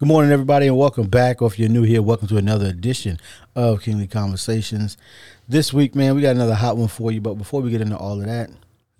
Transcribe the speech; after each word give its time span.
Good 0.00 0.08
morning, 0.08 0.32
everybody, 0.32 0.66
and 0.66 0.78
welcome 0.78 1.08
back. 1.08 1.42
Or 1.42 1.48
if 1.48 1.58
you're 1.58 1.68
new 1.68 1.82
here, 1.82 2.00
welcome 2.00 2.26
to 2.28 2.38
another 2.38 2.64
edition 2.64 3.18
of 3.54 3.82
Kingly 3.82 4.06
Conversations. 4.06 4.96
This 5.46 5.74
week, 5.74 5.94
man, 5.94 6.14
we 6.14 6.22
got 6.22 6.34
another 6.34 6.54
hot 6.54 6.78
one 6.78 6.88
for 6.88 7.12
you. 7.12 7.20
But 7.20 7.34
before 7.34 7.60
we 7.60 7.70
get 7.70 7.82
into 7.82 7.98
all 7.98 8.18
of 8.18 8.26
that, 8.26 8.48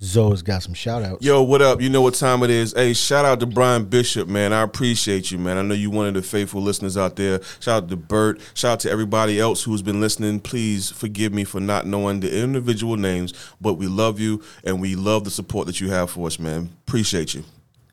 Zoe's 0.03 0.43
got 0.43 0.63
some 0.63 0.75
shout 0.75 1.03
outs. 1.03 1.25
Yo, 1.25 1.43
what 1.43 1.63
up? 1.63 1.81
You 1.81 1.89
know 1.89 2.03
what 2.03 2.13
time 2.13 2.43
it 2.43 2.51
is. 2.51 2.75
Hey, 2.75 2.93
shout 2.93 3.25
out 3.25 3.41
to 3.41 3.47
Brian 3.47 3.87
Bishop, 3.87 4.29
man. 4.29 4.53
I 4.53 4.61
appreciate 4.61 5.31
you, 5.31 5.39
man. 5.39 5.57
I 5.57 5.63
know 5.63 5.73
you 5.73 5.89
one 5.89 6.07
of 6.07 6.13
the 6.13 6.21
faithful 6.21 6.61
listeners 6.61 6.99
out 6.99 7.17
there. 7.17 7.41
Shout 7.61 7.85
out 7.85 7.89
to 7.89 7.97
Bert. 7.97 8.39
Shout 8.53 8.73
out 8.73 8.81
to 8.81 8.91
everybody 8.91 9.41
else 9.41 9.63
who's 9.63 9.81
been 9.81 10.03
listening. 10.03 10.39
Please 10.39 10.91
forgive 10.91 11.33
me 11.33 11.45
for 11.45 11.61
not 11.61 11.87
knowing 11.87 12.21
the 12.21 12.43
individual 12.43 12.99
names, 12.99 13.33
but 13.59 13.79
we 13.79 13.87
love 13.87 14.21
you 14.21 14.43
and 14.65 14.83
we 14.83 14.97
love 14.97 15.25
the 15.25 15.31
support 15.31 15.67
that 15.67 15.81
you 15.81 15.89
have 15.89 16.11
for 16.11 16.27
us, 16.27 16.39
man. 16.39 16.69
Appreciate 16.87 17.33
you. 17.33 17.45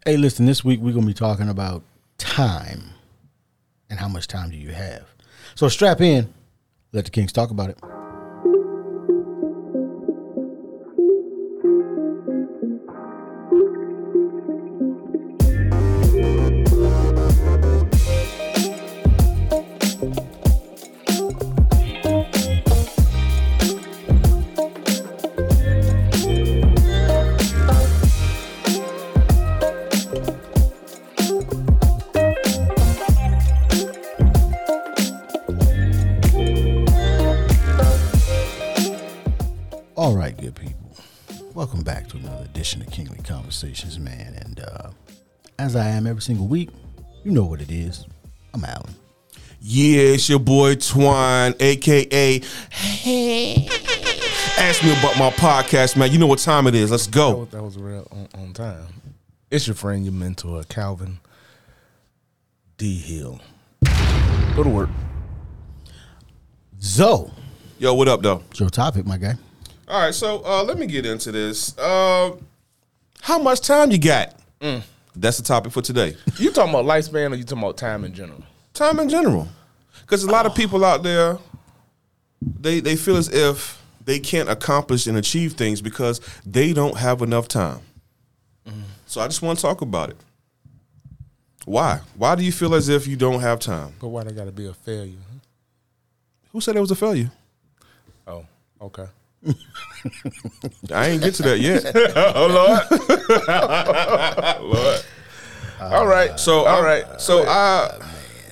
Hey, 0.05 0.17
listen, 0.17 0.45
this 0.45 0.61
week 0.65 0.81
we're 0.81 0.91
going 0.91 1.05
to 1.05 1.07
be 1.07 1.13
talking 1.13 1.47
about 1.47 1.83
time 2.17 2.95
and 3.89 3.99
how 3.99 4.07
much 4.07 4.27
time 4.27 4.49
do 4.49 4.57
you 4.57 4.71
have. 4.71 5.05
So 5.55 5.69
strap 5.69 6.01
in. 6.01 6.33
Let 6.93 7.05
the 7.05 7.11
Kings 7.11 7.31
talk 7.31 7.51
about 7.51 7.69
it. 7.69 7.77
Another 42.27 42.45
edition 42.45 42.81
of 42.81 42.91
Kingly 42.91 43.19
Conversations, 43.23 43.99
man. 43.99 44.33
And 44.43 44.59
uh, 44.59 44.89
as 45.59 45.75
I 45.75 45.87
am 45.87 46.05
every 46.07 46.21
single 46.21 46.47
week, 46.47 46.69
you 47.23 47.31
know 47.31 47.45
what 47.45 47.61
it 47.61 47.71
is. 47.71 48.05
I'm 48.53 48.63
Alan. 48.63 48.93
Yeah, 49.59 49.99
it's 50.13 50.29
your 50.29 50.39
boy 50.39 50.75
Twine, 50.75 51.55
aka 51.59 52.39
Hey. 52.69 53.67
Ask 54.59 54.83
me 54.83 54.91
about 54.91 55.17
my 55.17 55.29
podcast, 55.31 55.95
man. 55.97 56.11
You 56.11 56.19
know 56.19 56.27
what 56.27 56.39
time 56.39 56.67
it 56.67 56.75
is. 56.75 56.91
Let's 56.91 57.05
That 57.07 57.13
go. 57.15 57.35
was, 57.37 57.49
that 57.49 57.63
was 57.63 57.77
real 57.77 58.07
on, 58.11 58.27
on 58.41 58.53
time. 58.53 58.85
It's 59.51 59.67
your 59.67 59.75
friend, 59.75 60.03
your 60.03 60.13
mentor, 60.13 60.63
Calvin 60.63 61.19
D. 62.77 62.97
Hill. 62.99 63.39
Go 64.55 64.63
to 64.63 64.69
work. 64.69 64.89
Zoe, 66.81 67.31
Yo, 67.79 67.93
what 67.93 68.07
up, 68.07 68.21
though? 68.21 68.43
it's 68.51 68.59
your 68.59 68.69
topic, 68.69 69.05
my 69.05 69.17
guy. 69.17 69.33
All 69.87 70.01
right, 70.01 70.13
so 70.13 70.41
uh, 70.45 70.63
let 70.63 70.77
me 70.77 70.85
get 70.85 71.05
into 71.05 71.31
this. 71.31 71.77
Uh, 71.77 72.35
how 73.21 73.39
much 73.39 73.61
time 73.61 73.91
you 73.91 73.97
got? 73.97 74.35
That's 75.15 75.37
the 75.37 75.43
topic 75.43 75.71
for 75.71 75.81
today. 75.81 76.15
You 76.37 76.51
talking 76.51 76.71
about 76.73 76.85
lifespan 76.85 77.31
or 77.31 77.35
you 77.35 77.43
talking 77.43 77.63
about 77.63 77.77
time 77.77 78.03
in 78.03 78.13
general? 78.13 78.43
time 78.73 78.99
in 78.99 79.09
general 79.09 79.47
because 80.01 80.23
a 80.23 80.29
lot 80.29 80.45
of 80.45 80.53
people 80.53 80.85
out 80.85 81.01
there 81.01 81.39
they 82.59 82.79
they 82.79 82.95
feel 82.95 83.17
as 83.17 83.27
if 83.33 83.81
they 84.05 84.19
can't 84.19 84.47
accomplish 84.49 85.07
and 85.07 85.17
achieve 85.17 85.53
things 85.53 85.81
because 85.81 86.21
they 86.45 86.73
don't 86.73 86.95
have 86.95 87.23
enough 87.23 87.47
time 87.47 87.79
so 89.07 89.19
i 89.19 89.25
just 89.25 89.41
want 89.41 89.57
to 89.57 89.61
talk 89.63 89.81
about 89.81 90.11
it 90.11 90.17
why 91.65 91.99
why 92.15 92.35
do 92.35 92.43
you 92.43 92.51
feel 92.51 92.75
as 92.75 92.87
if 92.87 93.07
you 93.07 93.15
don't 93.15 93.39
have 93.41 93.59
time 93.59 93.91
But 93.99 94.09
why 94.09 94.23
they 94.25 94.31
got 94.31 94.45
to 94.45 94.51
be 94.51 94.67
a 94.67 94.73
failure? 94.75 95.17
who 96.51 96.61
said 96.61 96.75
it 96.75 96.79
was 96.81 96.91
a 96.91 96.95
failure 96.95 97.31
Oh, 98.27 98.45
okay. 98.79 99.07
I 100.93 101.07
ain't 101.07 101.23
get 101.23 101.33
to 101.33 101.43
that 101.43 101.59
yet 101.59 101.91
oh 102.15 102.47
Lord, 102.47 102.81
Lord. 104.73 105.05
all 105.79 106.07
right. 106.07 106.39
so 106.39 106.59
uh, 106.61 106.63
all 106.63 106.75
all 106.77 106.83
right. 106.83 107.05
right 107.07 107.21
so 107.21 107.43
i 107.47 107.99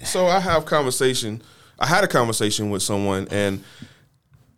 so 0.03 0.27
i 0.27 0.39
have 0.39 0.65
conversation 0.65 1.41
i 1.79 1.85
had 1.85 2.03
a 2.03 2.07
conversation 2.07 2.69
with 2.69 2.81
someone 2.81 3.27
and 3.31 3.63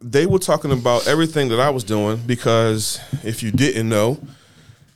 they 0.02 0.26
were 0.26 0.40
talking 0.40 0.72
about 0.72 1.08
everything 1.08 1.50
that 1.50 1.60
i 1.60 1.70
was 1.70 1.84
doing 1.84 2.18
because 2.26 3.00
if 3.24 3.42
you 3.44 3.52
didn't 3.52 3.90
know 3.90 4.20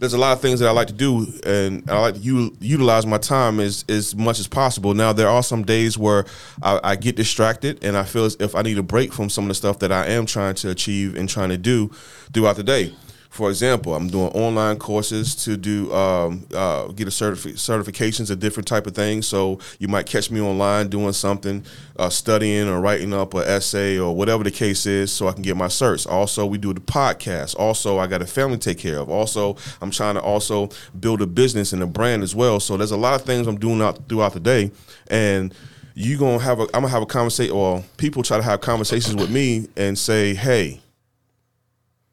there's 0.01 0.15
a 0.15 0.17
lot 0.17 0.33
of 0.33 0.41
things 0.41 0.59
that 0.59 0.67
I 0.67 0.71
like 0.71 0.87
to 0.87 0.93
do, 0.93 1.27
and 1.45 1.87
I 1.87 1.99
like 1.99 2.15
to 2.15 2.19
u- 2.19 2.57
utilize 2.59 3.05
my 3.05 3.19
time 3.19 3.59
as 3.59 3.85
as 3.87 4.15
much 4.15 4.39
as 4.39 4.47
possible. 4.47 4.95
Now, 4.95 5.13
there 5.13 5.29
are 5.29 5.43
some 5.43 5.63
days 5.63 5.95
where 5.95 6.25
I, 6.63 6.79
I 6.83 6.95
get 6.95 7.15
distracted, 7.15 7.83
and 7.83 7.95
I 7.95 8.03
feel 8.03 8.25
as 8.25 8.35
if 8.39 8.55
I 8.55 8.63
need 8.63 8.79
a 8.79 8.83
break 8.83 9.13
from 9.13 9.29
some 9.29 9.43
of 9.43 9.49
the 9.49 9.53
stuff 9.53 9.77
that 9.79 9.91
I 9.91 10.07
am 10.07 10.25
trying 10.25 10.55
to 10.55 10.71
achieve 10.71 11.15
and 11.15 11.29
trying 11.29 11.49
to 11.49 11.57
do 11.57 11.91
throughout 12.33 12.55
the 12.55 12.63
day. 12.63 12.95
For 13.31 13.49
example, 13.49 13.95
I'm 13.95 14.09
doing 14.09 14.27
online 14.33 14.77
courses 14.77 15.35
to 15.45 15.55
do 15.55 15.91
um, 15.93 16.45
uh, 16.53 16.87
get 16.87 17.07
a 17.07 17.11
certifi- 17.11 17.53
certifications 17.53 18.29
of 18.29 18.41
different 18.41 18.67
type 18.67 18.85
of 18.87 18.93
things. 18.93 19.25
So 19.25 19.57
you 19.79 19.87
might 19.87 20.05
catch 20.05 20.29
me 20.29 20.41
online 20.41 20.89
doing 20.89 21.13
something, 21.13 21.63
uh, 21.95 22.09
studying 22.09 22.67
or 22.67 22.81
writing 22.81 23.13
up 23.13 23.33
an 23.33 23.43
essay 23.43 23.97
or 23.97 24.13
whatever 24.13 24.43
the 24.43 24.51
case 24.51 24.85
is, 24.85 25.13
so 25.13 25.29
I 25.29 25.31
can 25.31 25.43
get 25.43 25.55
my 25.55 25.67
certs. 25.67 26.05
Also, 26.05 26.45
we 26.45 26.57
do 26.57 26.73
the 26.73 26.81
podcast. 26.81 27.55
Also, 27.57 27.99
I 27.99 28.07
got 28.07 28.21
a 28.21 28.27
family 28.27 28.57
to 28.57 28.69
take 28.69 28.79
care 28.79 28.99
of. 28.99 29.09
Also, 29.09 29.55
I'm 29.81 29.91
trying 29.91 30.15
to 30.15 30.21
also 30.21 30.67
build 30.99 31.21
a 31.21 31.25
business 31.25 31.71
and 31.71 31.81
a 31.81 31.87
brand 31.87 32.23
as 32.23 32.35
well. 32.35 32.59
So 32.59 32.75
there's 32.75 32.91
a 32.91 32.97
lot 32.97 33.13
of 33.13 33.25
things 33.25 33.47
I'm 33.47 33.57
doing 33.57 33.81
out 33.81 34.09
throughout 34.09 34.33
the 34.33 34.41
day, 34.41 34.71
and 35.07 35.55
you 35.93 36.17
gonna 36.17 36.39
have 36.39 36.59
a 36.59 36.63
I'm 36.63 36.81
gonna 36.81 36.89
have 36.89 37.01
a 37.01 37.05
conversation. 37.05 37.55
Or 37.55 37.81
people 37.95 38.23
try 38.23 38.35
to 38.35 38.43
have 38.43 38.59
conversations 38.59 39.15
with 39.15 39.31
me 39.31 39.69
and 39.77 39.97
say, 39.97 40.33
hey 40.33 40.80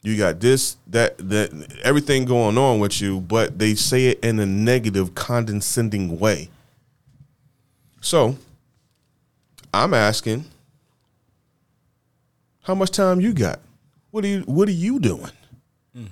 you 0.03 0.17
got 0.17 0.41
this, 0.41 0.77
that, 0.87 1.19
that, 1.19 1.79
everything 1.83 2.25
going 2.25 2.57
on 2.57 2.79
with 2.79 3.01
you, 3.01 3.21
but 3.21 3.59
they 3.59 3.75
say 3.75 4.07
it 4.07 4.21
in 4.21 4.39
a 4.39 4.47
negative, 4.47 5.15
condescending 5.15 6.19
way. 6.19 6.49
So, 8.01 8.37
I'm 9.75 9.93
asking, 9.95 10.45
how 12.63 12.75
much 12.75 12.91
time 12.91 13.21
you 13.21 13.33
got? 13.33 13.61
What 14.11 14.25
are 14.25 14.29
you 14.29 14.41
What 14.43 14.69
are 14.69 14.73
you 14.73 14.99
doing? 14.99 15.31
Mm. 15.97 16.09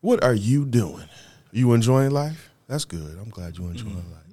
What 0.00 0.22
are 0.24 0.34
you 0.34 0.64
doing? 0.64 1.04
You 1.52 1.72
enjoying 1.72 2.10
life? 2.10 2.50
That's 2.66 2.84
good. 2.84 3.18
I'm 3.20 3.30
glad 3.30 3.58
you're 3.58 3.70
enjoying 3.70 3.92
mm. 3.92 4.12
life. 4.12 4.24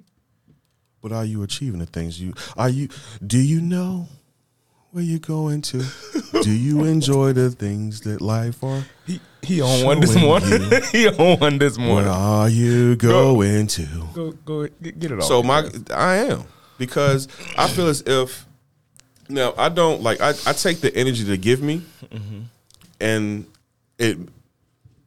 But 1.02 1.12
are 1.12 1.24
you 1.24 1.42
achieving 1.42 1.80
the 1.80 1.86
things 1.86 2.20
you 2.20 2.32
are 2.56 2.68
you? 2.68 2.88
Do 3.26 3.38
you 3.38 3.60
know 3.60 4.08
where 4.92 5.02
you're 5.02 5.18
going 5.18 5.62
to? 5.62 5.82
do 6.42 6.50
you 6.50 6.84
enjoy 6.84 7.32
the 7.32 7.50
things 7.50 8.02
that 8.02 8.20
life 8.20 8.62
are? 8.62 8.84
He 9.06 9.20
he 9.42 9.60
on 9.60 9.84
one 9.84 10.00
this 10.00 10.14
morning. 10.16 10.70
he 10.92 11.08
on 11.08 11.40
one 11.40 11.58
this 11.58 11.76
morning. 11.76 12.06
Where 12.08 12.14
morning. 12.14 12.22
are 12.22 12.48
you 12.48 12.96
going 12.96 13.66
to? 13.68 13.86
Go 14.14 14.32
go 14.32 14.68
get, 14.80 14.98
get 14.98 15.10
it 15.10 15.18
off. 15.18 15.24
So 15.24 15.42
my 15.42 15.68
I 15.90 16.16
am 16.16 16.44
because 16.78 17.28
I 17.56 17.68
feel 17.68 17.88
as 17.88 18.02
if 18.02 18.46
now 19.28 19.54
I 19.56 19.68
don't 19.68 20.02
like 20.02 20.20
I, 20.20 20.30
I 20.46 20.52
take 20.52 20.80
the 20.80 20.94
energy 20.94 21.24
to 21.24 21.36
give 21.36 21.62
me 21.62 21.82
mm-hmm. 22.04 22.42
and 23.00 23.46
it 23.98 24.18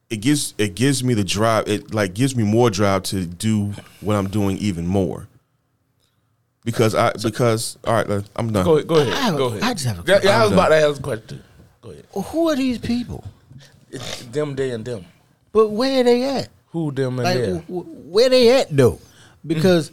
it 0.10 0.18
gives 0.18 0.54
it 0.58 0.76
gives 0.76 1.04
me 1.04 1.14
the 1.14 1.24
drive 1.24 1.68
it 1.68 1.94
like 1.94 2.14
gives 2.14 2.36
me 2.36 2.44
more 2.44 2.70
drive 2.70 3.04
to 3.04 3.26
do 3.26 3.74
what 4.02 4.16
I'm 4.16 4.30
doing 4.30 4.58
even 4.58 4.88
more 4.88 5.28
because 6.66 6.94
I 6.96 7.14
because 7.14 7.78
all 7.86 7.94
right 7.94 8.24
I'm 8.36 8.52
done 8.52 8.66
go 8.66 8.76
ahead. 8.76 8.88
Go 8.88 8.96
ahead. 8.98 9.14
I 9.14 9.18
have 9.22 9.36
a- 9.36 9.38
go 9.38 9.46
ahead. 9.46 9.64
I 9.64 9.74
just 9.74 9.86
have 9.86 10.00
a 10.00 10.12
Yeah, 10.12 10.20
yeah, 10.24 10.42
I 10.42 10.44
was 10.44 10.52
about 10.52 10.70
to 10.70 10.76
ask 10.76 11.00
a 11.00 11.04
question. 11.04 11.44
Go 11.82 11.92
ahead. 11.92 12.06
Who 12.14 12.50
are 12.50 12.56
these 12.58 12.80
people? 12.80 13.24
It's 13.92 14.26
them, 14.26 14.56
they, 14.56 14.72
and 14.72 14.84
them. 14.84 15.06
But 15.54 15.70
where 15.70 16.02
are 16.02 16.04
they 16.04 16.24
at? 16.40 16.50
Who 16.72 16.92
them 16.92 17.20
and 17.20 17.24
Like, 17.24 17.38
there? 17.38 17.56
wh- 17.60 17.68
wh- 17.68 18.12
where 18.12 18.30
they 18.30 18.60
at 18.60 18.76
though? 18.76 19.00
Because 19.48 19.92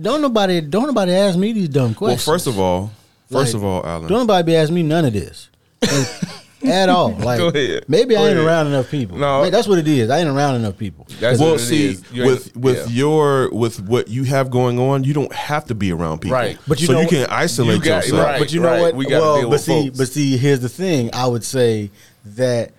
don't 0.00 0.20
nobody 0.20 0.60
don't 0.60 0.86
nobody 0.88 1.12
ask 1.12 1.38
me 1.38 1.52
these 1.52 1.68
dumb 1.68 1.94
questions. 1.94 2.26
well 2.26 2.34
questions. 2.34 2.44
first 2.44 2.46
of 2.48 2.58
all 2.58 2.90
first 3.30 3.54
Like, 3.54 3.62
of 3.62 3.64
all 3.64 3.86
Alan 3.86 4.08
don't 4.08 4.18
nobody 4.26 4.44
be 4.44 4.56
asking 4.56 4.74
me 4.74 4.82
none 4.82 5.04
of 5.04 5.12
this 5.12 5.48
Like, 5.80 5.90
at 6.66 6.88
all. 6.88 7.12
Like, 7.24 7.38
Go 7.38 7.48
ahead. 7.48 7.84
maybe 7.88 8.14
Go 8.14 8.20
I 8.22 8.28
ain't 8.28 8.36
ahead. 8.38 8.46
around 8.46 8.66
enough 8.68 8.90
people. 8.90 9.16
No. 9.18 9.40
Maybe 9.42 9.50
that's 9.50 9.66
what 9.68 9.78
it 9.78 9.88
is. 9.88 10.10
I 10.10 10.18
ain't 10.18 10.28
around 10.28 10.56
enough 10.56 10.76
people. 10.76 11.06
That's 11.20 11.38
well, 11.38 11.52
what 11.52 11.60
it 11.60 11.64
see, 11.64 11.86
is. 11.86 12.12
With 12.12 12.56
with 12.56 12.88
yeah. 12.90 12.96
your 12.96 13.50
with 13.50 13.80
what 13.80 14.08
you 14.08 14.24
have 14.24 14.50
going 14.50 14.78
on, 14.78 15.04
you 15.04 15.12
don't 15.14 15.32
have 15.32 15.64
to 15.66 15.74
be 15.74 15.92
around 15.92 16.20
people, 16.20 16.36
Right. 16.36 16.58
But 16.66 16.80
you 16.80 16.86
so 16.86 16.94
know 16.94 17.00
you 17.02 17.08
can 17.08 17.26
isolate 17.26 17.78
You 17.78 17.84
got- 17.84 18.04
yourself. 18.04 18.26
right. 18.26 18.38
but 18.38 18.52
you 18.52 18.60
know 18.60 18.80
what? 18.82 18.94
we 18.94 19.04
gotta 19.06 19.20
well, 19.20 19.50
but 19.50 19.60
see, 19.60 19.86
folks. 19.86 19.98
but 19.98 20.08
see, 20.08 20.36
here's 20.36 20.60
the 20.60 20.68
thing. 20.68 21.10
I 21.12 21.26
would 21.26 21.44
say 21.44 21.90
that 22.24 22.72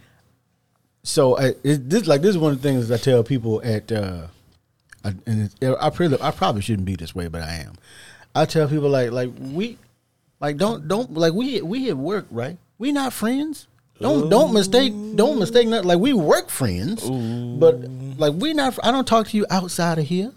so 1.04 1.38
I, 1.38 1.54
it, 1.64 1.90
this 1.90 2.08
like 2.08 2.22
this 2.22 2.32
is 2.32 2.38
one 2.38 2.52
of 2.54 2.62
the 2.62 2.68
things 2.68 2.90
I 2.90 2.98
tell 2.98 3.24
people 3.24 3.62
at 3.64 3.92
uh, 3.92 4.28
I, 5.04 5.10
and 5.28 5.44
it's, 5.44 5.56
I 5.62 5.90
probably 5.92 6.22
I 6.22 6.32
probably 6.32 6.62
shouldn't 6.62 6.86
be 6.86 6.96
this 6.96 7.14
way, 7.14 7.28
but 7.28 7.42
I 7.44 7.56
am. 7.58 7.74
I 8.34 8.46
tell 8.46 8.68
people 8.68 8.90
like 8.90 9.12
like 9.12 9.30
we 9.40 9.78
like 10.40 10.58
don't 10.58 10.88
don't 10.88 11.14
like 11.14 11.34
we 11.34 11.62
we 11.62 11.90
at 11.90 11.98
work 11.98 12.26
right. 12.32 12.58
We 12.78 12.92
not 12.92 13.14
friends. 13.14 13.68
Don't 14.00 14.30
don't 14.30 14.54
mistake 14.54 14.94
don't 15.16 15.40
mistake 15.40 15.68
nothing. 15.68 15.88
Like 15.88 16.00
we 16.00 16.14
work 16.14 16.50
friends, 16.50 17.10
but 17.60 17.76
like 18.18 18.34
we 18.34 18.54
not. 18.54 18.78
I 18.84 18.92
don't 18.92 19.08
talk 19.08 19.28
to 19.28 19.38
you 19.38 19.46
outside 19.50 20.00
of 20.00 20.06
here. 20.06 20.32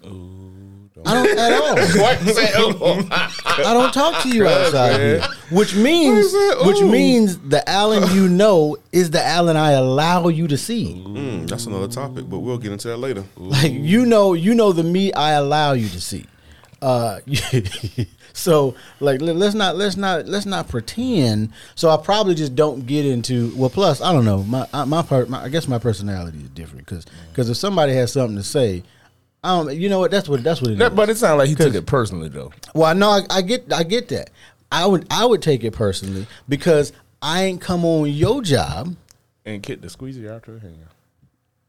I 1.06 1.14
don't 1.14 1.38
at 1.38 1.52
all. 1.52 1.76
What 2.02 2.18
say, 2.34 2.50
oh, 2.56 3.08
I 3.10 3.72
don't 3.72 3.92
talk 3.92 4.22
to 4.22 4.28
you 4.28 4.46
outside 4.46 4.90
man. 4.92 5.00
here. 5.00 5.28
Which 5.50 5.74
means, 5.74 6.32
which 6.64 6.80
means 6.80 7.38
the 7.38 7.66
Alan 7.68 8.14
you 8.14 8.28
know 8.28 8.76
is 8.92 9.10
the 9.10 9.24
Alan 9.24 9.56
I 9.56 9.72
allow 9.72 10.28
you 10.28 10.48
to 10.48 10.58
see. 10.58 11.02
Mm, 11.06 11.48
that's 11.48 11.66
another 11.66 11.88
topic, 11.88 12.28
but 12.28 12.40
we'll 12.40 12.58
get 12.58 12.72
into 12.72 12.88
that 12.88 12.98
later. 12.98 13.24
Like 13.36 13.72
you 13.72 14.06
know, 14.06 14.34
you 14.34 14.54
know 14.54 14.72
the 14.72 14.82
me 14.82 15.12
I 15.12 15.32
allow 15.32 15.72
you 15.72 15.88
to 15.88 16.00
see. 16.00 16.26
Uh, 16.82 17.20
so 18.38 18.74
like 19.00 19.20
let- 19.20 19.36
let's 19.36 19.54
not 19.54 19.76
let's 19.76 19.96
not 19.96 20.26
let's 20.26 20.46
not 20.46 20.68
pretend. 20.68 21.52
So 21.74 21.90
I 21.90 21.96
probably 21.96 22.34
just 22.34 22.54
don't 22.54 22.86
get 22.86 23.04
into. 23.04 23.52
Well, 23.56 23.70
plus 23.70 24.00
I 24.00 24.12
don't 24.12 24.24
know 24.24 24.42
my 24.44 24.66
I- 24.72 24.84
my 24.84 25.02
part. 25.02 25.28
My, 25.28 25.42
I 25.42 25.48
guess 25.48 25.68
my 25.68 25.78
personality 25.78 26.38
is 26.38 26.48
different 26.50 26.86
because 26.86 27.04
because 27.30 27.48
mm. 27.48 27.50
if 27.50 27.56
somebody 27.56 27.92
has 27.94 28.12
something 28.12 28.36
to 28.36 28.42
say, 28.42 28.82
don't. 29.42 29.76
You 29.76 29.88
know 29.88 29.98
what? 29.98 30.10
That's 30.10 30.28
what 30.28 30.42
that's 30.42 30.60
what 30.60 30.70
it 30.70 30.74
is. 30.74 30.78
That- 30.78 30.94
but 30.94 31.08
it 31.08 31.16
sounded 31.16 31.38
like 31.38 31.48
he 31.48 31.54
took 31.54 31.74
it 31.74 31.86
personally 31.86 32.28
though. 32.28 32.52
Well, 32.74 32.86
I 32.86 32.92
know 32.92 33.10
I, 33.10 33.22
I 33.30 33.42
get 33.42 33.72
I 33.72 33.82
get 33.82 34.08
that. 34.08 34.30
I 34.70 34.86
would 34.86 35.06
I 35.10 35.24
would 35.24 35.42
take 35.42 35.64
it 35.64 35.72
personally 35.72 36.26
because 36.48 36.92
I 37.22 37.44
ain't 37.44 37.60
come 37.60 37.84
on 37.84 38.10
your 38.10 38.42
job. 38.42 38.96
And 39.44 39.62
kick 39.62 39.80
the 39.80 39.88
squeezy 39.88 40.30
out 40.30 40.46
your 40.46 40.58
hand. 40.58 40.76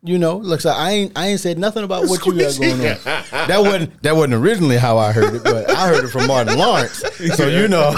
You 0.01 0.18
know, 0.18 0.38
looks 0.38 0.63
like 0.63 0.78
I 0.78 0.92
ain't 0.92 1.12
I 1.18 1.28
ain't 1.28 1.42
said 1.42 1.60
nothing 1.60 1.84
about 1.84 2.07
what 2.07 2.25
you 2.25 2.40
got 2.40 2.57
going 2.57 2.72
on. 2.80 2.98
That 3.50 3.60
wasn't 3.60 4.01
that 4.04 4.16
wasn't 4.16 4.36
originally 4.36 4.78
how 4.78 4.98
I 4.98 5.12
heard 5.12 5.36
it, 5.36 5.44
but 5.44 5.69
I 5.69 5.90
heard 5.90 6.06
it 6.06 6.07
from 6.07 6.28
Martin 6.28 6.57
Lawrence. 6.57 7.04
So 7.36 7.48
you 7.50 7.68
know, 7.68 7.94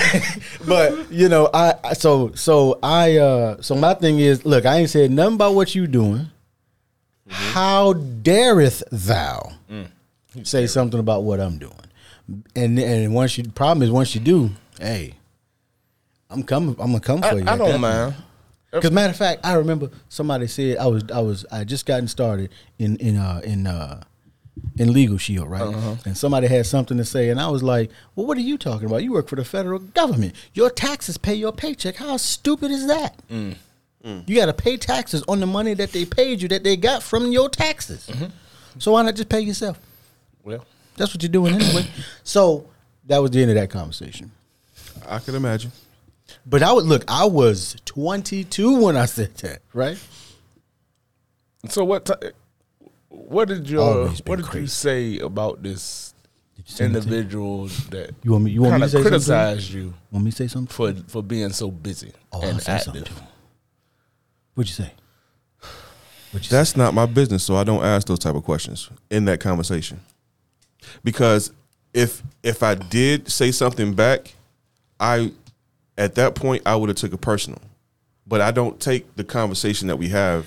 but 0.66 1.12
you 1.12 1.28
know, 1.28 1.48
I 1.54 1.74
I- 1.84 1.92
so 1.92 2.32
so 2.34 2.80
I 2.82 3.18
uh 3.18 3.62
so 3.62 3.76
my 3.76 3.94
thing 3.94 4.18
is, 4.18 4.44
look, 4.44 4.66
I 4.66 4.78
ain't 4.78 4.90
said 4.90 5.12
nothing 5.12 5.34
about 5.34 5.54
what 5.54 5.76
you 5.76 5.86
doing. 5.86 6.26
How 7.28 7.92
dareth 7.92 8.82
thou 8.90 9.52
say 10.42 10.66
something 10.66 10.98
about 10.98 11.22
what 11.22 11.38
I'm 11.40 11.58
doing? 11.58 11.72
And 12.56 12.78
and 12.80 13.14
once 13.14 13.38
you 13.38 13.44
problem 13.44 13.82
is 13.84 13.92
once 13.92 14.12
you 14.12 14.20
do, 14.20 14.50
hey, 14.80 15.14
I'm 16.30 16.42
coming. 16.42 16.74
I'm 16.80 16.88
gonna 16.88 17.00
come 17.00 17.20
for 17.20 17.28
I, 17.28 17.32
you. 17.34 17.44
I 17.46 17.56
don't 17.56 17.80
mind. 17.80 18.14
Because 18.70 18.90
matter 18.90 19.10
of 19.10 19.16
fact, 19.16 19.40
I 19.44 19.54
remember 19.54 19.90
somebody 20.08 20.46
said 20.46 20.76
I 20.78 20.86
was 20.86 21.04
I 21.12 21.20
was 21.20 21.46
I 21.50 21.64
just 21.64 21.86
gotten 21.86 22.06
started 22.08 22.50
in 22.78 22.96
in 22.96 23.16
uh 23.16 23.40
in 23.44 23.66
uh 23.66 24.02
in 24.76 24.88
LegalShield 24.88 25.48
right, 25.48 25.98
and 26.04 26.16
somebody 26.16 26.48
had 26.48 26.66
something 26.66 26.96
to 26.98 27.04
say, 27.04 27.30
and 27.30 27.40
I 27.40 27.48
was 27.48 27.62
like, 27.62 27.90
well, 28.16 28.26
what 28.26 28.36
are 28.36 28.40
you 28.42 28.58
talking 28.58 28.86
about? 28.86 29.04
You 29.04 29.12
work 29.12 29.28
for 29.28 29.36
the 29.36 29.44
federal 29.44 29.78
government. 29.78 30.34
Your 30.52 30.68
taxes 30.68 31.16
pay 31.16 31.34
your 31.34 31.52
paycheck. 31.52 31.94
How 31.96 32.16
stupid 32.16 32.70
is 32.72 32.86
that? 32.88 33.14
You 33.30 34.36
got 34.36 34.46
to 34.46 34.52
pay 34.54 34.76
taxes 34.76 35.22
on 35.28 35.40
the 35.40 35.46
money 35.46 35.74
that 35.74 35.92
they 35.92 36.04
paid 36.04 36.40
you 36.42 36.48
that 36.48 36.64
they 36.64 36.76
got 36.76 37.02
from 37.02 37.30
your 37.30 37.48
taxes. 37.48 38.10
So 38.78 38.92
why 38.92 39.02
not 39.02 39.14
just 39.16 39.28
pay 39.28 39.40
yourself? 39.40 39.78
Well, 40.44 40.64
That's 40.96 41.12
what 41.14 41.22
you're 41.22 41.30
doing 41.32 41.54
anyway. 41.54 41.86
so 42.24 42.68
that 43.06 43.18
was 43.18 43.30
the 43.32 43.40
end 43.42 43.50
of 43.50 43.56
that 43.56 43.70
conversation. 43.70 44.30
I 45.06 45.18
can 45.20 45.34
imagine. 45.34 45.72
But 46.48 46.62
I 46.62 46.72
would 46.72 46.86
look. 46.86 47.04
I 47.08 47.26
was 47.26 47.76
22 47.84 48.80
when 48.82 48.96
I 48.96 49.04
said 49.06 49.34
that, 49.36 49.60
right? 49.74 49.98
so 51.68 51.84
what? 51.84 52.06
T- 52.06 52.30
what 53.08 53.48
did 53.48 53.68
you 53.68 53.80
What 54.24 54.36
did 54.40 54.54
you 54.54 54.66
say 54.66 55.18
about 55.18 55.62
this 55.62 56.14
you 56.56 56.84
individual 56.86 57.66
that 57.90 58.14
You 58.22 58.32
want 58.32 58.44
me? 58.44 58.50
You 58.52 58.62
want 58.62 58.74
me 58.74 58.80
kind 58.80 58.82
to 58.82 58.86
of 58.86 58.90
say 58.90 58.96
something? 58.98 59.10
criticized 59.10 59.70
you 59.72 59.94
Want 60.10 60.24
me 60.24 60.30
to 60.30 60.36
say 60.36 60.46
something? 60.48 60.72
for 60.74 60.94
for 61.08 61.22
being 61.22 61.50
so 61.50 61.70
busy 61.70 62.12
Oh, 62.32 62.40
I'll 62.42 62.48
and 62.50 62.62
say 62.62 62.72
active? 62.72 63.04
to. 63.04 63.12
What'd 64.54 64.68
you 64.70 64.84
say? 64.84 64.92
What'd 66.32 66.50
you 66.50 66.56
That's 66.56 66.76
not 66.76 66.94
my 66.94 67.06
business, 67.06 67.42
so 67.44 67.56
I 67.56 67.64
don't 67.64 67.82
ask 67.84 68.06
those 68.06 68.18
type 68.18 68.34
of 68.34 68.44
questions 68.44 68.88
in 69.10 69.24
that 69.26 69.40
conversation. 69.40 70.00
Because 71.04 71.52
if 71.92 72.22
if 72.42 72.62
I 72.62 72.74
did 72.74 73.30
say 73.30 73.50
something 73.50 73.94
back, 73.94 74.34
I 75.00 75.32
at 75.98 76.14
that 76.14 76.34
point 76.34 76.62
I 76.64 76.76
would 76.76 76.88
have 76.88 76.96
took 76.96 77.12
it 77.12 77.20
personal. 77.20 77.60
But 78.26 78.40
I 78.42 78.50
don't 78.50 78.78
take 78.80 79.16
the 79.16 79.24
conversation 79.24 79.88
that 79.88 79.96
we 79.96 80.08
have 80.10 80.46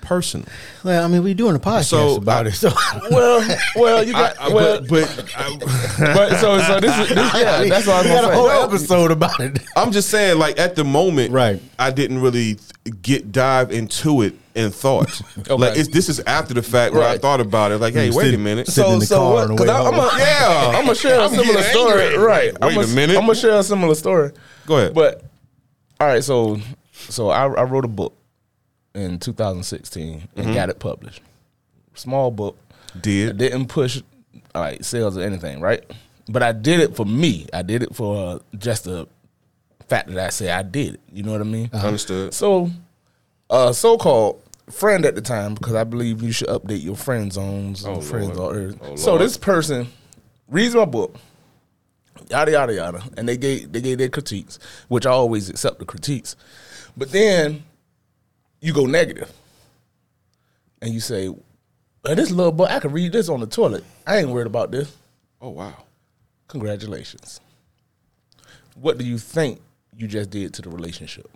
personal. 0.00 0.46
Well, 0.84 1.04
I 1.04 1.06
mean, 1.06 1.22
we're 1.22 1.32
doing 1.34 1.54
a 1.54 1.60
podcast 1.60 1.84
So, 1.84 2.16
about 2.16 2.46
I- 2.46 2.50
it. 2.50 2.54
So 2.54 2.70
Well, 3.10 3.56
well, 3.76 4.04
you 4.04 4.12
got 4.12 4.38
I- 4.40 4.46
I- 4.46 4.52
well, 4.52 4.80
but 4.80 4.88
but 4.90 5.32
I, 5.36 5.56
but 5.98 6.40
so 6.40 6.60
so 6.60 6.80
this 6.80 6.98
is 6.98 7.08
this, 7.08 7.34
yeah, 7.34 7.64
that's 7.68 7.86
what 7.86 7.96
I 7.96 7.98
was 7.98 8.04
we 8.06 8.10
got 8.10 8.24
a 8.24 8.26
gonna 8.26 8.34
whole 8.34 8.48
say. 8.48 8.62
episode 8.64 9.10
about 9.12 9.38
it. 9.40 9.60
I'm 9.76 9.92
just 9.92 10.10
saying, 10.10 10.38
like 10.38 10.58
at 10.58 10.74
the 10.74 10.84
moment, 10.84 11.32
Right. 11.32 11.62
I 11.78 11.90
didn't 11.92 12.20
really 12.20 12.58
get 13.02 13.30
dive 13.30 13.70
into 13.70 14.22
it 14.22 14.34
in 14.56 14.70
thought. 14.72 15.22
Like 15.48 15.78
it's, 15.78 15.88
this 15.88 16.08
is 16.08 16.18
after 16.20 16.52
the 16.54 16.62
fact 16.62 16.94
where 16.94 17.08
I 17.08 17.16
thought 17.16 17.40
about 17.40 17.70
it. 17.72 17.78
Like, 17.78 17.94
hey, 17.94 18.06
You 18.10 18.16
wait 18.16 18.34
a 18.34 18.38
minute. 18.38 18.66
Sitting 18.66 18.94
in 18.94 19.00
So 19.00 19.00
the 19.00 19.06
so 19.06 19.16
car 19.18 19.32
what? 19.34 19.50
on 19.50 19.56
Because 19.56 19.68
I'm 19.68 19.94
a, 19.94 20.18
yeah, 20.18 20.72
I'm 20.76 20.84
gonna 20.84 20.94
share 20.96 21.20
a 21.20 21.24
I'm 21.24 21.30
similar 21.30 21.62
story. 21.62 22.18
Right. 22.18 22.52
Wait 22.60 22.76
I'm 22.76 22.78
a 22.84 22.86
minute. 22.88 23.16
I'm 23.16 23.22
gonna 23.22 23.34
share 23.36 23.56
a 23.58 23.62
similar 23.62 23.94
story. 23.94 24.32
Go 24.66 24.76
ahead. 24.78 24.94
But 24.94 25.24
all 25.98 26.06
right, 26.06 26.22
so 26.22 26.58
so 26.92 27.30
I, 27.30 27.44
I 27.44 27.62
wrote 27.64 27.84
a 27.84 27.88
book 27.88 28.16
in 28.94 29.18
2016 29.18 30.28
and 30.36 30.44
mm-hmm. 30.44 30.54
got 30.54 30.68
it 30.68 30.78
published. 30.78 31.22
Small 31.94 32.30
book. 32.30 32.56
I 32.94 32.98
Did 32.98 33.38
didn't 33.38 33.66
push 33.66 34.02
like 34.54 34.84
sales 34.84 35.16
or 35.16 35.22
anything, 35.22 35.60
right? 35.60 35.84
But 36.28 36.42
I 36.42 36.52
did 36.52 36.80
it 36.80 36.96
for 36.96 37.04
me. 37.04 37.46
I 37.52 37.62
did 37.62 37.82
it 37.82 37.94
for 37.94 38.16
uh, 38.16 38.38
just 38.56 38.84
the 38.84 39.06
fact 39.88 40.08
that 40.08 40.18
I 40.18 40.30
say 40.30 40.50
I 40.50 40.62
did 40.62 40.94
it. 40.94 41.00
You 41.12 41.22
know 41.22 41.32
what 41.32 41.40
I 41.40 41.44
mean? 41.44 41.70
Uh-huh. 41.72 41.86
understood. 41.86 42.32
So, 42.32 42.70
a 43.48 43.74
so-called 43.74 44.40
friend 44.70 45.04
at 45.04 45.16
the 45.16 45.20
time, 45.20 45.54
because 45.54 45.74
I 45.74 45.84
believe 45.84 46.22
you 46.22 46.32
should 46.32 46.48
update 46.48 46.82
your 46.82 46.96
friend 46.96 47.32
zones. 47.32 47.84
Oh, 47.84 47.94
Lord. 47.94 48.38
are- 48.38 48.74
Oh, 48.82 48.96
so 48.96 49.10
Lord. 49.10 49.22
this 49.22 49.36
person 49.36 49.88
reads 50.48 50.74
my 50.74 50.84
book, 50.84 51.16
yada 52.30 52.52
yada 52.52 52.74
yada, 52.74 53.02
and 53.16 53.28
they 53.28 53.36
gave 53.36 53.72
they 53.72 53.80
gave 53.80 53.98
their 53.98 54.08
critiques, 54.08 54.58
which 54.88 55.06
I 55.06 55.10
always 55.10 55.48
accept 55.50 55.78
the 55.78 55.84
critiques. 55.84 56.36
But 56.96 57.10
then 57.12 57.64
you 58.60 58.72
go 58.72 58.86
negative, 58.86 59.32
and 60.82 60.92
you 60.92 61.00
say, 61.00 61.28
"Uh, 62.04 62.14
"This 62.14 62.30
little 62.30 62.52
boy, 62.52 62.64
I 62.64 62.78
can 62.80 62.92
read 62.92 63.12
this 63.12 63.28
on 63.28 63.40
the 63.40 63.46
toilet. 63.46 63.84
I 64.06 64.18
ain't 64.18 64.28
worried 64.30 64.46
about 64.46 64.70
this." 64.70 64.94
Oh 65.40 65.50
wow. 65.50 65.84
Congratulations. 66.48 67.40
What 68.74 68.98
do 68.98 69.04
you 69.04 69.18
think 69.18 69.60
you 69.96 70.06
just 70.08 70.30
did 70.30 70.52
to 70.54 70.62
the 70.62 70.70
relationship? 70.70 71.28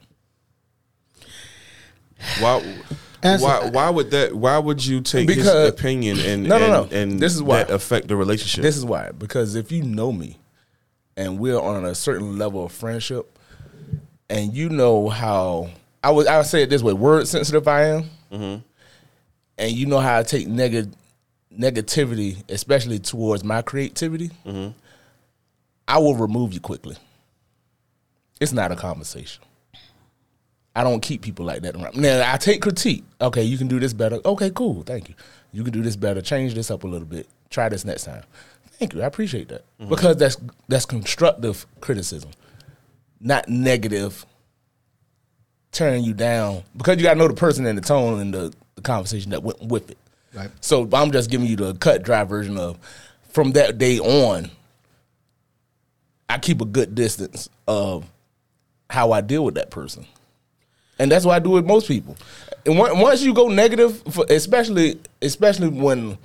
Why? 2.41 2.75
Answer- 3.23 3.45
Why? 3.45 3.71
Why 3.71 3.91
would 3.91 4.11
that? 4.11 4.35
Why 4.35 4.59
would 4.59 4.85
you 4.85 5.01
take 5.01 5.29
his 5.31 5.47
opinion 5.47 6.19
and 6.21 6.45
No, 6.45 6.59
no, 6.59 6.65
and, 6.83 6.91
no. 6.93 6.97
and 6.99 7.21
This 7.21 7.35
is 7.35 7.43
why. 7.43 7.59
that 7.65 7.71
affect 7.71 8.09
the 8.09 8.17
relationship? 8.17 8.63
This 8.63 8.77
is 8.77 8.85
why. 8.85 9.11
Because 9.17 9.55
if 9.55 9.73
you 9.73 9.83
know 9.83 10.13
me 10.13 10.39
and 11.17 11.39
we're 11.39 11.59
on 11.59 11.85
a 11.85 11.95
certain 11.95 12.39
level 12.39 12.65
of 12.65 12.73
friendship 12.73 13.35
and 14.29 14.55
you 14.55 14.69
know 14.69 15.09
how 15.09 15.71
I 16.03 16.11
would 16.11 16.27
I 16.27 16.39
would 16.39 16.47
say 16.47 16.63
it 16.63 16.71
this 16.71 16.83
way, 16.83 16.93
word 16.93 17.27
sensitive 17.29 17.67
I 17.69 17.85
am. 17.85 18.03
Mm-hmm. 18.31 18.61
And 19.57 19.73
you 19.73 19.87
know 19.87 20.01
how 20.01 20.19
I 20.19 20.23
take 20.23 20.49
neg- 20.49 20.93
negativity, 21.57 22.43
especially 22.49 22.99
towards 22.99 23.45
my 23.45 23.63
creativity, 23.63 24.31
mm-hmm. 24.45 24.77
I 25.87 25.99
will 25.99 26.17
remove 26.17 26.53
you 26.53 26.61
quickly. 26.61 26.97
It's 28.41 28.53
not 28.53 28.73
a 28.73 28.77
conversation. 28.77 29.43
I 30.77 30.83
don't 30.83 31.01
keep 31.01 31.23
people 31.23 31.47
like 31.47 31.63
that 31.63 31.77
around. 31.77 31.97
Now 31.97 32.33
I 32.33 32.37
take 32.37 32.61
critique. 32.61 33.05
Okay, 33.21 33.45
you 33.45 33.57
can 33.57 33.69
do 33.69 33.79
this 33.79 33.93
better. 33.93 34.19
Okay, 34.25 34.51
cool. 34.51 34.83
Thank 34.83 35.09
you. 35.09 35.15
You 35.53 35.63
can 35.63 35.73
do 35.73 35.83
this 35.83 35.95
better. 35.95 36.21
Change 36.21 36.55
this 36.55 36.71
up 36.71 36.83
a 36.83 36.89
little 36.89 37.07
bit. 37.07 37.29
Try 37.49 37.69
this 37.69 37.85
next 37.85 38.05
time. 38.05 38.25
Thank 38.79 38.95
you. 38.95 39.03
I 39.03 39.07
appreciate 39.07 39.49
that 39.49 39.65
because 39.89 40.17
that's 40.17 40.37
that's 40.69 40.87
constructive 40.87 41.67
criticism, 41.81 42.31
not 43.21 43.49
negative. 43.49 44.27
Tearing 45.73 46.05
you 46.05 46.15
down 46.15 46.63
because 46.77 46.99
you 46.99 47.03
got 47.03 47.15
to 47.15 47.19
know 47.19 47.27
the 47.27 47.35
person 47.35 47.67
and 47.67 47.77
the 47.77 47.83
tone 47.83 48.21
and 48.21 48.33
the, 48.33 48.55
the 48.77 48.81
conversation 48.81 49.33
that 49.33 49.43
went 49.43 49.61
with 49.61 49.91
it. 49.91 49.99
Right. 50.33 50.49
So 50.61 50.89
I'm 50.93 51.11
just 51.11 51.31
giving 51.31 51.49
you 51.49 51.57
the 51.57 51.75
cut 51.75 52.05
dry 52.05 52.23
version 52.23 52.57
of 52.57 52.79
from 53.31 53.51
that 53.53 53.77
day 53.77 53.99
on. 53.99 54.53
I 56.29 56.39
keep 56.39 56.61
a 56.61 56.65
good 56.65 56.95
distance 56.95 57.49
of 57.67 58.09
how 58.89 59.11
I 59.11 59.21
deal 59.21 59.45
with 59.45 59.57
that 59.57 59.73
person, 59.73 60.07
and 61.01 61.11
that's 61.11 61.25
what 61.25 61.35
I 61.35 61.41
do 61.41 61.51
with 61.51 61.67
most 61.67 61.89
people. 61.89 62.17
And 62.65 62.79
once 62.79 63.23
you 63.23 63.35
go 63.35 63.49
negative, 63.49 64.01
for, 64.13 64.27
especially 64.31 65.01
especially 65.21 65.71
when 65.71 66.19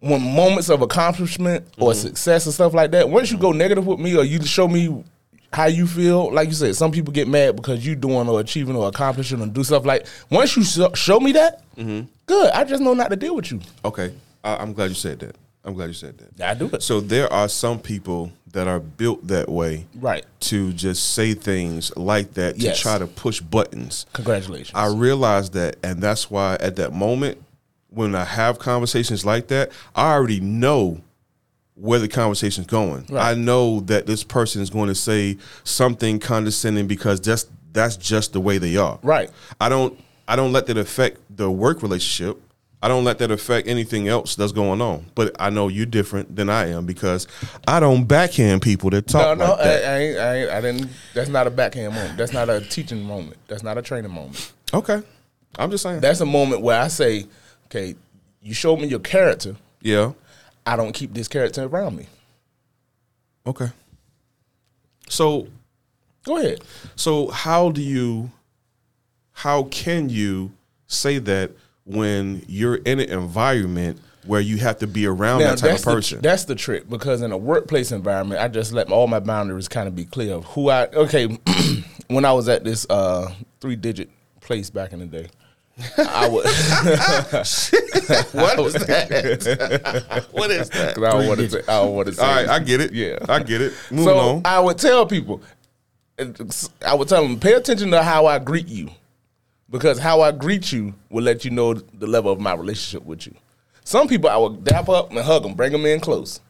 when 0.00 0.22
moments 0.22 0.68
of 0.68 0.82
accomplishment 0.82 1.66
or 1.78 1.92
mm-hmm. 1.92 2.00
success 2.00 2.46
and 2.46 2.54
stuff 2.54 2.74
like 2.74 2.90
that, 2.92 3.08
once 3.08 3.30
you 3.30 3.38
go 3.38 3.52
negative 3.52 3.86
with 3.86 3.98
me 3.98 4.16
or 4.16 4.24
you 4.24 4.42
show 4.44 4.68
me 4.68 5.04
how 5.52 5.66
you 5.66 5.86
feel, 5.86 6.32
like 6.32 6.48
you 6.48 6.54
said, 6.54 6.76
some 6.76 6.92
people 6.92 7.12
get 7.12 7.26
mad 7.26 7.56
because 7.56 7.84
you 7.84 7.96
doing 7.96 8.28
or 8.28 8.40
achieving 8.40 8.76
or 8.76 8.88
accomplishing 8.88 9.40
or 9.40 9.46
do 9.46 9.64
stuff 9.64 9.84
like. 9.84 10.06
Once 10.30 10.56
you 10.56 10.64
show, 10.94 11.20
me 11.20 11.32
that, 11.32 11.62
mm-hmm. 11.76 12.06
good. 12.26 12.50
I 12.52 12.64
just 12.64 12.82
know 12.82 12.94
not 12.94 13.10
to 13.10 13.16
deal 13.16 13.34
with 13.34 13.50
you. 13.50 13.60
okay. 13.84 14.14
I, 14.44 14.56
I'm 14.56 14.72
glad 14.72 14.90
you 14.90 14.94
said 14.94 15.18
that. 15.20 15.36
I'm 15.64 15.74
glad 15.74 15.86
you 15.86 15.94
said 15.94 16.16
that. 16.18 16.48
I 16.48 16.54
do 16.54 16.70
it. 16.72 16.82
So 16.82 17.00
there 17.00 17.30
are 17.32 17.48
some 17.48 17.80
people 17.80 18.32
that 18.52 18.68
are 18.68 18.80
built 18.80 19.26
that 19.26 19.48
way, 19.48 19.86
Right. 19.96 20.24
To 20.40 20.72
just 20.72 21.12
say 21.14 21.34
things 21.34 21.94
like 21.96 22.34
that 22.34 22.56
to 22.56 22.62
Yes. 22.62 22.80
try 22.80 22.98
to 22.98 23.06
push 23.06 23.40
buttons. 23.40 24.06
Congratulations. 24.12 24.72
I 24.74 24.86
realized 24.86 25.52
that, 25.54 25.76
and 25.82 26.00
that's 26.00 26.30
why 26.30 26.56
at 26.60 26.76
that 26.76 26.92
moment 26.94 27.42
when 27.98 28.14
I 28.14 28.24
have 28.24 28.60
conversations 28.60 29.26
like 29.26 29.48
that, 29.48 29.72
I 29.94 30.12
already 30.12 30.38
know 30.38 31.00
where 31.74 31.98
the 31.98 32.06
conversation's 32.06 32.68
going. 32.68 33.06
Right. 33.08 33.32
I 33.32 33.34
know 33.34 33.80
that 33.80 34.06
this 34.06 34.22
person 34.22 34.62
is 34.62 34.70
going 34.70 34.86
to 34.88 34.94
say 34.94 35.36
something 35.64 36.20
condescending 36.20 36.86
because 36.86 37.20
that's 37.20 37.46
that's 37.72 37.96
just 37.96 38.32
the 38.32 38.40
way 38.40 38.58
they 38.58 38.76
are. 38.76 39.00
Right. 39.02 39.30
I 39.60 39.68
don't 39.68 39.98
I 40.28 40.36
don't 40.36 40.52
let 40.52 40.66
that 40.66 40.78
affect 40.78 41.18
the 41.36 41.50
work 41.50 41.82
relationship. 41.82 42.40
I 42.80 42.86
don't 42.86 43.02
let 43.02 43.18
that 43.18 43.32
affect 43.32 43.66
anything 43.66 44.06
else 44.06 44.36
that's 44.36 44.52
going 44.52 44.80
on. 44.80 45.06
But 45.16 45.34
I 45.40 45.50
know 45.50 45.66
you're 45.66 45.84
different 45.84 46.36
than 46.36 46.48
I 46.48 46.68
am 46.68 46.86
because 46.86 47.26
I 47.66 47.80
don't 47.80 48.04
backhand 48.04 48.62
people 48.62 48.90
that 48.90 49.08
talk 49.08 49.36
no, 49.36 49.44
like 49.44 49.58
I, 49.58 49.64
that. 49.64 49.84
I, 49.84 49.98
ain't, 49.98 50.18
I, 50.18 50.36
ain't, 50.36 50.50
I 50.50 50.60
didn't. 50.60 50.90
That's 51.14 51.28
not 51.28 51.48
a 51.48 51.50
backhand 51.50 51.94
moment. 51.94 52.16
That's 52.16 52.32
not 52.32 52.48
a 52.48 52.60
teaching 52.60 53.02
moment. 53.02 53.38
That's 53.48 53.64
not 53.64 53.76
a 53.76 53.82
training 53.82 54.12
moment. 54.12 54.52
okay. 54.72 55.02
I'm 55.58 55.72
just 55.72 55.82
saying. 55.82 56.00
That's 56.00 56.20
a 56.20 56.26
moment 56.26 56.62
where 56.62 56.80
I 56.80 56.88
say, 56.88 57.26
okay, 57.70 57.94
you 58.42 58.54
showed 58.54 58.80
me 58.80 58.86
your 58.88 59.00
character. 59.00 59.56
yeah. 59.82 60.12
I 60.66 60.76
don't 60.76 60.92
keep 60.92 61.14
this 61.14 61.28
character 61.28 61.62
around 61.64 61.96
me. 61.96 62.06
Okay. 63.46 63.68
So 65.08 65.48
Go 66.24 66.36
ahead. 66.36 66.60
So 66.94 67.28
how 67.28 67.70
do 67.70 67.80
you 67.80 68.30
how 69.32 69.62
can 69.64 70.10
you 70.10 70.52
say 70.86 71.18
that 71.20 71.52
when 71.84 72.44
you're 72.48 72.74
in 72.76 73.00
an 73.00 73.08
environment 73.08 73.98
where 74.26 74.42
you 74.42 74.58
have 74.58 74.78
to 74.80 74.86
be 74.86 75.06
around 75.06 75.38
that 75.38 75.56
type 75.56 75.70
that's 75.70 75.82
of 75.82 75.84
the- 75.86 75.94
person? 75.94 76.20
that's 76.20 76.44
the 76.44 76.54
trick 76.54 76.90
because 76.90 77.22
in 77.22 77.32
a 77.32 77.38
workplace 77.38 77.90
environment, 77.90 78.40
I 78.42 78.48
just 78.48 78.72
let 78.72 78.90
all 78.90 79.06
my 79.06 79.20
boundaries 79.20 79.68
kind 79.68 79.88
of 79.88 79.96
be 79.96 80.04
clear 80.04 80.34
of 80.34 80.44
who 80.44 80.68
I. 80.68 80.88
Okay, 80.88 81.38
when 82.08 82.26
I 82.26 82.32
was 82.32 82.46
at 82.50 82.62
this 82.64 82.86
uh, 82.90 83.32
three 83.62 83.76
digit 83.76 84.10
place 84.42 84.68
back 84.68 84.92
in 84.92 84.98
the 84.98 85.06
day, 85.06 85.28
I 85.98 86.28
would. 86.28 86.44
what 88.32 88.58
is 88.58 88.72
that? 88.74 90.26
what 90.32 90.50
is 90.50 90.68
that? 90.70 90.94
'cause 90.94 91.04
I 91.04 91.10
don't 91.12 91.26
want 91.28 91.40
to. 91.40 91.50
say- 91.50 91.62
I 91.68 91.82
don't 91.82 91.94
want 91.94 92.08
to 92.08 92.14
say. 92.14 92.22
All 92.22 92.28
right, 92.34 92.48
I 92.48 92.58
get 92.58 92.80
it. 92.80 92.92
Yeah. 92.92 93.18
I 93.28 93.42
get 93.42 93.60
it. 93.60 93.72
Moving 93.90 94.04
so 94.04 94.18
on. 94.18 94.42
I 94.44 94.58
would 94.60 94.78
tell 94.78 95.06
people, 95.06 95.40
I 96.84 96.94
would 96.94 97.08
tell 97.08 97.22
them, 97.22 97.38
pay 97.38 97.52
attention 97.54 97.90
to 97.92 98.02
how 98.02 98.26
I 98.26 98.38
greet 98.38 98.66
you, 98.68 98.88
because 99.70 99.98
how 99.98 100.20
I 100.20 100.32
greet 100.32 100.72
you 100.72 100.94
will 101.10 101.22
let 101.22 101.44
you 101.44 101.50
know 101.52 101.74
the 101.74 102.06
level 102.06 102.32
of 102.32 102.40
my 102.40 102.54
relationship 102.54 103.06
with 103.06 103.26
you. 103.26 103.34
Some 103.84 104.08
people 104.08 104.28
I 104.28 104.36
would 104.36 104.64
dap 104.64 104.88
up 104.88 105.10
and 105.10 105.18
hug 105.20 105.42
them, 105.44 105.54
bring 105.54 105.72
them 105.72 105.86
in 105.86 106.00
close. 106.00 106.40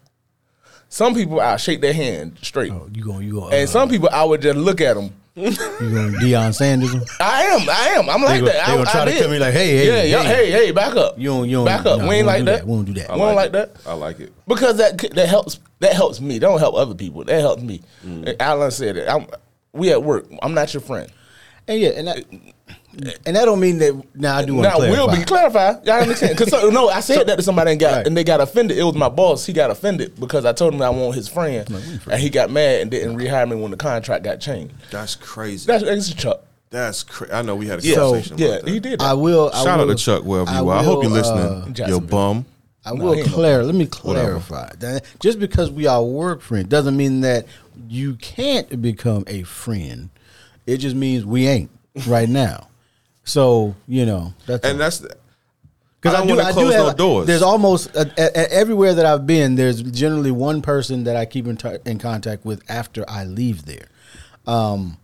Some 0.89 1.15
people 1.15 1.39
I 1.39 1.57
shake 1.59 1.83
their 1.83 1.93
hand 1.93 2.39
straight, 2.41 2.73
Oh, 2.73 2.89
you 2.93 3.05
going 3.05 3.27
you 3.27 3.35
going 3.35 3.53
and 3.53 3.69
some 3.69 3.89
uh, 3.89 3.93
people 3.93 4.09
I 4.11 4.25
would 4.25 4.41
just 4.41 4.57
look 4.57 4.81
at 4.81 4.95
them. 4.97 5.13
You 5.39 5.91
going 5.91 6.13
Deion 6.15 6.55
Sanders? 6.55 6.95
'em? 6.95 7.03
I 7.21 7.43
am, 7.45 7.69
I 7.69 7.89
am, 7.99 8.09
I'm 8.11 8.23
like 8.23 8.41
gon- 8.41 8.45
that. 8.47 8.53
they 8.67 8.73
I, 8.73 8.77
gonna 8.77 8.89
I 8.89 8.93
try 8.93 9.05
to 9.05 9.11
did. 9.11 9.23
come 9.23 9.33
in 9.33 9.41
like, 9.41 9.53
hey, 9.55 9.77
hey, 9.77 9.87
yeah, 9.87 10.03
yeah, 10.19 10.23
hey. 10.29 10.51
hey, 10.51 10.67
hey, 10.67 10.71
back 10.73 10.97
up. 10.97 11.19
You 11.19 11.29
don't- 11.29 11.49
you 11.49 11.57
don't- 11.59 11.65
back 11.67 11.87
up. 11.87 12.01
no, 12.01 12.09
we 12.09 12.17
ain't 12.17 12.27
we 12.27 12.33
like 12.33 12.45
that. 12.47 12.59
that. 12.59 12.67
We 12.67 12.75
don't 12.77 12.85
do 12.85 12.95
that. 12.95 13.11
I 13.11 13.15
We 13.15 13.21
don't 13.21 13.35
like 13.37 13.47
it. 13.49 13.53
that. 13.53 13.77
I 13.87 13.93
like 13.95 14.21
it. 14.21 14.33
because 14.47 14.77
that 14.79 14.99
that 15.15 15.29
helps 15.29 15.61
that 15.81 15.93
helps 15.93 16.21
me. 16.21 16.35
That 16.35 16.47
don't 16.47 16.59
help 16.59 16.75
other 16.75 16.95
people. 16.95 17.25
That 17.25 17.41
helps 17.41 17.63
me. 17.63 17.81
Mm. 18.05 18.35
Alan 18.41 18.71
said 18.71 18.97
it. 18.97 19.09
I'm, 19.09 19.27
we 19.73 19.91
at 19.93 20.03
work. 20.03 20.27
I'm 20.43 20.55
not 20.55 20.75
your 20.75 20.81
friend. 20.81 21.11
And 21.69 21.79
yeah, 21.81 21.91
and 21.91 22.09
that 22.09 22.25
and 23.27 23.37
that 23.37 23.45
don't 23.45 23.61
mean 23.61 23.79
that. 23.79 24.03
Now 24.15 24.37
I 24.37 24.45
do 24.45 24.55
want 24.55 24.65
to 24.65 24.71
Now 24.71 24.77
clarify. 24.77 25.01
will 25.07 25.17
be 25.17 25.25
clarified. 25.25 25.87
Y'all 25.87 26.01
understand? 26.03 26.37
Because 26.37 26.51
so, 26.51 26.71
no, 26.71 26.89
I 26.89 27.01
said 27.01 27.27
that 27.29 27.37
to 27.37 27.43
somebody 27.43 27.73
and 27.73 27.81
got 27.81 27.97
Right. 27.99 28.07
and 28.07 28.17
they 28.17 28.25
got 28.25 28.41
offended. 28.41 28.77
It 28.79 28.83
was 28.83 28.95
my 28.95 29.09
boss. 29.09 29.47
He 29.47 29.53
got 29.53 29.71
offended 29.71 30.19
because 30.19 30.45
I 30.45 30.53
told 30.53 30.75
him 30.75 30.83
I 30.83 30.91
want 30.91 31.15
his 31.15 31.29
friend, 31.29 31.69
and 32.11 32.21
he 32.21 32.31
got 32.31 32.51
mad 32.51 32.81
and 32.83 32.91
didn't 32.91 33.17
rehire 33.17 33.49
me 33.49 33.57
when 33.57 33.71
the 33.71 33.77
contract 33.77 34.25
got 34.25 34.41
changed. 34.41 34.75
That's 34.91 35.15
crazy. 35.15 35.67
That's 35.67 35.85
that's 35.85 36.13
Chuck. 36.15 36.43
That's 36.71 37.03
crazy. 37.03 37.33
I 37.33 37.43
know 37.43 37.57
we 37.57 37.67
had 37.67 37.79
a 37.79 37.83
Yeah, 37.83 37.95
conversation 37.97 38.39
yeah, 38.39 38.47
about 38.49 38.65
that. 38.65 38.71
he 38.71 38.81
did. 38.81 39.01
That. 39.01 39.05
I 39.07 39.15
will. 39.15 39.51
I 39.55 39.65
Shout 39.65 39.81
out 39.81 39.87
to 39.87 39.95
Chuck 39.95 40.25
wherever 40.25 40.51
you 40.51 40.69
I 40.69 40.77
are. 40.77 40.81
I 40.81 40.83
hope 40.83 41.03
you're 41.03 41.13
listening. 41.13 41.43
uh, 41.45 41.65
you 41.67 41.73
Jacksonville. 41.73 42.01
bum. 42.09 42.47
I 42.85 42.93
will 42.93 43.13
he 43.13 43.21
ain't 43.21 43.29
no- 43.29 43.35
clar- 43.35 43.65
Let 43.65 43.75
me 43.75 43.87
clarify 43.87 44.71
that 44.79 45.05
just 45.21 45.39
because 45.39 45.71
we 45.71 45.87
are 45.87 46.03
work 46.03 46.41
friends 46.41 46.69
doesn't 46.69 46.97
mean 46.97 47.21
that 47.21 47.47
you 47.89 48.15
can't 48.15 48.81
become 48.83 49.25
a 49.27 49.43
friend. 49.43 50.11
It 50.67 50.79
just 50.79 50.95
means 50.97 51.25
we 51.25 51.47
ain't 51.47 51.71
right 52.07 52.29
now. 52.29 52.68
So 53.29 53.75
you 53.87 54.07
know 54.07 54.33
that's 54.47 54.65
And 54.65 54.81
that's 54.81 55.01
because 56.01 56.15
I 56.15 56.27
don't 56.27 56.37
wanna 56.37 56.53
close 56.53 56.75
no 56.75 56.93
doors. 56.95 57.27
There's 57.27 57.43
almost 57.43 57.95
uh, 57.95 58.05
uh, 58.17 58.23
uh, 58.23 58.45
everywhere 58.51 58.95
that 58.95 59.05
I've 59.05 59.27
been. 59.27 59.55
There's 59.57 59.83
generally 59.83 60.31
one 60.31 60.63
person 60.63 61.05
that 61.05 61.17
I 61.17 61.27
keep 61.27 61.47
in, 61.47 61.57
t- 61.57 61.77
in 61.85 61.99
contact 61.99 62.45
with 62.45 62.63
after 62.71 63.05
I 63.09 63.25
leave 63.25 63.67
there. 63.67 63.89
Um, 64.47 64.97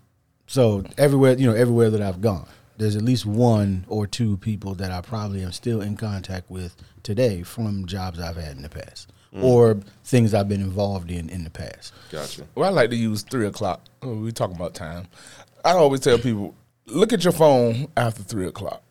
so 0.47 0.85
everywhere 0.97 1.37
you 1.37 1.47
know, 1.47 1.55
everywhere 1.55 1.91
that 1.91 2.01
I've 2.01 2.21
gone, 2.21 2.47
there's 2.79 2.97
at 2.97 3.03
least 3.03 3.27
one 3.27 3.85
or 3.89 4.07
two 4.07 4.37
people 4.39 4.75
that 4.77 4.91
I 4.91 5.01
probably 5.01 5.43
am 5.43 5.53
still 5.53 5.81
in 5.83 5.97
contact 5.97 6.51
with 6.51 6.77
today 7.03 7.43
from 7.43 7.87
jobs 7.87 8.19
I've 8.19 8.37
had 8.37 8.57
in 8.57 8.63
the 8.63 8.69
past 8.71 9.11
Mm. 9.35 9.43
or 9.43 9.81
things 10.05 10.33
I've 10.33 10.49
been 10.49 10.61
involved 10.61 11.11
in 11.11 11.29
in 11.29 11.43
the 11.43 11.51
past. 11.51 11.93
gotcha. 12.13 12.45
Well, 12.55 12.69
I 12.69 12.73
like 12.73 12.91
to 12.91 12.97
use 12.97 13.23
three 13.23 13.47
o'clock. 13.49 13.81
Oh, 14.01 14.15
we 14.15 14.31
talking 14.31 14.55
about 14.55 14.75
time. 14.75 15.09
I 15.65 15.73
always 15.73 15.99
tell 16.03 16.19
people, 16.19 16.55
look 16.87 17.13
at 17.13 17.25
your 17.25 17.33
phone 17.33 17.89
after 17.97 18.23
three 18.23 18.47
o'clock. 18.47 18.83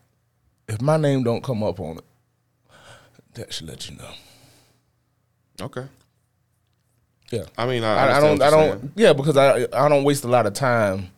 If 0.68 0.80
my 0.80 0.96
name 0.96 1.22
don't 1.22 1.42
come 1.42 1.62
up 1.62 1.80
on 1.80 1.98
it, 1.98 2.04
that 3.34 3.52
should 3.52 3.68
let 3.68 3.88
you 3.88 3.96
know. 3.96 4.10
Okay. 5.60 5.86
Yeah. 7.30 7.44
I 7.56 7.66
mean, 7.66 7.84
I, 7.84 7.94
I, 7.94 8.16
I 8.16 8.20
don't. 8.20 8.42
I 8.42 8.50
don't. 8.50 8.80
saying. 8.80 8.92
Yeah, 8.96 9.12
because 9.12 9.36
I 9.36 9.66
I 9.72 9.88
don't 9.88 10.04
waste 10.04 10.24
a 10.24 10.28
lot 10.28 10.46
of 10.46 10.54
time 10.54 11.08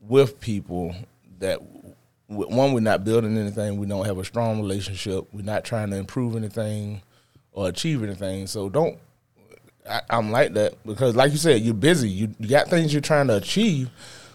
with 0.00 0.40
people 0.40 0.94
that 1.38 1.60
one 2.26 2.72
we're 2.72 2.80
not 2.80 3.04
building 3.04 3.36
anything. 3.36 3.76
We 3.78 3.86
don't 3.86 4.04
have 4.04 4.18
a 4.18 4.24
strong 4.24 4.60
relationship. 4.60 5.26
We're 5.32 5.42
not 5.42 5.64
trying 5.64 5.90
to 5.90 5.96
improve 5.96 6.36
anything 6.36 7.02
or 7.52 7.68
achieve 7.68 8.02
anything. 8.02 8.46
So 8.46 8.68
don't. 8.68 8.98
I, 9.88 10.00
I'm 10.08 10.30
like 10.30 10.54
that 10.54 10.74
because, 10.86 11.14
like 11.14 11.32
you 11.32 11.38
said, 11.38 11.60
you're 11.60 11.74
busy. 11.74 12.08
You, 12.08 12.34
you 12.38 12.48
got 12.48 12.68
things 12.68 12.92
you're 12.92 13.02
trying 13.02 13.26
to 13.28 13.36
achieve. 13.36 13.90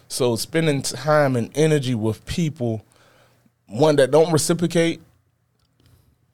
So 0.10 0.36
spending 0.36 0.82
time 0.82 1.36
and 1.36 1.52
energy 1.56 1.96
with 1.96 2.26
people, 2.26 2.84
one 3.68 3.96
that 3.98 4.10
don't 4.10 4.34
reciprocate, 4.34 5.02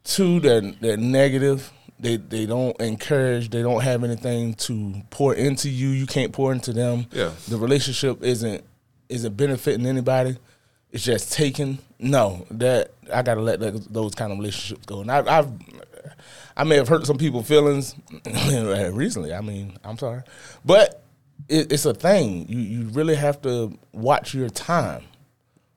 two 0.06 0.40
that 0.40 0.78
they're 0.80 0.98
negative. 0.98 1.72
They 2.00 2.16
they 2.18 2.46
don't 2.46 2.80
encourage. 2.82 3.50
They 3.50 3.62
don't 3.62 3.84
have 3.84 4.04
anything 4.04 4.54
to 4.56 5.02
pour 5.10 5.34
into 5.36 5.70
you. 5.70 5.90
You 5.90 6.06
can't 6.06 6.32
pour 6.32 6.54
into 6.54 6.72
them. 6.74 7.06
Yeah. 7.12 7.32
The 7.50 7.58
relationship 7.58 8.24
isn't 8.24 8.64
isn't 9.10 9.38
benefiting 9.38 9.86
anybody. 9.86 10.38
It's 10.92 11.04
just 11.04 11.34
taking. 11.34 11.80
No, 12.00 12.46
that 12.52 12.92
I 13.14 13.22
gotta 13.24 13.42
let 13.42 13.60
that, 13.60 13.94
those 13.94 14.16
kind 14.16 14.32
of 14.32 14.40
relationships 14.40 14.86
go. 14.86 15.02
And 15.02 15.12
I, 15.12 15.40
I've 15.40 15.52
I 16.56 16.64
may 16.64 16.76
have 16.78 16.88
hurt 16.88 17.06
some 17.06 17.18
people's 17.18 17.48
feelings 17.48 17.96
recently. 18.94 19.34
I 19.34 19.42
mean, 19.42 19.78
I'm 19.84 19.98
sorry, 19.98 20.24
but 20.64 21.02
it, 21.48 21.72
it's 21.72 21.86
a 21.86 21.94
thing. 21.94 22.48
You 22.48 22.60
you 22.60 22.88
really 22.90 23.16
have 23.16 23.42
to 23.44 23.78
watch 23.94 24.34
your 24.34 24.50
time. 24.50 25.04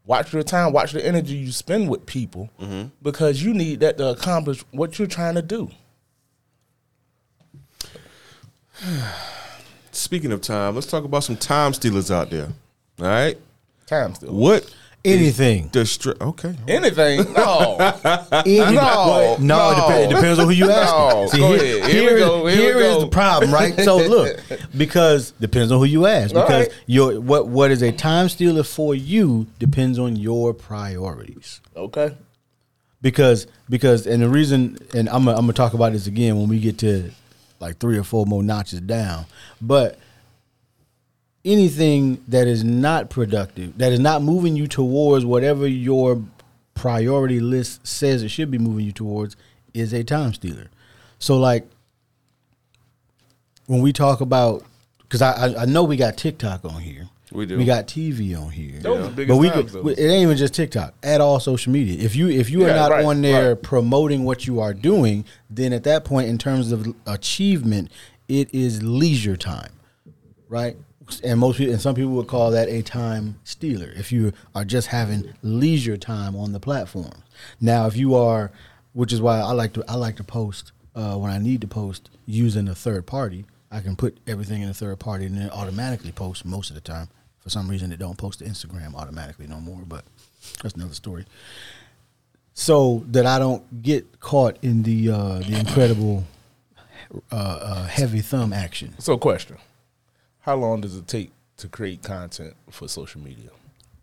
Watch 0.04 0.32
your 0.32 0.42
time. 0.42 0.72
Watch 0.72 0.92
the 0.92 1.04
energy 1.04 1.36
you 1.36 1.52
spend 1.52 1.90
with 1.90 2.06
people 2.06 2.48
mm-hmm. 2.58 2.88
because 3.02 3.42
you 3.42 3.52
need 3.52 3.80
that 3.80 3.98
to 3.98 4.08
accomplish 4.08 4.64
what 4.70 4.98
you're 4.98 5.06
trying 5.06 5.34
to 5.34 5.42
do. 5.42 5.70
Speaking 9.90 10.32
of 10.32 10.40
time, 10.40 10.74
let's 10.74 10.86
talk 10.86 11.04
about 11.04 11.24
some 11.24 11.36
time 11.36 11.74
stealers 11.74 12.10
out 12.10 12.30
there. 12.30 12.48
All 13.00 13.06
right. 13.06 13.36
Time 13.86 14.14
still. 14.14 14.32
What 14.32 14.74
Anything. 15.04 15.70
Distri- 15.70 16.20
okay. 16.20 16.54
Anything? 16.66 17.32
No. 17.32 17.76
Any- 18.32 18.58
No, 18.74 19.36
no, 19.38 19.38
no. 19.38 19.70
It, 19.70 19.76
dep- 19.76 20.10
it 20.10 20.14
depends 20.14 20.38
on 20.38 20.46
who 20.46 20.50
you 20.50 20.70
ask. 20.70 20.92
No, 20.92 21.26
See, 21.28 21.38
go 21.38 21.52
here, 21.54 21.78
ahead. 21.78 21.90
Here 21.90 22.02
we 22.02 22.08
here 22.08 22.18
go, 22.18 22.46
is- 22.46 22.54
here 22.56 22.74
we 22.76 22.80
here 22.82 22.90
is 22.90 22.94
go. 22.96 23.00
the 23.02 23.06
problem, 23.08 23.52
right? 23.52 23.78
So 23.80 23.96
look, 24.08 24.38
because 24.76 25.30
depends 25.32 25.70
on 25.72 25.78
who 25.78 25.84
you 25.84 26.06
ask. 26.06 26.34
Because 26.34 26.66
right. 26.68 26.82
your 26.86 27.20
what 27.20 27.46
what 27.46 27.70
is 27.70 27.80
a 27.82 27.92
time 27.92 28.28
stealer 28.28 28.64
for 28.64 28.94
you 28.94 29.46
depends 29.58 29.98
on 29.98 30.16
your 30.16 30.52
priorities. 30.52 31.60
okay. 31.76 32.14
Because 33.00 33.46
because 33.70 34.06
and 34.08 34.20
the 34.20 34.28
reason 34.28 34.76
and 34.92 35.08
I'm 35.08 35.24
gonna, 35.24 35.36
I'm 35.38 35.42
gonna 35.44 35.52
talk 35.52 35.74
about 35.74 35.92
this 35.92 36.08
again 36.08 36.36
when 36.36 36.48
we 36.48 36.58
get 36.58 36.78
to 36.78 37.12
like 37.60 37.78
three 37.78 37.96
or 37.96 38.02
four 38.02 38.26
more 38.26 38.42
notches 38.42 38.80
down, 38.80 39.26
but 39.60 39.98
anything 41.44 42.22
that 42.28 42.46
is 42.46 42.64
not 42.64 43.10
productive, 43.10 43.76
that 43.78 43.92
is 43.92 44.00
not 44.00 44.22
moving 44.22 44.56
you 44.56 44.66
towards 44.66 45.24
whatever 45.24 45.66
your 45.66 46.22
priority 46.74 47.40
list 47.40 47.86
says 47.86 48.22
it 48.22 48.28
should 48.28 48.50
be 48.50 48.58
moving 48.58 48.84
you 48.84 48.92
towards, 48.92 49.36
is 49.74 49.92
a 49.92 50.04
time 50.04 50.32
stealer. 50.34 50.68
So, 51.18 51.36
like, 51.38 51.66
when 53.66 53.80
we 53.80 53.92
talk 53.92 54.20
about, 54.20 54.64
because 55.00 55.22
I, 55.22 55.32
I 55.32 55.62
I 55.62 55.64
know 55.64 55.84
we 55.84 55.96
got 55.96 56.16
TikTok 56.16 56.64
on 56.64 56.80
here, 56.80 57.08
We 57.32 57.46
do. 57.46 57.58
we 57.58 57.64
got 57.64 57.86
TV 57.86 58.40
on 58.40 58.50
here, 58.50 58.80
Those 58.80 59.06
but 59.08 59.16
biggest 59.16 59.38
we 59.40 59.48
times, 59.50 59.72
could, 59.72 59.84
though. 59.84 59.88
it 59.88 59.98
ain't 60.00 60.22
even 60.22 60.36
just 60.36 60.54
TikTok. 60.54 60.94
At 61.02 61.20
all 61.20 61.40
social 61.40 61.72
media, 61.72 62.02
if 62.02 62.14
you 62.16 62.28
if 62.28 62.50
you 62.50 62.64
are 62.64 62.74
not 62.74 62.90
right, 62.90 63.04
on 63.04 63.20
there 63.22 63.54
right. 63.54 63.62
promoting 63.62 64.24
what 64.24 64.46
you 64.46 64.60
are 64.60 64.72
doing, 64.74 65.24
then 65.50 65.72
at 65.72 65.84
that 65.84 66.04
point, 66.04 66.28
in 66.28 66.38
terms 66.38 66.72
of 66.72 66.94
achievement, 67.06 67.90
it 68.28 68.54
is 68.54 68.82
leisure 68.82 69.36
time, 69.36 69.72
right? 70.48 70.76
And 71.24 71.40
most 71.40 71.58
people, 71.58 71.72
and 71.72 71.80
some 71.80 71.94
people 71.94 72.12
would 72.12 72.26
call 72.26 72.50
that 72.50 72.68
a 72.68 72.82
time 72.82 73.40
stealer 73.44 73.92
if 73.96 74.12
you 74.12 74.32
are 74.54 74.64
just 74.64 74.88
having 74.88 75.32
leisure 75.42 75.96
time 75.96 76.36
on 76.36 76.52
the 76.52 76.60
platform. 76.60 77.22
Now, 77.60 77.86
if 77.86 77.96
you 77.96 78.14
are 78.14 78.52
which 78.98 79.12
is 79.12 79.20
why 79.20 79.38
I 79.38 79.52
like 79.52 79.74
to 79.74 79.84
I 79.86 79.94
like 79.94 80.16
to 80.16 80.24
post 80.24 80.72
uh, 80.96 81.14
when 81.14 81.30
I 81.30 81.38
need 81.38 81.60
to 81.60 81.68
post 81.68 82.10
using 82.26 82.66
a 82.66 82.74
third 82.74 83.06
party. 83.06 83.44
I 83.70 83.80
can 83.80 83.94
put 83.94 84.18
everything 84.26 84.62
in 84.62 84.68
a 84.68 84.74
third 84.74 84.98
party 84.98 85.26
and 85.26 85.36
then 85.36 85.50
automatically 85.50 86.10
post 86.10 86.44
most 86.44 86.70
of 86.70 86.74
the 86.74 86.80
time. 86.80 87.08
For 87.38 87.50
some 87.50 87.68
reason, 87.68 87.92
it 87.92 87.98
don't 87.98 88.18
post 88.18 88.40
to 88.40 88.44
Instagram 88.44 88.94
automatically 88.94 89.46
no 89.46 89.60
more, 89.60 89.82
but 89.86 90.04
that's 90.62 90.74
another 90.74 90.94
story. 90.94 91.26
So 92.54 93.04
that 93.08 93.24
I 93.24 93.38
don't 93.38 93.82
get 93.82 94.20
caught 94.20 94.56
in 94.62 94.82
the 94.82 95.10
uh, 95.10 95.38
the 95.38 95.60
incredible 95.60 96.24
uh, 97.30 97.36
uh, 97.36 97.86
heavy 97.86 98.20
thumb 98.20 98.52
action. 98.52 98.94
So, 98.98 99.16
question: 99.16 99.58
How 100.40 100.56
long 100.56 100.80
does 100.80 100.96
it 100.96 101.06
take 101.06 101.30
to 101.58 101.68
create 101.68 102.02
content 102.02 102.54
for 102.70 102.88
social 102.88 103.20
media? 103.20 103.50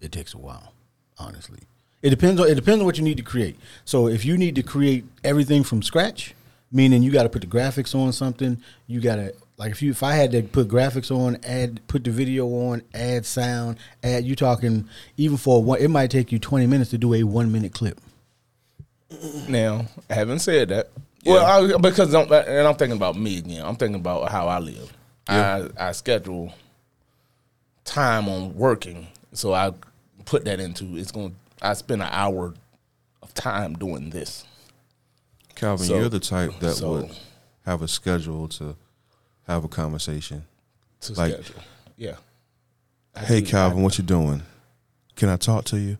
It 0.01 0.11
takes 0.11 0.33
a 0.33 0.37
while, 0.37 0.73
honestly. 1.17 1.59
It 2.01 2.11
depends 2.11 2.39
on 2.39 2.47
it 2.47 2.55
depends 2.55 2.81
on 2.81 2.85
what 2.85 2.97
you 2.97 3.03
need 3.03 3.17
to 3.17 3.23
create. 3.23 3.57
So 3.83 4.07
if 4.07 4.25
you 4.25 4.37
need 4.37 4.55
to 4.55 4.63
create 4.63 5.05
everything 5.23 5.63
from 5.63 5.81
scratch, 5.81 6.35
meaning 6.71 7.01
you 7.01 7.11
got 7.11 7.23
to 7.23 7.29
put 7.29 7.41
the 7.41 7.47
graphics 7.47 7.95
on 7.95 8.11
something, 8.13 8.61
you 8.85 9.01
got 9.01 9.15
to 9.15 9.33
like 9.57 9.71
if 9.71 9.81
you 9.81 9.89
if 9.91 10.03
I 10.03 10.13
had 10.13 10.31
to 10.31 10.43
put 10.43 10.67
graphics 10.67 11.09
on, 11.09 11.37
add 11.43 11.79
put 11.87 12.03
the 12.03 12.11
video 12.11 12.45
on, 12.47 12.83
add 12.93 13.25
sound, 13.25 13.77
add 14.03 14.23
you 14.25 14.35
talking 14.35 14.87
even 15.17 15.37
for 15.37 15.63
one, 15.63 15.81
it 15.81 15.87
might 15.87 16.11
take 16.11 16.31
you 16.31 16.37
twenty 16.37 16.67
minutes 16.67 16.91
to 16.91 16.97
do 16.97 17.13
a 17.15 17.23
one 17.23 17.51
minute 17.51 17.73
clip. 17.73 17.99
Now, 19.47 19.85
having 20.09 20.39
said 20.39 20.69
that, 20.69 20.89
well, 21.25 21.73
I, 21.73 21.77
because 21.77 22.13
I'm, 22.13 22.31
and 22.31 22.67
I'm 22.67 22.75
thinking 22.75 22.97
about 22.97 23.17
me 23.17 23.39
again. 23.39 23.65
I'm 23.65 23.75
thinking 23.77 23.95
about 23.95 24.29
how 24.29 24.47
I 24.47 24.59
live. 24.59 24.93
I 25.27 25.69
I 25.77 25.91
schedule 25.93 26.53
time 27.83 28.27
on 28.29 28.55
working, 28.55 29.07
so 29.33 29.53
I 29.53 29.71
put 30.25 30.45
that 30.45 30.59
into 30.59 30.97
it's 30.97 31.11
going. 31.11 31.31
to 31.31 31.35
I 31.67 31.73
spend 31.73 32.01
an 32.01 32.09
hour 32.11 32.53
of 33.21 33.33
time 33.33 33.73
doing 33.75 34.09
this. 34.09 34.43
Calvin, 35.55 35.87
So- 35.87 35.97
you're 35.97 36.09
the 36.09 36.19
type 36.19 36.59
that 36.59 36.75
so- 36.75 36.91
would 36.91 37.17
have 37.65 37.81
a 37.81 37.87
schedule 37.87 38.47
to 38.49 38.75
have 39.47 39.63
a 39.63 39.67
conversation. 39.67 40.45
To 41.01 41.13
Like- 41.13 41.33
schedule, 41.33 41.61
yeah. 41.97 42.17
I 43.15 43.19
Hey, 43.21 43.39
do- 43.41 43.47
Calvin, 43.47 43.81
what 43.83 43.97
you 43.97 44.03
doing? 44.03 44.43
Can 45.15 45.29
I 45.29 45.37
talk 45.37 45.63
to 45.65 45.79
you? 45.79 45.97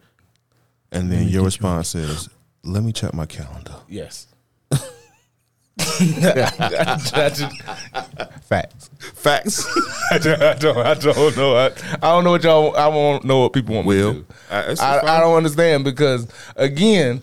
And 0.91 1.11
then 1.11 1.23
your 1.23 1.25
get 1.27 1.33
you- 1.33 1.45
response 1.45 1.95
is, 1.95 2.29
"Let 2.63 2.83
me 2.83 2.91
check 2.91 3.13
my 3.13 3.25
calendar." 3.25 3.75
Yes. 3.87 4.27
That's 5.77 7.11
just- 7.39 7.61
facts. 8.43 8.89
Facts. 9.13 9.65
I 10.11 10.17
don't, 10.17 10.41
I 10.41 10.53
don't, 10.55 10.77
I 10.77 10.93
don't 10.93 11.37
know. 11.37 11.55
I, 11.55 11.65
I 12.01 12.11
don't 12.11 12.23
know 12.23 12.31
what 12.31 12.43
y'all. 12.43 12.75
I 12.75 12.87
won't 12.87 13.23
know 13.25 13.39
what 13.41 13.53
people 13.53 13.75
want 13.75 13.87
Will. 13.87 14.13
me 14.13 14.19
to 14.19 14.25
do. 14.25 14.33
Uh, 14.49 14.75
I. 14.79 15.17
I 15.17 15.19
don't 15.19 15.35
understand 15.35 15.83
because 15.83 16.27
again, 16.55 17.21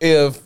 if 0.00 0.40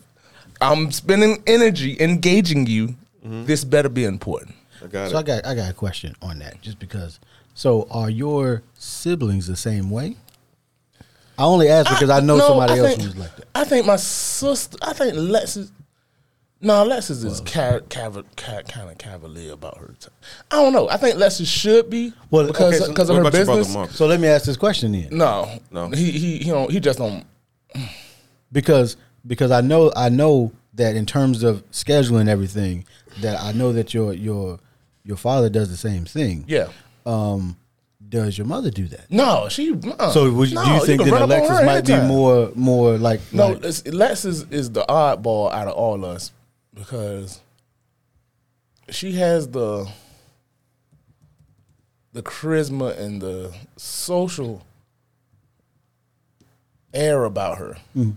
I'm 0.61 0.91
spending 0.91 1.43
energy 1.47 1.97
engaging 1.99 2.65
you, 2.67 2.95
this 3.23 3.63
better 3.63 3.89
be 3.89 4.03
important. 4.05 4.55
I 4.83 4.87
got 4.87 5.11
So 5.11 5.17
I 5.17 5.19
it. 5.21 5.25
got 5.25 5.45
I 5.45 5.55
got 5.55 5.69
a 5.71 5.73
question 5.73 6.15
on 6.21 6.39
that, 6.39 6.61
just 6.61 6.79
because. 6.79 7.19
So 7.55 7.87
are 7.91 8.09
your 8.09 8.63
siblings 8.73 9.45
the 9.47 9.55
same 9.55 9.89
way? 9.91 10.17
I 11.37 11.43
only 11.43 11.69
ask 11.69 11.89
because 11.89 12.09
I 12.09 12.19
know 12.19 12.37
No, 12.37 12.47
somebody 12.47 12.73
I 12.73 12.77
else 12.79 12.89
think- 12.89 13.01
who's 13.01 13.15
like 13.17 13.35
that. 13.35 13.45
I 13.55 13.63
think 13.63 13.85
my 13.85 13.95
sister. 13.95 14.77
I 14.81 14.93
think 14.93 15.15
Lex 15.15 15.57
is. 15.57 15.71
No, 16.63 16.85
Lexus 16.87 17.23
is 17.25 17.41
ca- 17.41 17.79
cav- 17.89 18.23
ca- 18.37 18.61
kind 18.63 18.89
of 18.89 18.97
cavalier 18.97 19.51
about 19.53 19.77
her. 19.77 19.93
T- 19.99 20.07
I 20.49 20.55
don't 20.55 20.71
know. 20.73 20.89
I 20.89 20.97
think 20.97 21.17
Lexus 21.17 21.45
should 21.45 21.89
be 21.89 22.13
Well, 22.31 22.47
because 22.47 22.73
okay, 22.75 22.77
so 22.77 22.87
because 22.87 23.09
of 23.09 23.17
her 23.17 23.21
about 23.21 23.33
your 23.33 23.45
brother, 23.45 23.59
business. 23.61 23.95
So 23.95 24.07
let 24.07 24.19
me 24.19 24.27
ask 24.29 24.45
this 24.45 24.57
question 24.57 24.93
then. 24.93 25.09
No, 25.11 25.59
No. 25.71 25.89
He 25.89 26.11
he 26.11 26.37
he 26.39 26.49
don't. 26.49 26.71
He 26.71 26.79
just 26.79 26.99
don't. 26.99 27.25
because 28.51 28.97
because 29.25 29.51
I 29.51 29.61
know 29.61 29.91
I 29.95 30.09
know 30.09 30.51
that 30.75 30.95
in 30.95 31.05
terms 31.05 31.43
of 31.43 31.69
scheduling 31.71 32.27
everything, 32.27 32.85
that 33.21 33.39
I 33.41 33.51
know 33.51 33.73
that 33.73 33.93
your 33.93 34.13
your 34.13 34.59
your 35.03 35.17
father 35.17 35.49
does 35.49 35.69
the 35.69 35.77
same 35.77 36.05
thing. 36.05 36.45
Yeah. 36.47 36.67
Um, 37.05 37.57
does 38.07 38.37
your 38.37 38.47
mother 38.47 38.69
do 38.69 38.87
that? 38.87 39.09
No, 39.11 39.47
she. 39.49 39.73
Uh, 39.99 40.11
So 40.11 40.31
would, 40.31 40.53
no, 40.53 40.63
do 40.63 40.71
you 40.71 40.85
think 40.85 41.01
can 41.01 41.09
that 41.11 41.19
run 41.19 41.23
up 41.23 41.29
on 41.31 41.45
Alexis 41.45 41.59
her 41.59 41.65
might 41.65 41.85
be 41.85 42.07
more 42.07 42.51
more 42.55 42.97
like 42.97 43.21
No, 43.33 43.49
like- 43.49 43.65
it's, 43.65 43.85
Lex 43.87 44.23
is, 44.25 44.43
is 44.51 44.71
the 44.71 44.85
oddball 44.87 45.51
out 45.51 45.67
of 45.67 45.73
all 45.73 46.05
us 46.05 46.31
because 46.73 47.41
she 48.89 49.13
has 49.13 49.47
the 49.49 49.89
the 52.13 52.21
charisma 52.23 52.97
and 52.97 53.21
the 53.21 53.53
social 53.77 54.63
air 56.93 57.23
about 57.23 57.57
her, 57.57 57.77
Mm. 57.95 58.15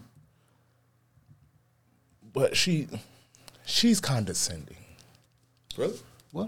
but 2.32 2.56
she 2.56 2.88
she's 3.64 4.00
condescending. 4.00 4.76
Really? 5.76 5.98
What? 6.32 6.46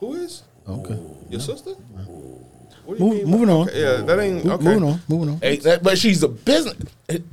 Who 0.00 0.14
is? 0.14 0.42
okay. 0.68 0.98
Your 1.30 1.40
sister? 1.40 1.70
What 2.84 2.96
do 2.98 3.04
you 3.04 3.10
Move, 3.10 3.18
mean? 3.18 3.26
moving 3.30 3.50
on. 3.50 3.68
Okay, 3.68 3.80
yeah, 3.82 3.96
that 4.02 4.18
ain't 4.18 4.46
okay. 4.46 4.64
Moving 4.64 4.82
on. 4.84 5.00
Moving 5.08 5.28
on. 5.34 5.40
Hey, 5.40 5.56
that- 5.58 5.82
but 5.82 5.98
she's 5.98 6.22
a 6.22 6.28
business. 6.28 6.76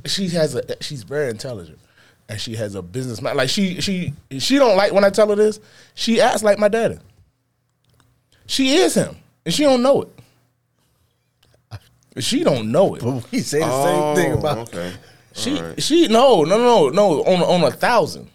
She 0.04 0.28
has 0.30 0.54
a. 0.54 0.62
She's 0.82 1.02
very 1.02 1.30
intelligent, 1.30 1.78
and 2.28 2.40
she 2.40 2.54
has 2.56 2.74
a 2.74 2.82
business 2.82 3.20
mind. 3.22 3.36
Like 3.36 3.48
she, 3.48 3.80
she, 3.80 4.12
she 4.38 4.58
don't 4.58 4.76
like 4.76 4.92
when 4.92 5.04
I 5.04 5.10
tell 5.10 5.28
her 5.28 5.36
this. 5.36 5.60
She 5.94 6.20
acts 6.20 6.42
like 6.42 6.58
my 6.58 6.68
daddy. 6.68 6.98
She 8.46 8.76
is 8.76 8.94
him, 8.94 9.16
and 9.44 9.52
she 9.54 9.64
don't 9.64 9.82
know 9.82 10.02
it. 10.02 10.08
She 12.18 12.44
don't 12.44 12.72
know 12.72 12.94
it. 12.94 13.02
But 13.02 13.30
we 13.30 13.40
say 13.40 13.58
the 13.58 13.66
Oh, 13.68 14.14
same 14.14 14.24
thing 14.24 14.38
about 14.38 14.58
okay. 14.68 14.92
She, 15.34 15.56
All 15.58 15.64
right. 15.64 15.82
she, 15.82 16.08
no, 16.08 16.44
no, 16.44 16.56
no, 16.56 16.88
no. 16.88 17.22
On 17.24 17.42
on 17.42 17.64
a 17.64 17.70
thousand. 17.70 18.30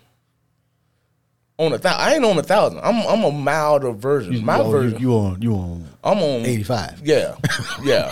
On 1.58 1.74
a 1.74 1.80
thousand. 1.80 2.02
I 2.02 2.14
ain't 2.14 2.26
on 2.26 2.38
a 2.38 2.44
thousand. 2.44 2.80
I'm 2.84 2.98
I'm 3.08 3.24
a 3.24 3.32
milder 3.32 3.92
version. 3.92 4.46
My 4.46 4.60
oh, 4.60 4.66
you, 4.66 4.72
version. 4.72 5.00
you 5.00 5.14
on 5.14 5.42
you 5.42 5.54
on 5.54 5.88
I'm 6.04 6.18
on 6.20 6.46
85. 6.46 7.02
Yeah, 7.04 7.36
yeah, 7.84 8.12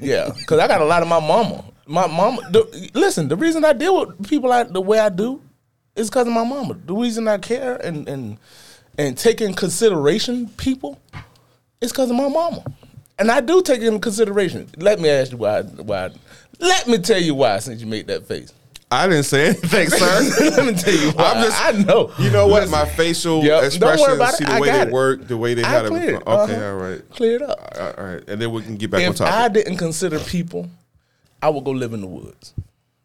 yeah. 0.00 0.30
Because 0.36 0.58
I 0.58 0.66
got 0.68 0.80
a 0.80 0.84
lot 0.84 1.02
of 1.02 1.08
my 1.08 1.20
mama. 1.20 1.64
My 1.90 2.06
mama. 2.06 2.48
The, 2.50 2.90
listen, 2.94 3.26
the 3.28 3.36
reason 3.36 3.64
I 3.64 3.72
deal 3.72 4.06
with 4.06 4.28
people 4.28 4.52
I, 4.52 4.62
the 4.62 4.80
way 4.80 5.00
I 5.00 5.08
do 5.08 5.42
is 5.96 6.08
because 6.08 6.26
of 6.28 6.32
my 6.32 6.44
mama. 6.44 6.74
The 6.86 6.94
reason 6.94 7.26
I 7.26 7.38
care 7.38 7.74
and 7.84 8.08
and 8.08 8.38
and 8.96 9.18
take 9.18 9.40
in 9.40 9.54
consideration 9.54 10.48
people 10.56 11.00
is 11.80 11.90
because 11.90 12.10
of 12.10 12.16
my 12.16 12.28
mama. 12.28 12.62
And 13.18 13.30
I 13.30 13.40
do 13.40 13.60
take 13.60 13.82
in 13.82 14.00
consideration. 14.00 14.70
Let 14.76 15.00
me 15.00 15.08
ask 15.08 15.32
you 15.32 15.38
why. 15.38 15.62
Why? 15.62 16.10
Let 16.60 16.86
me 16.86 16.98
tell 16.98 17.20
you 17.20 17.34
why. 17.34 17.58
Since 17.58 17.80
you 17.80 17.88
made 17.88 18.06
that 18.06 18.24
face, 18.26 18.52
I 18.90 19.08
didn't 19.08 19.24
say 19.24 19.46
anything, 19.48 19.88
sir. 19.90 20.30
let 20.56 20.66
me 20.66 20.74
tell 20.74 20.94
you 20.94 21.10
why. 21.10 21.24
I'm 21.32 21.42
just- 21.44 21.64
I 21.64 21.72
know. 21.72 22.12
You 22.18 22.30
know 22.30 22.46
what? 22.46 22.68
My 22.70 22.84
facial 22.86 23.42
Yep, 23.44 23.64
expressions, 23.64 24.36
see 24.36 24.44
the 24.44 24.58
way 24.60 24.70
they 24.70 24.80
it. 24.82 24.90
work, 24.92 25.26
the 25.26 25.36
way 25.36 25.54
they 25.54 25.64
I 25.64 25.68
had 25.68 25.86
it. 25.86 25.92
Okay, 25.92 26.14
Uh-huh. 26.14 26.64
all 26.66 26.76
right. 26.76 27.02
Clear 27.10 27.36
it 27.36 27.42
up. 27.42 27.58
All 27.98 28.04
right. 28.04 28.22
And 28.28 28.40
then 28.40 28.52
we 28.52 28.62
can 28.62 28.76
get 28.76 28.90
back 28.90 29.04
on 29.06 29.12
if 29.12 29.20
I 29.20 29.48
didn't 29.48 29.76
consider 29.76 30.18
people, 30.20 30.68
I 31.42 31.48
would 31.48 31.64
go 31.64 31.70
live 31.70 31.92
in 31.92 32.00
the 32.00 32.06
woods. 32.06 32.54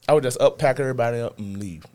I 0.08 0.14
would 0.14 0.24
just 0.24 0.40
uppack 0.40 0.80
everybody 0.80 1.20
up 1.20 1.38
and 1.40 1.58
leave. 1.58 1.86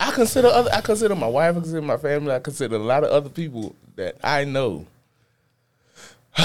I 0.00 0.10
consider 0.12 0.48
other. 0.48 0.70
I 0.72 0.80
consider 0.80 1.14
my 1.14 1.26
wife. 1.26 1.56
I 1.56 1.60
consider 1.60 1.82
my 1.82 1.96
family. 1.96 2.32
I 2.32 2.38
consider 2.38 2.76
a 2.76 2.80
lot 2.80 3.02
of 3.04 3.10
other 3.10 3.28
people 3.28 3.74
that 3.96 4.16
I 4.22 4.44
know. 4.44 4.86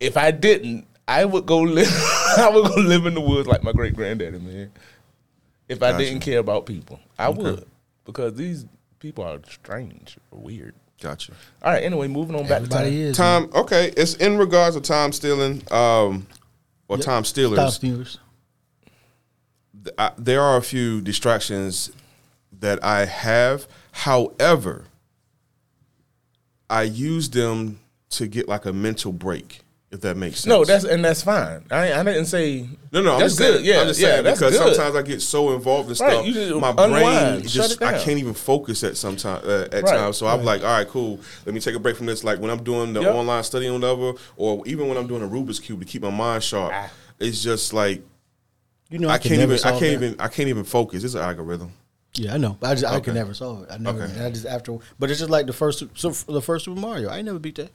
if 0.00 0.16
I 0.16 0.30
didn't, 0.30 0.86
I 1.06 1.24
would 1.24 1.46
go 1.46 1.58
live. 1.60 1.88
I 2.38 2.50
would 2.52 2.66
go 2.66 2.80
live 2.80 3.06
in 3.06 3.14
the 3.14 3.20
woods 3.20 3.48
like 3.48 3.62
my 3.62 3.72
great 3.72 3.96
granddaddy, 3.96 4.38
man. 4.38 4.70
If 5.68 5.82
I 5.82 5.92
Gotcha. 5.92 6.04
didn't 6.04 6.20
care 6.20 6.38
about 6.38 6.66
people, 6.66 7.00
I 7.18 7.28
would 7.28 7.66
because 8.04 8.34
these 8.34 8.66
people 9.00 9.24
are 9.24 9.38
strange 9.48 10.16
or 10.30 10.40
weird. 10.40 10.74
Gotcha. 11.00 11.32
All 11.62 11.72
right. 11.72 11.82
Anyway, 11.82 12.08
moving 12.08 12.34
on 12.36 12.46
back 12.46 12.62
to 12.62 12.68
time. 12.68 12.80
Everybody 12.80 13.02
is. 13.02 13.18
man. 13.18 13.42
Time. 13.42 13.50
Okay. 13.54 13.92
It's 13.96 14.14
in 14.14 14.36
regards 14.38 14.76
to 14.76 14.82
time 14.82 15.12
stealing. 15.12 15.62
Um, 15.70 16.26
or 16.88 16.96
Yep. 16.96 17.04
time 17.06 17.24
stealers. 17.24 17.58
Top 17.58 17.72
Steelers. 17.72 18.18
I, 19.96 20.10
there 20.18 20.40
are 20.42 20.56
a 20.56 20.62
few 20.62 21.00
distractions 21.00 21.92
that 22.58 22.82
I 22.82 23.04
have. 23.04 23.68
However, 23.92 24.86
I 26.68 26.82
use 26.82 27.30
them 27.30 27.80
to 28.10 28.26
get 28.26 28.48
like 28.48 28.64
a 28.66 28.72
mental 28.72 29.12
break, 29.12 29.60
if 29.90 30.00
that 30.02 30.16
makes 30.16 30.40
sense. 30.40 30.46
No, 30.46 30.64
that's 30.64 30.84
and 30.84 31.04
that's 31.04 31.22
fine. 31.22 31.64
I 31.70 31.92
I 31.94 32.02
didn't 32.02 32.26
say 32.26 32.68
no, 32.92 33.00
no. 33.02 33.14
I'm 33.14 33.20
that's 33.20 33.36
just 33.36 33.38
saying, 33.38 33.52
good. 33.58 33.64
Yeah, 33.64 33.80
I'm 33.80 33.86
just 33.88 34.00
yeah, 34.00 34.08
saying 34.08 34.24
that's 34.24 34.38
because 34.40 34.58
good. 34.58 34.74
sometimes 34.74 34.96
I 34.96 35.02
get 35.02 35.22
so 35.22 35.54
involved 35.54 35.90
in 35.90 35.96
Right, 36.04 36.12
stuff, 36.12 36.24
just 36.26 36.54
my 36.60 36.72
brain 36.72 36.88
unwind, 36.94 37.50
shut 37.50 37.52
just 37.70 37.82
I 37.82 37.98
can't 37.98 38.18
even 38.18 38.34
focus 38.34 38.84
at 38.84 38.96
sometimes 38.96 39.44
uh, 39.44 39.68
at 39.72 39.82
Right, 39.84 39.94
times. 39.96 40.16
So 40.18 40.26
I'm 40.26 40.44
like, 40.44 40.62
all 40.62 40.68
right, 40.68 40.86
cool. 40.88 41.20
Let 41.46 41.54
me 41.54 41.60
take 41.60 41.74
a 41.74 41.78
break 41.78 41.96
from 41.96 42.06
this. 42.06 42.22
Like 42.24 42.38
when 42.38 42.50
I'm 42.50 42.62
doing 42.62 42.92
the 42.92 43.00
Yep. 43.02 43.14
online 43.14 43.44
study 43.44 43.66
on 43.68 43.80
whatever, 43.80 44.12
or 44.36 44.62
even 44.66 44.88
when 44.88 44.98
I'm 44.98 45.06
doing 45.06 45.22
a 45.22 45.28
Rubik's 45.28 45.58
cube 45.60 45.80
to 45.80 45.86
keep 45.86 46.02
my 46.02 46.10
mind 46.10 46.42
sharp. 46.44 46.72
Ah. 46.74 46.90
It's 47.18 47.42
just 47.42 47.72
like 47.72 48.02
You 48.90 48.98
know, 48.98 49.08
I, 49.08 49.18
can 49.18 49.30
can't 49.30 49.42
even. 49.42 49.58
I 49.58 49.70
can't 49.70 49.80
that. 49.80 49.92
even. 49.92 50.20
I 50.20 50.28
can't 50.28 50.48
even 50.48 50.64
focus. 50.64 51.02
It's 51.04 51.14
an 51.14 51.22
algorithm. 51.22 51.72
Yeah, 52.14 52.34
I 52.34 52.36
know. 52.36 52.56
But 52.60 52.70
I 52.70 52.74
just 52.74 52.84
I 52.86 52.96
Okay. 52.96 53.04
can 53.06 53.14
never 53.14 53.34
solve 53.34 53.62
it. 53.64 53.68
I 53.70 53.76
never. 53.78 54.02
Okay. 54.04 54.24
I 54.24 54.30
just 54.30 54.46
after, 54.46 54.78
but 54.98 55.10
it's 55.10 55.18
just 55.18 55.30
like 55.30 55.46
the 55.46 55.52
first 55.52 55.82
so 55.94 56.10
the 56.10 56.40
first 56.42 56.64
Super 56.64 56.80
Mario. 56.80 57.08
I 57.10 57.16
ain't 57.18 57.26
never 57.26 57.38
beat 57.38 57.56
that. 57.56 57.70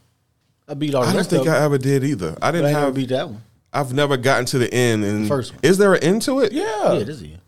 I 0.67 0.73
beat 0.75 0.95
all 0.95 1.03
I 1.03 1.13
don't 1.13 1.25
think 1.25 1.47
of 1.47 1.53
I 1.53 1.59
ever 1.63 1.77
did 1.77 2.03
either. 2.03 2.37
I 2.41 2.51
didn't 2.51 2.67
ain't 2.67 2.73
never 2.73 2.85
have. 2.87 2.95
beat 2.95 3.09
that 3.09 3.29
one. 3.29 3.41
I've 3.75 3.91
never 3.91 4.17
gotten 4.17 4.45
to 4.47 4.59
the 4.59 4.71
end. 4.71 5.03
And 5.03 5.27
First 5.27 5.53
one. 5.53 5.59
is 5.63 5.79
there 5.79 5.95
an 5.95 6.03
end 6.03 6.21
to 6.23 6.41
it? 6.41 6.51
Yeah. 6.51 6.93
Yeah, 6.93 7.03
this 7.03 7.21
is. 7.21 7.37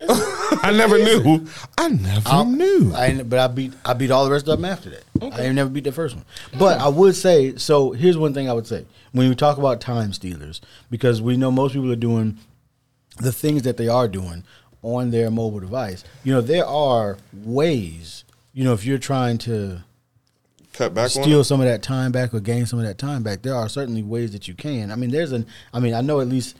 I 0.62 0.72
never 0.72 0.98
knew. 0.98 1.46
I 1.78 1.88
never 1.88 2.44
knew. 2.44 2.92
I 2.94 3.06
ain't, 3.06 3.28
but 3.30 3.38
I 3.38 3.46
beat 3.46 3.72
I 3.84 3.94
beat 3.94 4.10
all 4.10 4.24
the 4.24 4.32
rest 4.32 4.48
of 4.48 4.58
them 4.58 4.64
after 4.64 4.90
that. 4.90 5.04
I 5.22 5.42
ain't 5.42 5.54
never 5.54 5.70
beat 5.70 5.84
the 5.84 5.92
first 5.92 6.16
one. 6.16 6.24
But 6.58 6.80
I 6.80 6.88
would 6.88 7.14
say 7.14 7.54
so. 7.56 7.92
Here's 7.92 8.18
one 8.18 8.34
thing 8.34 8.50
I 8.50 8.52
would 8.52 8.66
say 8.66 8.86
when 9.12 9.28
we 9.28 9.34
talk 9.36 9.56
about 9.56 9.80
time 9.80 10.12
stealers, 10.12 10.60
because 10.90 11.22
we 11.22 11.36
know 11.36 11.50
most 11.52 11.72
people 11.74 11.92
are 11.92 11.96
doing 11.96 12.38
the 13.18 13.32
things 13.32 13.62
that 13.62 13.76
they 13.76 13.88
are 13.88 14.08
doing 14.08 14.42
on 14.82 15.10
their 15.10 15.30
mobile 15.30 15.60
device. 15.60 16.04
You 16.24 16.34
know, 16.34 16.40
there 16.40 16.66
are 16.66 17.18
ways. 17.32 18.24
You 18.52 18.64
know, 18.64 18.72
if 18.72 18.84
you're 18.84 18.98
trying 18.98 19.38
to 19.38 19.84
Cut 20.76 20.94
back 20.94 21.10
steal 21.10 21.40
it? 21.40 21.44
some 21.44 21.60
of 21.60 21.66
that 21.66 21.82
time 21.82 22.12
back 22.12 22.34
or 22.34 22.40
gain 22.40 22.66
some 22.66 22.78
of 22.78 22.84
that 22.84 22.98
time 22.98 23.22
back, 23.22 23.42
there 23.42 23.54
are 23.54 23.68
certainly 23.68 24.02
ways 24.02 24.32
that 24.32 24.46
you 24.48 24.54
can. 24.54 24.90
I 24.92 24.96
mean, 24.96 25.10
there's 25.10 25.32
an. 25.32 25.46
I 25.72 25.80
mean, 25.80 25.94
I 25.94 26.00
know 26.02 26.20
at 26.20 26.28
least 26.28 26.56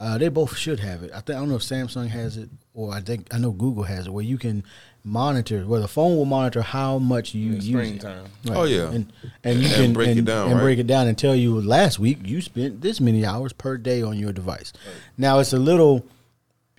uh, 0.00 0.18
they 0.18 0.28
both 0.28 0.56
should 0.56 0.80
have 0.80 1.02
it. 1.02 1.10
I 1.12 1.20
think 1.20 1.36
I 1.36 1.40
don't 1.40 1.48
know 1.48 1.56
if 1.56 1.62
Samsung 1.62 2.08
has 2.08 2.36
it 2.36 2.48
or 2.74 2.92
I 2.92 3.00
think 3.00 3.32
I 3.32 3.38
know 3.38 3.52
Google 3.52 3.84
has 3.84 4.06
it, 4.06 4.12
where 4.12 4.24
you 4.24 4.36
can 4.38 4.64
monitor, 5.06 5.62
where 5.66 5.80
the 5.80 5.88
phone 5.88 6.16
will 6.16 6.24
monitor 6.24 6.62
how 6.62 6.98
much 6.98 7.34
you 7.34 7.52
use 7.52 7.66
screen 7.68 7.94
it. 7.96 8.00
time. 8.00 8.24
Oh, 8.50 8.64
yeah. 8.64 8.90
and 8.90 9.12
and 9.44 9.60
you 9.60 9.66
And 9.66 9.74
can 9.74 9.92
break 9.92 10.16
it 10.16 10.24
down, 10.24 10.46
and 10.48 10.56
right? 10.56 10.62
break 10.62 10.78
it 10.78 10.86
down 10.86 11.06
and 11.06 11.16
tell 11.16 11.34
you 11.36 11.60
last 11.60 11.98
week 11.98 12.18
you 12.24 12.40
spent 12.42 12.80
this 12.82 13.00
many 13.00 13.24
hours 13.24 13.52
per 13.52 13.76
day 13.76 14.02
on 14.02 14.18
your 14.18 14.32
device. 14.32 14.72
Now 15.16 15.38
it's 15.38 15.52
a 15.52 15.58
little 15.58 16.04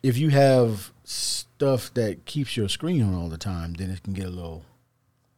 if 0.04 0.18
you 0.18 0.30
have 0.30 0.92
stuff 1.04 1.94
that 1.94 2.26
keeps 2.26 2.58
your 2.58 2.68
screen 2.70 3.02
on 3.02 3.14
all 3.16 3.30
the 3.30 3.38
time, 3.38 3.74
then 3.74 3.90
it 3.90 4.04
can 4.04 4.14
get 4.14 4.26
a 4.26 4.30
little 4.30 4.64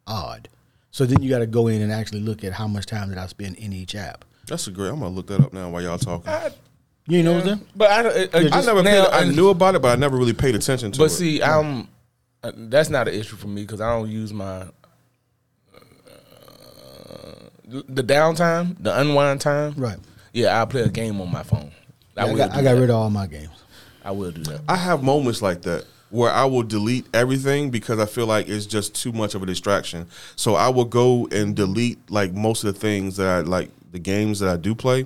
odd. 0.05 0.49
So 0.91 1.05
then 1.05 1.21
you 1.21 1.29
got 1.29 1.39
to 1.39 1.47
go 1.47 1.67
in 1.67 1.81
and 1.81 1.91
actually 1.91 2.21
look 2.21 2.43
at 2.43 2.53
how 2.53 2.67
much 2.67 2.85
time 2.85 3.09
did 3.09 3.17
I 3.17 3.27
spend 3.27 3.57
in 3.57 3.73
each 3.73 3.95
app. 3.95 4.25
That's 4.47 4.67
a 4.67 4.71
great. 4.71 4.89
I'm 4.89 4.99
gonna 4.99 5.13
look 5.13 5.27
that 5.27 5.41
up 5.41 5.53
now 5.53 5.69
while 5.69 5.81
y'all 5.81 5.97
talking. 5.97 6.29
I, 6.29 6.51
You 7.05 7.21
know 7.23 7.33
what 7.33 7.41
I'm 7.41 7.47
saying? 7.47 7.67
But 7.75 7.91
I, 7.91 7.99
I, 7.99 8.59
I 8.59 8.61
never. 8.61 8.83
now, 8.83 9.09
paid, 9.09 9.13
I 9.13 9.29
knew 9.29 9.49
about 9.49 9.75
it, 9.75 9.81
but 9.81 9.89
I 9.89 9.95
never 9.99 10.17
really 10.17 10.33
paid 10.33 10.55
attention 10.55 10.91
to 10.93 10.97
But 10.97 11.03
it. 11.03 11.07
But 11.07 11.11
see, 11.11 11.43
I'm 11.43 11.87
uh, 12.43 12.51
that's 12.55 12.89
not 12.89 13.07
an 13.07 13.13
issue 13.13 13.35
for 13.35 13.47
me 13.47 13.61
because 13.63 13.81
I 13.81 13.89
don't 13.89 14.09
use 14.09 14.31
my 14.33 14.61
uh, 14.61 14.69
the 17.69 18.03
downtime, 18.03 18.75
the 18.79 18.97
unwind 18.99 19.41
time. 19.41 19.73
Right. 19.75 19.97
Yeah, 20.33 20.61
I 20.61 20.65
play 20.65 20.81
a 20.81 20.89
game 20.89 21.19
on 21.19 21.31
my 21.31 21.43
phone. 21.43 21.71
I, 22.15 22.29
I, 22.29 22.35
got, 22.35 22.51
I 22.55 22.63
got 22.63 22.71
rid 22.71 22.89
of 22.89 22.95
all 22.95 23.09
my 23.09 23.27
games. 23.27 23.63
I 24.03 24.11
will 24.11 24.31
do 24.31 24.43
that. 24.43 24.61
I 24.67 24.75
have 24.75 25.03
moments 25.03 25.41
like 25.41 25.63
that 25.63 25.85
where 26.09 26.31
I 26.31 26.45
will 26.45 26.63
delete 26.63 27.05
everything 27.13 27.69
because 27.69 27.99
I 27.99 28.05
feel 28.05 28.25
like 28.27 28.47
it's 28.47 28.65
just 28.65 28.95
too 28.95 29.11
much 29.11 29.35
of 29.35 29.43
a 29.43 29.45
distraction. 29.45 30.07
So 30.35 30.55
I 30.55 30.69
will 30.69 30.85
go 30.85 31.27
and 31.31 31.55
delete 31.55 31.99
like 32.09 32.33
most 32.33 32.63
of 32.63 32.73
the 32.73 32.79
things 32.79 33.17
that 33.17 33.27
I 33.27 33.39
like 33.41 33.69
the 33.91 33.99
games 33.99 34.39
that 34.39 34.49
I 34.49 34.57
do 34.57 34.75
play, 34.75 35.05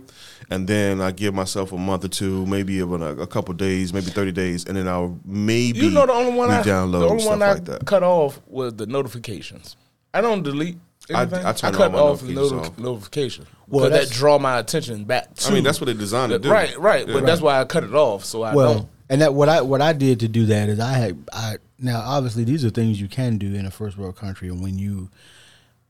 and 0.49 0.67
then 0.67 1.01
I 1.01 1.11
give 1.11 1.33
myself 1.35 1.71
a 1.71 1.77
month 1.77 2.03
or 2.03 2.07
two, 2.07 2.45
maybe 2.47 2.73
even 2.73 3.01
a, 3.03 3.15
a 3.15 3.27
couple 3.27 3.53
days, 3.53 3.93
maybe 3.93 4.07
thirty 4.07 4.31
days, 4.31 4.65
and 4.65 4.75
then 4.75 4.87
I'll 4.87 5.19
maybe 5.25 5.79
You 5.79 5.91
know 5.91 6.05
the 6.05 6.13
only 6.13 6.33
one 6.33 6.49
I 6.49 6.61
download 6.63 6.99
the 7.01 7.07
only 7.07 7.19
stuff 7.21 7.29
one 7.31 7.41
I 7.43 7.51
like 7.53 7.65
that. 7.65 7.85
cut 7.85 8.03
off 8.03 8.39
was 8.47 8.73
the 8.75 8.85
notifications. 8.87 9.75
I 10.13 10.21
don't 10.21 10.43
delete. 10.43 10.77
I- 11.13 11.21
Anything. 11.23 11.45
I 11.45 11.51
turn 11.53 11.73
cut 11.73 11.93
off 11.95 12.21
the 12.21 12.33
notifications 12.33 12.51
noti- 12.77 12.81
notification. 12.83 13.45
Well, 13.67 13.81
Well, 13.83 13.89
that 13.91 14.09
draw 14.11 14.37
my 14.39 14.59
attention 14.59 15.03
back. 15.05 15.33
To 15.35 15.49
I 15.49 15.53
mean, 15.53 15.63
that's 15.63 15.79
what 15.81 15.85
they 15.87 15.93
designed 15.93 16.31
to 16.31 16.39
do. 16.39 16.49
Right, 16.51 16.77
right. 16.77 17.07
Yeah. 17.07 17.13
But 17.13 17.25
that's 17.25 17.41
why 17.41 17.59
I 17.59 17.65
cut 17.65 17.83
it 17.83 17.93
off. 17.93 18.23
So 18.25 18.43
I 18.43 18.53
Well, 18.55 18.73
don't. 18.73 18.87
And 19.11 19.21
that 19.21 19.33
what 19.33 19.49
I 19.49 19.61
what 19.61 19.81
I 19.81 19.91
did 19.91 20.21
to 20.21 20.29
do 20.29 20.45
that 20.47 20.69
is 20.69 20.79
I 20.79 20.93
had 20.93 21.23
I 21.33 21.57
now 21.77 22.01
obviously 22.03 22.45
these 22.45 22.63
are 22.63 22.69
things 22.69 22.99
you 22.99 23.09
can 23.09 23.37
do 23.37 23.53
in 23.53 23.65
a 23.65 23.71
first 23.71 23.97
world 23.97 24.15
country 24.15 24.47
and 24.47 24.63
when 24.63 24.79
you 24.79 25.09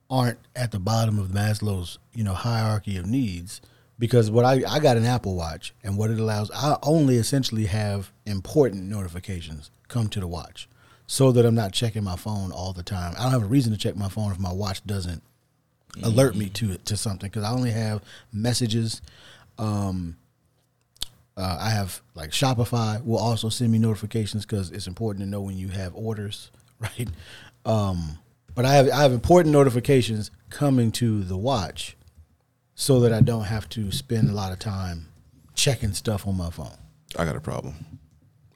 aren't 0.09 0.39
at 0.55 0.71
the 0.71 0.79
bottom 0.79 1.19
of 1.19 1.27
Maslow's 1.27 1.99
you 2.13 2.23
know 2.23 2.33
hierarchy 2.33 2.97
of 2.97 3.05
needs 3.05 3.61
because 3.99 4.31
what 4.31 4.43
I 4.43 4.63
I 4.67 4.79
got 4.79 4.97
an 4.97 5.05
Apple 5.05 5.35
Watch 5.35 5.71
and 5.83 5.97
what 5.97 6.09
it 6.09 6.19
allows 6.19 6.49
I 6.51 6.77
only 6.81 7.17
essentially 7.17 7.67
have 7.67 8.11
important 8.25 8.85
notifications 8.89 9.69
come 9.87 10.09
to 10.09 10.19
the 10.19 10.27
watch 10.27 10.67
so 11.05 11.31
that 11.31 11.45
I'm 11.45 11.55
not 11.55 11.73
checking 11.73 12.03
my 12.03 12.15
phone 12.15 12.51
all 12.51 12.73
the 12.73 12.83
time. 12.83 13.13
I 13.19 13.23
don't 13.23 13.33
have 13.33 13.43
a 13.43 13.45
reason 13.45 13.71
to 13.71 13.77
check 13.77 13.95
my 13.95 14.09
phone 14.09 14.31
if 14.31 14.39
my 14.39 14.51
watch 14.51 14.83
doesn't 14.85 15.21
alert 16.01 16.35
me 16.35 16.49
to 16.49 16.71
it 16.71 16.85
to 16.85 16.97
something 16.97 17.29
because 17.29 17.43
I 17.43 17.51
only 17.51 17.71
have 17.71 18.01
messages. 18.31 19.01
Um, 19.59 20.15
uh, 21.41 21.57
I 21.59 21.69
have 21.71 22.01
like 22.15 22.29
Shopify 22.31 23.03
will 23.03 23.17
also 23.19 23.49
send 23.49 23.71
me 23.71 23.79
notifications 23.79 24.45
because 24.45 24.71
it's 24.71 24.87
important 24.87 25.25
to 25.25 25.29
know 25.29 25.41
when 25.41 25.57
you 25.57 25.69
have 25.69 25.93
orders, 25.95 26.51
right? 26.79 27.09
Um, 27.65 28.19
but 28.55 28.65
I 28.65 28.73
have 28.73 28.89
I 28.89 29.01
have 29.01 29.11
important 29.11 29.51
notifications 29.53 30.31
coming 30.49 30.91
to 30.93 31.23
the 31.23 31.37
watch, 31.37 31.95
so 32.75 32.99
that 33.01 33.11
I 33.13 33.21
don't 33.21 33.45
have 33.45 33.67
to 33.69 33.91
spend 33.91 34.29
a 34.29 34.33
lot 34.33 34.51
of 34.51 34.59
time 34.59 35.07
checking 35.55 35.93
stuff 35.93 36.27
on 36.27 36.37
my 36.37 36.49
phone. 36.49 36.71
I 37.17 37.25
got 37.25 37.35
a 37.35 37.41
problem. 37.41 37.75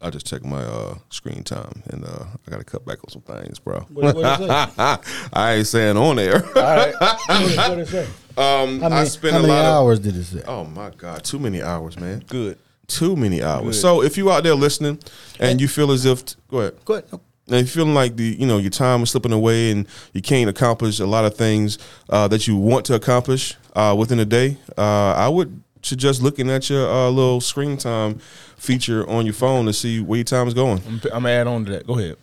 I 0.02 0.10
just 0.12 0.28
checked 0.28 0.46
my 0.46 0.62
uh, 0.62 0.96
screen 1.10 1.44
time, 1.44 1.82
and 1.88 2.06
uh, 2.06 2.26
I 2.48 2.52
got 2.52 2.58
to 2.60 2.64
cut 2.64 2.86
back 2.86 3.00
on 3.04 3.10
some 3.10 3.22
things, 3.24 3.58
bro. 3.58 3.80
What, 3.92 4.16
what 4.16 4.42
is? 4.42 4.50
I 5.34 5.54
ain't 5.56 5.68
saying 5.68 5.98
on 5.98 6.18
there. 6.18 6.40
what 6.54 7.80
is 7.80 7.94
it? 7.94 8.08
um, 8.38 8.82
How 8.82 8.88
I 8.88 8.90
many, 8.90 9.10
spend 9.10 9.34
how 9.34 9.40
a 9.40 9.42
many 9.42 9.54
lot 9.54 9.66
of. 9.66 9.74
hours 9.74 10.00
did 10.00 10.16
it 10.16 10.24
say? 10.26 10.44
Oh 10.48 10.64
my 10.66 10.92
god, 10.92 11.24
too 11.24 11.40
many 11.40 11.62
hours, 11.64 11.98
man. 12.00 12.24
Good. 12.28 12.58
Too 12.88 13.16
many 13.16 13.42
hours. 13.42 13.80
So 13.80 14.04
if 14.04 14.18
you 14.18 14.32
out 14.32 14.44
there 14.44 14.56
listening 14.56 15.00
and 15.40 15.60
you 15.60 15.68
feel 15.68 15.92
as 15.92 16.06
if, 16.06 16.24
go 16.48 16.60
ahead. 16.60 16.86
Go 16.86 16.94
ahead. 16.96 17.10
And 17.48 17.58
you're 17.58 17.68
feeling 17.68 17.94
like 17.94 18.16
the 18.16 18.36
you 18.40 18.48
know 18.48 18.58
your 18.58 18.72
time 18.72 19.04
is 19.04 19.12
slipping 19.12 19.32
away 19.32 19.72
and 19.72 19.88
you 20.14 20.22
can't 20.22 20.50
accomplish 20.50 21.00
a 21.00 21.06
lot 21.06 21.26
of 21.26 21.36
things 21.36 21.78
uh, 22.10 22.28
that 22.30 22.48
you 22.48 22.58
want 22.58 22.86
to 22.86 22.96
accomplish 22.96 23.56
uh, 23.76 23.96
within 23.98 24.20
a 24.20 24.26
day, 24.26 24.58
uh, 24.78 25.14
I 25.14 25.28
would 25.30 25.62
suggest 25.82 26.22
looking 26.22 26.50
at 26.50 26.70
your 26.70 26.90
uh, 26.90 27.10
little 27.10 27.42
screen 27.42 27.78
time 27.78 28.20
feature 28.58 29.08
on 29.08 29.26
your 29.26 29.34
phone 29.34 29.66
to 29.66 29.74
see 29.74 30.00
where 30.00 30.18
your 30.18 30.24
time 30.24 30.48
is 30.48 30.54
going. 30.54 30.82
I'm, 30.88 30.94
I'm 31.14 31.24
gonna 31.24 31.30
add 31.30 31.48
on 31.48 31.66
to 31.66 31.72
that. 31.74 31.88
Go 31.88 32.00
ahead. 32.00 32.18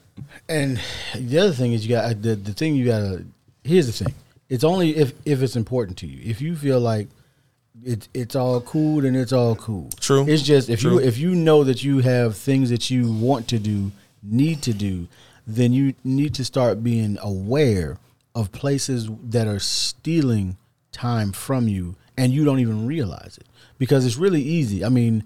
And 0.49 0.81
the 1.15 1.39
other 1.39 1.53
thing 1.53 1.73
is 1.73 1.87
you 1.87 1.95
got 1.95 2.21
the 2.21 2.35
the 2.35 2.53
thing 2.53 2.75
you 2.75 2.87
gotta. 2.87 3.25
Here's 3.65 3.87
the 3.87 4.05
thing. 4.05 4.15
It's 4.49 4.65
only 4.65 4.97
if 4.97 5.13
if 5.25 5.43
it's 5.43 5.57
important 5.57 5.99
to 5.99 6.07
you. 6.07 6.21
If 6.29 6.41
you 6.41 6.57
feel 6.57 6.81
like 6.81 7.09
it's 7.85 8.09
it's 8.15 8.37
all 8.37 8.61
cool, 8.61 9.03
then 9.03 9.17
it's 9.17 9.33
all 9.33 9.57
cool. 9.57 9.91
True. 10.01 10.27
It's 10.29 10.43
just 10.43 10.69
if 10.69 10.81
True. 10.81 10.95
you 10.95 11.01
if 11.01 11.19
you 11.19 11.35
know 11.35 11.65
that 11.65 11.83
you 11.83 12.01
have 12.01 12.37
things 12.37 12.71
that 12.71 12.91
you 12.91 13.13
want 13.13 13.49
to 13.49 13.59
do, 13.59 13.93
need 14.23 14.63
to 14.63 14.73
do, 14.73 15.09
then 15.47 15.73
you 15.73 15.95
need 16.05 16.35
to 16.35 16.45
start 16.45 16.83
being 16.83 17.19
aware 17.21 17.99
of 18.35 18.53
places 18.53 19.09
that 19.23 19.47
are 19.47 19.59
stealing 19.59 20.57
time 20.91 21.33
from 21.33 21.69
you 21.69 21.95
and 22.17 22.33
you 22.33 22.45
don't 22.45 22.61
even 22.61 22.87
realize 22.87 23.39
it 23.39 23.47
because 23.79 24.07
it's 24.07 24.17
really 24.17 24.43
easy. 24.43 24.85
I 24.85 24.89
mean, 24.89 25.25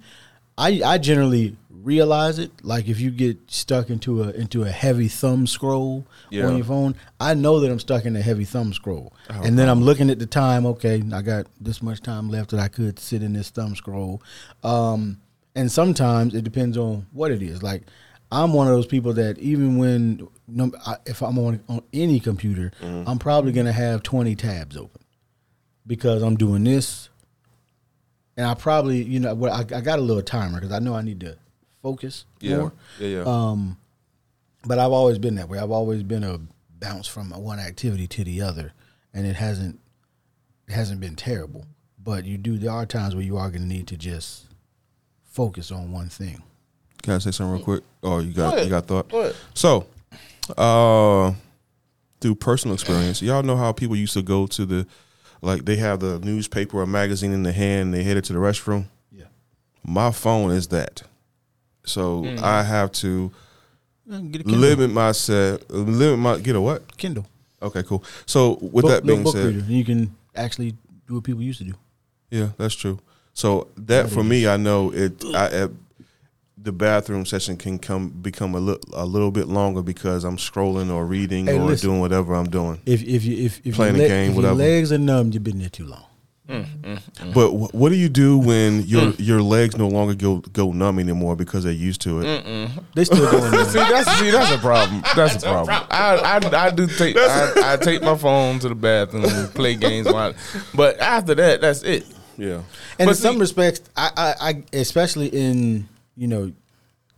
I 0.57 0.81
I 0.85 0.99
generally 0.99 1.57
realize 1.87 2.40
it 2.40 2.51
like 2.64 2.88
if 2.88 2.99
you 3.01 3.12
get 3.12 3.38
stuck 3.49 3.90
into 3.90 4.25
a 4.25 4.31
into 4.31 4.64
a 4.64 4.68
heavy 4.70 5.07
thumb 5.07 5.46
scroll 5.46 6.05
Yeah. 6.31 6.46
on 6.46 6.57
your 6.57 6.66
phone, 6.66 6.96
I 7.20 7.35
know 7.35 7.61
that 7.61 7.70
I'm 7.70 7.79
stuck 7.79 8.05
in 8.05 8.16
a 8.16 8.20
heavy 8.20 8.44
thumb 8.44 8.72
scroll. 8.72 9.12
and 9.31 9.57
then 9.59 9.68
I'm 9.68 9.83
looking 9.83 10.11
at 10.11 10.18
the 10.18 10.27
time, 10.27 10.66
okay, 10.66 11.03
I 11.12 11.22
got 11.22 11.46
this 11.61 11.81
much 11.83 12.01
time 12.03 12.29
left 12.29 12.51
that 12.51 12.59
I 12.61 12.66
could 12.68 12.99
sit 12.99 13.22
in 13.22 13.33
this 13.35 13.51
thumb 13.51 13.77
scroll. 13.77 14.20
Um 14.64 15.18
and 15.55 15.70
sometimes 15.70 16.35
it 16.35 16.42
depends 16.42 16.77
on 16.77 17.07
what 17.12 17.31
it 17.31 17.40
is. 17.40 17.62
Like 17.62 17.83
I'm 18.33 18.53
one 18.53 18.66
of 18.66 18.75
those 18.75 18.88
people 18.88 19.12
that 19.14 19.38
even 19.38 19.79
when 19.79 20.27
if 21.07 21.22
I'm 21.22 21.38
on 21.38 21.62
on 21.68 21.83
any 21.92 22.18
computer, 22.18 22.72
I'm 22.83 23.18
probably 23.20 23.53
gonna 23.53 23.72
have 23.72 24.03
20 24.03 24.35
tabs 24.35 24.77
open 24.77 25.03
because 25.87 26.20
I'm 26.22 26.37
doing 26.37 26.64
this, 26.64 27.09
and 28.37 28.44
I 28.44 28.55
probably 28.55 29.05
you 29.05 29.20
know 29.20 29.46
I, 29.46 29.61
I 29.61 29.81
got 29.81 30.01
a 30.01 30.03
little 30.03 30.22
timer 30.22 30.59
because 30.61 30.72
I 30.72 30.81
know 30.81 30.96
I 30.96 31.03
need 31.03 31.20
to 31.20 31.37
focus 31.83 32.25
Yeah, 32.41 32.59
more. 32.59 32.73
yeah, 32.99 33.09
yeah. 33.09 33.23
Um, 33.27 33.77
but 34.67 34.79
I've 34.79 34.93
always 34.93 35.19
been 35.19 35.37
that 35.37 35.49
way. 35.49 35.59
I've 35.59 35.71
always 35.71 36.03
been 36.03 36.25
a 36.25 36.41
bounce 36.79 37.07
from 37.07 37.31
one 37.31 37.59
activity 37.59 38.07
to 38.09 38.25
the 38.25 38.43
other, 38.43 38.73
and 39.15 39.27
it 39.27 39.37
hasn't 39.37 39.81
it 40.69 40.73
hasn't 40.73 41.01
been 41.01 41.15
terrible. 41.17 41.65
But 42.03 42.25
you 42.25 42.39
do 42.39 42.59
there 42.59 42.71
are 42.73 42.87
times 42.87 43.15
where 43.15 43.25
you 43.25 43.37
are 43.37 43.51
going 43.51 43.62
to 43.62 43.69
need 43.69 43.87
to 43.89 43.97
just 43.97 44.47
focus 45.25 45.71
on 45.71 45.93
one 45.93 46.09
thing. 46.09 46.43
Can 47.03 47.15
I 47.15 47.19
say 47.19 47.31
something 47.31 47.55
real 47.55 47.62
quick? 47.65 47.85
Oh, 48.03 48.19
you 48.19 48.33
got 48.33 48.62
you 48.65 48.71
got 48.71 48.87
thought? 48.87 49.09
Go. 49.09 49.33
So, 49.55 49.87
uh, 50.57 51.33
through 52.21 52.35
personal 52.37 52.75
experience, 52.75 53.23
y'all 53.23 53.43
know 53.43 53.57
how 53.57 53.73
people 53.73 53.95
used 53.97 54.15
to 54.15 54.23
go 54.23 54.47
to 54.49 54.65
the, 54.67 54.87
like 55.43 55.65
they 55.65 55.77
have 55.77 56.01
the 56.01 56.19
newspaper 56.21 56.79
or 56.81 56.87
magazine 56.87 57.33
in 57.33 57.43
the 57.43 57.53
hand, 57.53 57.93
they 57.95 58.03
headed 58.03 58.25
to 58.25 58.33
the 58.33 58.39
restroom. 58.39 58.87
Yeah, 59.12 59.25
My 59.85 60.11
phone 60.11 60.51
is 60.51 60.69
that, 60.69 61.03
so 61.87 62.22
Mm. 62.22 62.42
I 62.42 62.62
have 62.62 62.92
to 62.92 63.31
get 64.31 64.42
a 64.42 64.44
Kindle. 64.44 64.55
limit 64.61 64.90
myself, 64.92 65.62
limit 65.70 66.18
my 66.18 66.38
get 66.38 66.55
a 66.57 66.61
what? 66.61 66.96
Kindle. 66.99 67.27
Okay, 67.62 67.83
cool. 67.83 68.05
So 68.27 68.59
with 68.61 68.83
Book- 68.83 68.90
that 68.90 69.07
being 69.07 69.22
book 69.22 69.35
said, 69.35 69.46
reader. 69.46 69.64
you 69.72 69.85
can 69.85 70.14
actually 70.35 70.72
do 71.09 71.14
what 71.14 71.25
people 71.25 71.42
used 71.42 71.59
to 71.61 71.64
do. 71.64 71.75
Yeah, 72.31 72.49
that's 72.59 72.75
true. 72.75 72.99
So 73.33 73.68
that 73.79 74.11
for 74.11 74.22
me, 74.22 74.46
I 74.46 74.57
know 74.59 74.90
it. 74.92 75.25
I, 75.35 75.46
uh, 75.46 75.68
the 76.59 76.72
bathroom 76.72 77.25
session 77.27 77.57
can 77.57 77.79
come 77.79 78.09
become 78.09 78.55
a 78.55 78.61
little 78.61 78.83
a 78.92 79.07
little 79.07 79.31
bit 79.31 79.46
longer 79.46 79.83
because 79.83 80.25
I'm 80.25 80.37
scrolling 80.37 80.90
or 80.92 81.07
reading 81.07 81.46
Hey, 81.46 81.57
or 81.59 81.64
listen. 81.66 81.88
doing 81.90 82.01
whatever 82.01 82.35
I'm 82.35 82.49
doing. 82.51 82.81
If 82.87 83.03
if 83.05 83.25
you 83.25 83.37
if, 83.46 83.61
if 83.64 83.75
Playing 83.77 83.96
your 83.96 84.07
a 84.07 84.09
game, 84.09 84.31
if 84.31 84.37
whatever. 84.37 84.61
your 84.62 84.68
legs 84.70 84.90
are 84.92 84.99
numb, 84.99 85.31
you've 85.33 85.44
been 85.44 85.59
there 85.61 85.68
too 85.68 85.87
long. 85.87 86.05
But 86.49 87.51
wh- 87.51 87.75
what 87.75 87.89
do 87.91 87.97
you 87.97 88.09
do 88.09 88.39
when 88.39 88.83
your 88.83 89.11
your 89.19 89.43
legs 89.43 89.77
no 89.77 89.89
longer 89.89 90.15
go 90.15 90.39
go 90.53 90.73
numb 90.73 90.99
anymore 90.99 91.37
because 91.37 91.65
they're 91.65 91.73
used 91.73 92.01
to 92.03 92.21
it? 92.21 92.71
They 92.95 93.05
still 93.05 93.31
doing 93.31 93.51
numb. 93.53 93.65
See, 93.67 93.79
that's 93.79 94.19
see, 94.19 94.31
that's 94.31 94.53
a 94.53 94.59
problem. 94.59 95.03
That's 95.15 95.37
a 95.43 95.47
problem. 95.47 95.77
I, 95.91 96.41
I, 96.53 96.67
I 96.67 96.71
do 96.71 96.87
take 96.87 97.17
I, 97.17 97.75
I 97.75 97.77
take 97.77 98.03
my 98.03 98.17
phone 98.17 98.59
to 98.61 98.69
the 98.69 98.75
bathroom, 98.75 99.25
and 99.25 99.53
play 99.55 99.75
games, 99.75 100.07
while- 100.07 100.35
but 100.75 100.99
after 101.01 101.35
that, 101.35 101.61
that's 101.61 101.83
it. 101.83 102.07
Yeah. 102.39 102.63
And 102.99 103.07
But 103.07 103.09
in 103.09 103.15
some 103.15 103.39
respects, 103.39 103.81
I, 103.97 104.11
I, 104.17 104.35
I, 104.51 104.63
especially 104.75 105.29
in 105.29 105.89
you 106.17 106.29
know, 106.29 106.53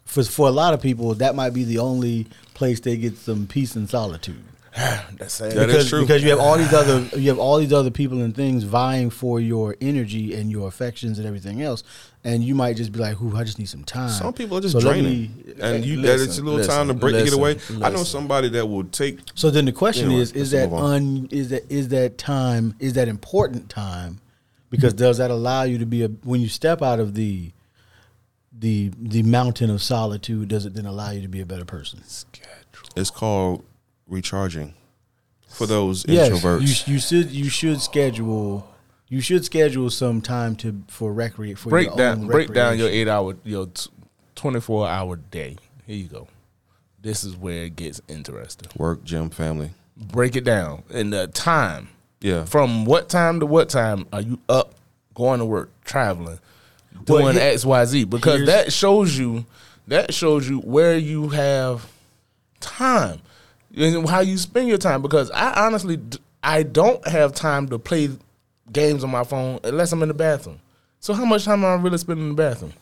for 0.05 0.23
for 0.25 0.49
a 0.49 0.53
lot 0.53 0.75
of 0.75 0.81
people, 0.81 1.15
that 1.15 1.35
might 1.35 1.51
be 1.55 1.65
the 1.65 1.79
only 1.79 2.27
place 2.55 2.81
they 2.81 2.97
get 2.97 3.17
some 3.19 3.47
peace 3.47 3.77
and 3.77 3.89
solitude. 3.91 4.43
That's 5.19 5.35
sad. 5.35 5.53
That 5.53 5.69
is 5.71 5.75
because, 5.75 5.89
true. 5.89 6.01
because 6.03 6.23
you 6.23 6.31
have 6.31 6.39
all 6.39 6.57
these 6.59 6.73
other 6.75 7.01
you 7.19 7.29
have 7.31 7.39
all 7.39 7.59
these 7.59 7.73
other 7.73 7.91
people 7.91 8.21
and 8.21 8.35
things 8.35 8.65
vying 8.65 9.11
for 9.11 9.41
your 9.41 9.77
energy 9.81 10.35
and 10.35 10.51
your 10.51 10.69
affections 10.69 11.19
and 11.19 11.27
everything 11.27 11.63
else, 11.63 11.83
and 12.23 12.45
you 12.45 12.55
might 12.55 12.77
just 12.77 12.93
be 12.93 12.99
like, 12.99 13.21
"Ooh, 13.21 13.37
I 13.37 13.45
just 13.45 13.59
need 13.59 13.69
some 13.69 13.85
time." 13.85 14.11
Some 14.11 14.33
people 14.33 14.59
are 14.59 14.61
just 14.61 14.73
So 14.75 14.81
draining, 14.81 15.05
me- 15.45 15.55
and 15.61 15.85
you 15.85 15.97
Listen, 16.01 16.19
that 16.19 16.25
it's 16.25 16.39
a 16.39 16.43
little 16.43 16.59
listen, 16.59 16.75
time 16.75 16.89
to 16.89 16.95
break 16.95 17.15
to 17.15 17.25
get 17.25 17.35
listen, 17.35 17.77
away. 17.77 17.87
I 17.87 17.91
know 17.91 18.05
somebody 18.05 18.49
that 18.51 18.67
will 18.67 18.85
take. 18.85 19.21
So 19.35 19.51
then 19.51 19.65
the 19.65 19.73
question 19.73 20.07
Anyway, 20.07 20.21
is: 20.23 20.33
Is 20.33 20.37
let's 20.37 20.51
that 20.53 20.71
move 20.71 20.81
on. 20.85 20.93
un, 20.93 21.29
is 21.31 21.49
that 21.49 21.71
is 21.73 21.89
that 21.89 22.19
time 22.19 22.75
is 22.79 22.93
that 22.93 23.09
important 23.09 23.71
time? 23.71 24.21
Because 24.71 24.93
does 24.93 25.17
that 25.17 25.31
allow 25.31 25.63
you 25.63 25.79
to 25.79 25.87
be 25.87 26.03
a 26.03 26.09
when 26.09 26.41
you 26.43 26.49
step 26.49 26.83
out 26.83 27.01
of 27.01 27.15
the 27.15 27.53
the 28.57 28.91
the 29.01 29.23
mountain 29.23 29.71
of 29.71 29.83
solitude? 29.83 30.49
Does 30.49 30.67
it 30.67 30.75
then 30.75 30.85
allow 30.85 31.11
you 31.11 31.23
to 31.23 31.29
be 31.29 31.41
a 31.41 31.47
better 31.47 31.65
person? 31.65 32.03
It's 32.97 33.11
called 33.11 33.65
recharging 34.09 34.75
for 35.49 35.67
those 35.67 36.05
Yes, 36.09 36.29
introverts. 36.31 36.87
you, 36.87 36.95
you 36.95 37.01
should 37.01 37.31
you 37.31 37.49
should 37.51 37.81
schedule 37.81 38.69
you 39.09 39.21
should 39.21 39.45
schedule 39.45 39.91
some 39.91 40.21
time 40.21 40.57
to 40.57 40.83
for 40.89 41.13
recreate 41.13 41.59
for 41.59 41.71
break 41.71 41.89
your 41.89 41.97
down 41.97 42.21
own 42.23 42.27
break 42.27 42.53
down 42.53 42.79
your 42.79 42.89
eight 42.89 43.09
hour 43.09 43.37
your 43.45 43.69
twenty 44.35 44.61
four 44.61 44.89
hour 44.89 45.17
day. 45.17 45.57
Here 45.87 45.97
you 45.97 46.09
go. 46.09 46.29
This 47.01 47.25
is 47.25 47.37
where 47.37 47.65
it 47.65 47.77
gets 47.77 48.01
interesting. 48.09 48.69
Work, 48.77 49.05
gym, 49.05 49.31
family. 49.31 49.71
Break 49.97 50.37
it 50.37 50.45
down 50.45 50.83
and 50.91 51.13
the 51.13 51.27
time. 51.29 51.89
Yeah. 52.21 52.45
From 52.45 52.85
what 52.85 53.09
time 53.09 53.41
to 53.41 53.47
what 53.47 53.69
time 53.69 54.07
are 54.13 54.21
you 54.21 54.41
up, 54.49 54.75
going 55.15 55.39
to 55.39 55.45
work, 55.47 55.71
traveling, 55.85 56.41
Well, 57.07 57.23
doing 57.23 57.35
he- 57.37 57.41
X, 57.41 57.65
Y, 57.65 57.85
Z? 57.85 58.05
Because 58.05 58.47
that 58.47 58.73
shows 58.73 59.17
you 59.17 59.47
that 59.87 60.13
shows 60.13 60.49
you 60.49 60.59
where 60.59 60.99
you 60.99 61.29
have 61.31 61.91
time 62.61 63.21
and 63.77 64.09
how 64.09 64.21
you 64.21 64.37
spend 64.39 64.69
your 64.69 64.79
time. 64.79 65.03
Because 65.03 65.31
I 65.33 65.67
honestly 65.67 65.99
I 66.43 66.63
don't 66.63 67.07
have 67.07 67.35
time 67.35 67.69
to 67.69 67.79
play 67.79 68.11
games 68.73 69.03
on 69.05 69.11
my 69.11 69.25
phone 69.25 69.61
unless 69.65 69.93
I'm 69.93 70.03
in 70.03 70.09
the 70.09 70.15
bathroom. 70.15 70.61
So 71.01 71.15
how 71.15 71.25
much 71.25 71.45
time 71.45 71.65
am 71.65 71.79
I 71.79 71.83
really 71.83 71.99
spending 71.99 72.25
in 72.31 72.37
the 72.37 72.43
bathroom? 72.43 72.73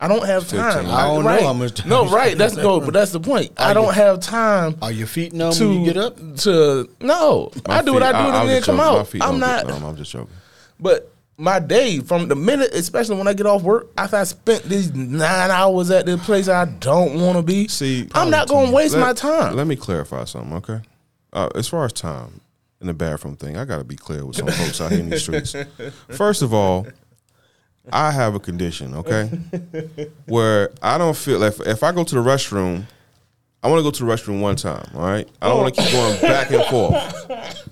I 0.00 0.08
don't 0.08 0.26
have 0.26 0.48
time. 0.48 0.72
15. 0.86 0.90
I 0.90 1.06
don't 1.06 1.24
know 1.24 1.42
how 1.46 1.52
much 1.52 1.74
time 1.74 1.88
No, 1.88 2.08
right. 2.08 2.36
That's 2.36 2.56
no, 2.56 2.80
but 2.80 2.92
that's 2.92 3.12
the 3.12 3.20
point. 3.20 3.52
I 3.56 3.72
don't 3.72 3.94
have 3.94 4.18
time 4.18 4.76
Are 4.82 4.90
your 4.90 5.06
feet 5.06 5.32
numb 5.32 5.52
to 5.52 5.68
when 5.68 5.80
you 5.84 5.92
get 5.92 5.96
up? 5.96 6.16
to 6.38 6.88
no. 7.00 7.52
My 7.68 7.76
I 7.78 7.82
do 7.82 7.92
what 7.94 8.02
I 8.02 8.10
do 8.10 8.18
I- 8.18 8.20
I 8.22 8.40
and 8.40 8.48
was 8.48 8.52
then 8.54 8.62
come 8.62 8.76
joking. 8.78 8.94
My 8.94 9.00
out. 9.00 9.06
feet 9.08 9.22
I'm 9.22 9.38
don't 9.38 9.40
get 9.40 9.66
numb. 9.68 9.84
I'm 9.84 9.96
just 9.96 10.10
joking. 10.10 10.34
But 10.80 11.11
my 11.42 11.58
day 11.58 11.98
from 11.98 12.28
the 12.28 12.36
minute, 12.36 12.72
especially 12.72 13.16
when 13.16 13.26
I 13.26 13.32
get 13.32 13.46
off 13.46 13.62
work, 13.62 13.90
after 13.98 14.16
I 14.16 14.24
spent 14.24 14.62
these 14.62 14.94
nine 14.94 15.50
hours 15.50 15.90
at 15.90 16.06
this 16.06 16.24
place 16.24 16.48
I 16.48 16.66
don't 16.66 17.20
want 17.20 17.36
to 17.36 17.42
be. 17.42 17.66
See, 17.66 18.08
I'm 18.14 18.30
not 18.30 18.48
going 18.48 18.68
to 18.68 18.72
waste 18.72 18.94
let- 18.94 19.00
my 19.00 19.12
time. 19.12 19.56
Let 19.56 19.66
me 19.66 19.74
clarify 19.74 20.24
something, 20.24 20.54
okay? 20.58 20.80
Uh, 21.32 21.48
as 21.54 21.66
far 21.66 21.84
as 21.84 21.92
time 21.92 22.40
in 22.80 22.86
the 22.86 22.94
bathroom 22.94 23.36
thing, 23.36 23.56
I 23.56 23.64
got 23.64 23.78
to 23.78 23.84
be 23.84 23.96
clear 23.96 24.24
with 24.24 24.36
some 24.36 24.46
folks 24.48 24.80
out 24.80 24.92
here 24.92 25.00
in 25.00 25.10
these 25.10 25.22
streets. 25.22 25.56
First 26.10 26.42
of 26.42 26.54
all, 26.54 26.86
I 27.90 28.12
have 28.12 28.36
a 28.36 28.40
condition, 28.40 28.94
okay, 28.94 29.28
where 30.26 30.70
I 30.80 30.96
don't 30.96 31.16
feel 31.16 31.40
like 31.40 31.54
if, 31.54 31.66
if 31.66 31.82
I 31.82 31.90
go 31.90 32.04
to 32.04 32.14
the 32.14 32.20
restroom, 32.20 32.84
I 33.64 33.68
want 33.68 33.80
to 33.80 33.82
go 33.82 33.90
to 33.90 34.04
the 34.04 34.12
restroom 34.12 34.40
one 34.40 34.54
time, 34.54 34.88
all 34.94 35.02
right? 35.02 35.28
I 35.40 35.48
don't 35.48 35.58
want 35.58 35.74
to 35.74 35.82
keep 35.82 35.92
going 35.92 36.20
back 36.20 36.50
and 36.50 36.64
forth, 36.66 37.71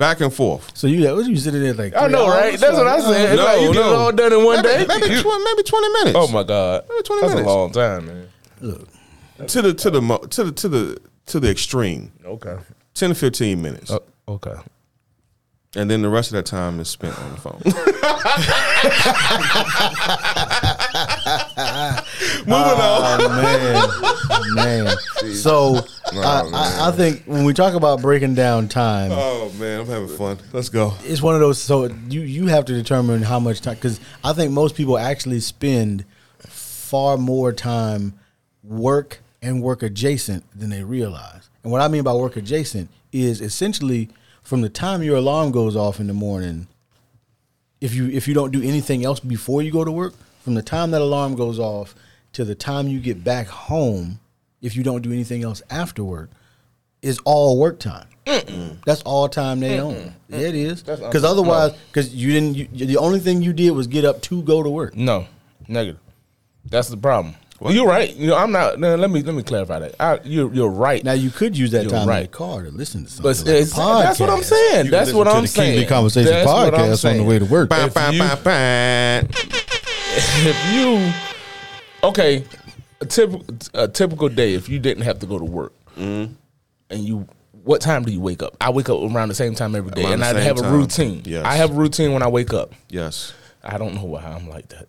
back 0.00 0.20
and 0.20 0.34
forth. 0.34 0.76
So 0.76 0.88
you 0.88 1.04
what 1.14 1.26
you 1.26 1.36
sitting 1.36 1.62
there 1.62 1.74
like 1.74 1.94
I 1.94 2.08
know, 2.08 2.24
hours? 2.26 2.34
right? 2.34 2.58
That's 2.58 2.76
what 2.76 2.88
I 2.88 2.98
said. 3.00 3.36
No, 3.36 3.44
like 3.44 3.60
you 3.60 3.72
get 3.72 3.86
it 3.86 3.92
all 3.92 4.10
done 4.10 4.32
in 4.32 4.44
one 4.44 4.62
day. 4.64 4.78
Maybe, 4.88 5.00
maybe, 5.00 5.14
You- 5.14 5.22
tw- 5.22 5.44
maybe 5.44 5.62
twenty 5.62 5.88
minutes. 5.92 6.16
oh 6.16 6.26
my 6.28 6.42
god, 6.42 6.84
Maybe 6.88 7.02
20 7.02 7.20
that's 7.20 7.34
minutes. 7.34 7.48
a 7.48 7.54
long 7.54 7.70
time, 7.70 8.06
man. 8.06 8.28
To 9.46 9.62
the 9.62 9.74
to 9.74 9.90
the 9.90 10.00
to 10.30 10.44
the 10.44 10.52
to 10.52 10.68
the 10.68 10.98
to 11.26 11.38
the 11.40 11.50
extreme, 11.50 12.10
Okay, 12.24 12.56
ten 12.94 13.10
to 13.10 13.14
fifteen 13.14 13.62
minutes. 13.62 13.90
uh, 13.90 13.98
okay. 14.26 14.54
And 15.76 15.88
then 15.88 16.02
the 16.02 16.08
rest 16.08 16.30
of 16.30 16.34
that 16.34 16.46
time 16.46 16.80
is 16.80 16.88
spent 16.88 17.16
on 17.16 17.30
the 17.30 17.36
phone. 17.40 17.62
Oh 22.48 24.54
man, 24.54 24.56
man. 24.86 24.96
So 25.34 25.80
oh, 26.12 26.20
I, 26.20 26.48
I, 26.52 26.88
I 26.88 26.92
think 26.92 27.24
when 27.24 27.44
we 27.44 27.52
talk 27.52 27.74
about 27.74 28.00
breaking 28.00 28.34
down 28.34 28.68
time, 28.68 29.10
oh 29.12 29.52
man, 29.58 29.80
I'm 29.80 29.86
having 29.86 30.16
fun. 30.16 30.38
Let's 30.52 30.68
go. 30.68 30.94
it's 31.04 31.22
one 31.22 31.34
of 31.34 31.40
those. 31.40 31.60
So 31.60 31.86
you 32.08 32.22
you 32.22 32.46
have 32.46 32.64
to 32.66 32.72
determine 32.72 33.22
how 33.22 33.40
much 33.40 33.60
time 33.60 33.74
because 33.74 34.00
I 34.24 34.32
think 34.32 34.52
most 34.52 34.74
people 34.74 34.98
actually 34.98 35.40
spend 35.40 36.04
far 36.38 37.16
more 37.16 37.52
time 37.52 38.14
work 38.62 39.20
and 39.42 39.62
work 39.62 39.82
adjacent 39.82 40.44
than 40.58 40.70
they 40.70 40.82
realize. 40.82 41.48
And 41.62 41.72
what 41.72 41.80
I 41.80 41.88
mean 41.88 42.02
by 42.02 42.14
work 42.14 42.36
adjacent 42.36 42.90
is 43.12 43.40
essentially 43.40 44.08
from 44.42 44.62
the 44.62 44.68
time 44.68 45.02
your 45.02 45.16
alarm 45.16 45.52
goes 45.52 45.76
off 45.76 46.00
in 46.00 46.06
the 46.06 46.14
morning, 46.14 46.66
if 47.80 47.94
you 47.94 48.08
if 48.08 48.26
you 48.26 48.34
don't 48.34 48.50
do 48.50 48.62
anything 48.62 49.04
else 49.04 49.20
before 49.20 49.62
you 49.62 49.70
go 49.70 49.84
to 49.84 49.92
work, 49.92 50.14
from 50.42 50.54
the 50.54 50.62
time 50.62 50.90
that 50.90 51.00
alarm 51.00 51.34
goes 51.34 51.58
off 51.58 51.94
to 52.32 52.44
the 52.44 52.54
time 52.54 52.88
you 52.88 53.00
get 53.00 53.22
back 53.24 53.46
home, 53.48 54.20
if 54.62 54.76
you 54.76 54.82
don't 54.82 55.02
do 55.02 55.12
anything 55.12 55.42
else 55.42 55.62
after 55.70 56.04
work, 56.04 56.30
is 57.02 57.18
all 57.24 57.58
work 57.58 57.78
time. 57.78 58.06
That's 58.86 59.02
all 59.02 59.28
time 59.28 59.58
they 59.60 59.80
own. 59.80 60.14
Yeah, 60.28 60.38
it 60.38 60.54
is. 60.54 60.82
Because 60.82 61.24
otherwise, 61.24 61.72
because 61.88 62.14
you 62.14 62.32
didn't, 62.32 62.54
you, 62.74 62.86
the 62.86 62.98
only 62.98 63.18
thing 63.18 63.42
you 63.42 63.52
did 63.52 63.72
was 63.72 63.86
get 63.88 64.04
up 64.04 64.20
to 64.22 64.42
go 64.42 64.62
to 64.62 64.70
work. 64.70 64.94
No, 64.94 65.26
negative. 65.66 65.98
That's 66.64 66.88
the 66.88 66.96
problem. 66.96 67.34
Well, 67.58 67.74
you're 67.74 67.86
right. 67.88 68.14
You 68.14 68.28
know, 68.28 68.36
I'm 68.36 68.52
not. 68.52 68.78
No, 68.78 68.94
let 68.96 69.10
me 69.10 69.22
let 69.22 69.34
me 69.34 69.42
clarify 69.42 69.80
that. 69.80 69.94
I, 70.00 70.20
you're 70.24 70.52
you're 70.54 70.70
right. 70.70 71.02
Now 71.04 71.12
you 71.12 71.28
could 71.30 71.58
use 71.58 71.72
that 71.72 71.82
You're 71.82 71.90
time 71.90 72.02
in 72.04 72.08
right. 72.08 72.22
the 72.22 72.28
car 72.28 72.62
to 72.62 72.70
listen 72.70 73.04
to 73.04 73.10
something. 73.10 73.22
but 73.30 73.38
like 73.46 73.60
it's, 73.62 73.74
that's 73.74 74.18
what 74.20 74.30
I'm 74.30 74.42
saying. 74.42 74.84
You 74.86 74.90
That's 74.90 75.12
what 75.12 75.28
I'm 75.28 75.42
the 75.42 75.48
saying. 75.48 75.72
Kingly 75.72 75.86
Conversation 75.86 76.30
That's 76.32 76.48
podcast 76.50 77.10
on 77.10 77.16
the 77.18 77.24
way 77.24 77.38
to 77.38 77.44
work. 77.44 77.68
Bah, 77.68 77.84
If 77.86 77.94
bah, 77.94 78.10
you- 78.10 78.18
bah, 78.20 78.38
bah. 78.42 79.20
if 80.12 80.74
you 80.74 81.12
okay 82.02 82.44
a 83.00 83.06
typical 83.06 83.44
a 83.74 83.88
typical 83.88 84.28
day 84.28 84.54
if 84.54 84.68
you 84.68 84.78
didn't 84.78 85.02
have 85.02 85.18
to 85.20 85.26
go 85.26 85.38
to 85.38 85.44
work 85.44 85.72
Mm-hmm. 85.96 86.32
and 86.90 87.04
you 87.04 87.26
what 87.64 87.80
time 87.80 88.04
do 88.04 88.12
you 88.12 88.20
wake 88.20 88.42
up 88.42 88.56
i 88.60 88.70
wake 88.70 88.88
up 88.88 89.00
around 89.02 89.28
the 89.28 89.34
same 89.34 89.54
time 89.54 89.74
every 89.74 89.90
day 89.90 90.02
Around 90.04 90.12
and 90.14 90.24
i 90.24 90.32
same 90.32 90.42
have 90.42 90.60
a 90.64 90.70
routine 90.70 91.22
Yes. 91.24 91.44
i 91.44 91.54
have 91.56 91.70
a 91.72 91.74
routine 91.74 92.12
when 92.12 92.22
i 92.22 92.28
wake 92.28 92.54
up 92.54 92.72
Yes. 92.88 93.32
i 93.62 93.76
don't 93.76 93.94
know 93.94 94.04
why 94.04 94.22
i'm 94.22 94.48
like 94.48 94.68
that 94.68 94.86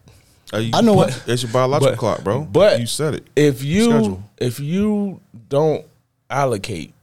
Uh, 0.54 0.58
you- 0.58 0.71
I 0.74 0.82
know 0.82 0.93
what- 0.93 1.24
It's 1.28 1.43
your 1.43 1.52
biological 1.52 1.91
But- 1.93 2.00
clock, 2.00 2.24
bro. 2.24 2.41
but 2.43 2.80
you 2.80 2.86
said 2.86 3.15
it. 3.15 3.28
if 3.36 3.63
you 3.63 3.86
Schedule. 3.86 4.24
if 4.38 4.60
you 4.60 5.19
don't 5.50 5.86
allocate 6.30 6.93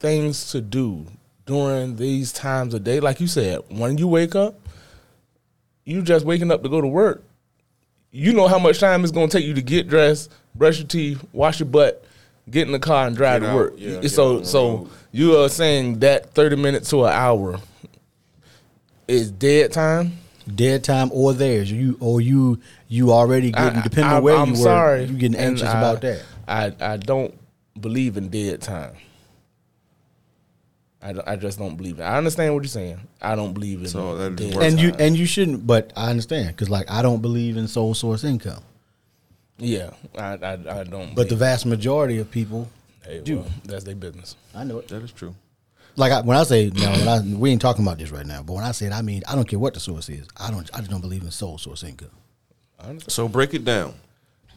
things 0.00 0.50
to 0.52 0.60
do 0.60 1.06
during 1.46 1.96
these 1.96 2.32
times 2.32 2.74
of 2.74 2.82
day 2.84 2.98
like 3.00 3.20
you 3.20 3.26
said 3.26 3.60
when 3.68 3.98
you 3.98 4.08
wake 4.08 4.34
up 4.34 4.54
you 5.84 6.02
just 6.02 6.24
waking 6.24 6.50
up 6.50 6.62
to 6.62 6.68
go 6.68 6.80
to 6.80 6.86
work 6.88 7.22
you 8.12 8.32
know 8.32 8.46
how 8.46 8.58
much 8.58 8.78
time 8.78 9.02
it's 9.02 9.10
going 9.12 9.28
to 9.28 9.36
take 9.38 9.46
you 9.46 9.54
to 9.54 9.62
get 9.62 9.88
dressed 9.88 10.30
brush 10.54 10.78
your 10.78 10.86
teeth 10.86 11.24
wash 11.32 11.58
your 11.60 11.68
butt 11.68 12.04
get 12.50 12.66
in 12.66 12.72
the 12.72 12.78
car 12.78 13.06
and 13.06 13.16
drive 13.16 13.40
Get 13.40 13.46
to 13.46 13.52
out, 13.52 13.56
work 13.56 13.74
yeah, 13.76 14.00
so 14.08 14.42
so 14.42 14.88
you 15.12 15.36
are 15.38 15.48
saying 15.48 15.98
that 16.00 16.34
30 16.34 16.56
minutes 16.56 16.90
to 16.90 17.04
an 17.04 17.12
hour 17.12 17.58
is 19.08 19.30
dead 19.30 19.72
time 19.72 20.12
dead 20.54 20.82
time 20.82 21.08
or 21.12 21.32
theirs. 21.32 21.70
You 21.70 21.96
or 22.00 22.20
you 22.20 22.58
you 22.88 23.12
already 23.12 23.52
getting 23.52 23.78
I- 23.78 23.82
depending 23.82 24.12
I- 24.12 24.16
on 24.16 24.22
where 24.24 24.36
I'm 24.36 24.48
you 24.48 24.52
were. 24.54 24.58
sorry, 24.64 25.04
You 25.04 25.14
getting 25.14 25.36
and 25.36 25.50
anxious 25.50 25.68
I- 25.68 25.78
about 25.78 26.00
that. 26.00 26.22
I 26.48 26.72
I 26.80 26.96
don't 26.96 27.32
believe 27.80 28.16
in 28.16 28.28
dead 28.28 28.60
time. 28.60 28.92
I, 31.02 31.14
I 31.32 31.36
just 31.36 31.58
don't 31.58 31.76
believe 31.76 31.98
it. 31.98 32.02
I 32.04 32.16
understand 32.16 32.54
what 32.54 32.62
you're 32.62 32.68
saying. 32.68 33.00
I 33.20 33.34
don't 33.34 33.52
believe 33.52 33.80
in 33.80 33.88
So 33.88 34.16
that 34.18 34.36
dead 34.36 34.54
works. 34.54 34.66
And 34.66 34.80
you 34.80 34.92
and 34.98 35.16
you 35.16 35.26
shouldn't. 35.26 35.66
But 35.66 35.92
I 35.96 36.10
understand 36.10 36.48
because 36.48 36.70
like 36.70 36.90
I 36.90 37.02
don't 37.02 37.20
believe 37.20 37.56
in 37.56 37.66
sole 37.68 37.94
source 37.94 38.22
income. 38.24 38.62
yeah, 39.58 39.90
I 40.16 40.34
I, 40.36 40.80
I 40.80 40.84
don't. 40.84 41.14
But 41.14 41.28
the 41.28 41.36
vast 41.36 41.66
majority 41.66 42.18
of 42.18 42.30
people 42.30 42.68
hey, 43.04 43.20
do. 43.20 43.38
well, 43.38 43.46
that's 43.64 43.84
their 43.84 43.94
business. 43.96 44.36
I 44.54 44.64
know 44.64 44.78
it. 44.78 44.88
That 44.88 45.02
is 45.02 45.12
true. 45.12 45.34
Like 45.96 46.10
I, 46.12 46.20
when 46.22 46.36
I 46.38 46.44
say 46.44 46.70
now, 46.74 46.92
when 46.92 47.08
I, 47.08 47.20
we 47.36 47.50
ain't 47.50 47.60
talking 47.60 47.84
about 47.84 47.98
this 47.98 48.10
right 48.10 48.24
now. 48.24 48.42
But 48.42 48.54
when 48.54 48.64
I 48.64 48.72
say 48.72 48.86
it, 48.86 48.92
I 48.92 49.02
mean 49.02 49.22
I 49.28 49.34
don't 49.34 49.46
care 49.46 49.58
what 49.58 49.74
the 49.74 49.80
source 49.80 50.08
is. 50.08 50.26
I 50.38 50.50
don't. 50.50 50.70
I 50.72 50.78
just 50.78 50.90
don't 50.90 51.00
believe 51.02 51.22
in 51.22 51.30
sole 51.30 51.58
source 51.58 51.82
income. 51.84 52.08
So 53.08 53.28
break 53.28 53.54
it 53.54 53.64
down. 53.64 53.94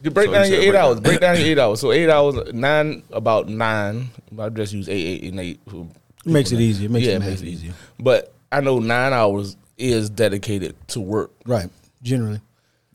You 0.02 0.10
break 0.10 0.26
So 0.26 0.32
down 0.32 0.46
you 0.46 0.52
your 0.54 0.62
eight 0.62 0.70
break 0.70 0.80
hours. 0.82 0.94
down. 0.96 1.02
Break 1.02 1.20
down 1.20 1.36
your 1.38 1.46
eight 1.46 1.58
hours. 1.58 1.80
So 1.80 1.92
eight 1.92 2.08
hours, 2.10 2.52
nine 2.52 3.02
about 3.12 3.48
nine. 3.48 4.10
I 4.38 4.48
just 4.48 4.72
use 4.72 4.88
eight, 4.88 5.24
eight, 5.24 5.30
and 5.30 5.40
eight. 5.40 5.60
for 5.68 5.86
It 6.26 6.32
makes 6.32 6.52
it 6.52 6.60
easier. 6.60 6.86
It 6.86 6.90
makes 6.90 7.06
yeah, 7.06 7.18
the 7.18 7.24
it 7.24 7.28
makes 7.30 7.40
it 7.40 7.46
easier. 7.46 7.70
easier. 7.70 7.74
But 8.00 8.34
I 8.50 8.60
know 8.60 8.78
nine 8.80 9.12
hours 9.12 9.56
is 9.78 10.10
dedicated 10.10 10.74
to 10.88 11.00
work. 11.00 11.30
Right. 11.46 11.70
Generally. 12.02 12.40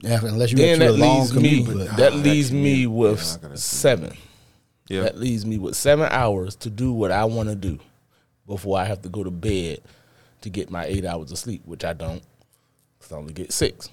Yeah, 0.02 0.20
unless 0.24 0.52
you 0.52 0.58
Then 0.58 0.80
that 0.80 0.90
a 0.90 0.94
long 0.94 1.20
leaves 1.20 1.34
me. 1.34 1.64
commute. 1.64 1.78
but- 1.88 1.98
That 1.98 2.16
leaves 2.16 2.52
me 2.52 2.88
with 2.88 3.20
Yeah, 3.24 3.34
I 3.36 3.42
gotta 3.44 3.58
see. 3.58 3.76
seven. 3.78 4.14
Yeah. 4.90 5.04
That 5.04 5.18
leaves 5.18 5.46
me 5.46 5.58
with 5.58 5.76
seven 5.76 6.08
hours 6.12 6.56
to 6.58 6.70
do 6.70 6.92
what 6.92 7.12
I 7.12 7.24
want 7.26 7.50
to 7.50 7.56
do 7.56 7.80
before 8.48 8.78
I 8.80 8.84
have 8.86 9.02
to 9.04 9.10
go 9.10 9.24
to 9.24 9.32
bed 9.32 9.80
to 10.42 10.50
get 10.50 10.70
my 10.70 10.86
eight 10.86 11.06
hours 11.06 11.32
of 11.32 11.38
sleep, 11.38 11.62
which 11.66 11.86
I 11.86 11.94
don't. 11.94 12.22
'cause 13.00 13.12
I 13.12 13.16
only 13.16 13.34
get 13.34 13.52
six. 13.54 13.90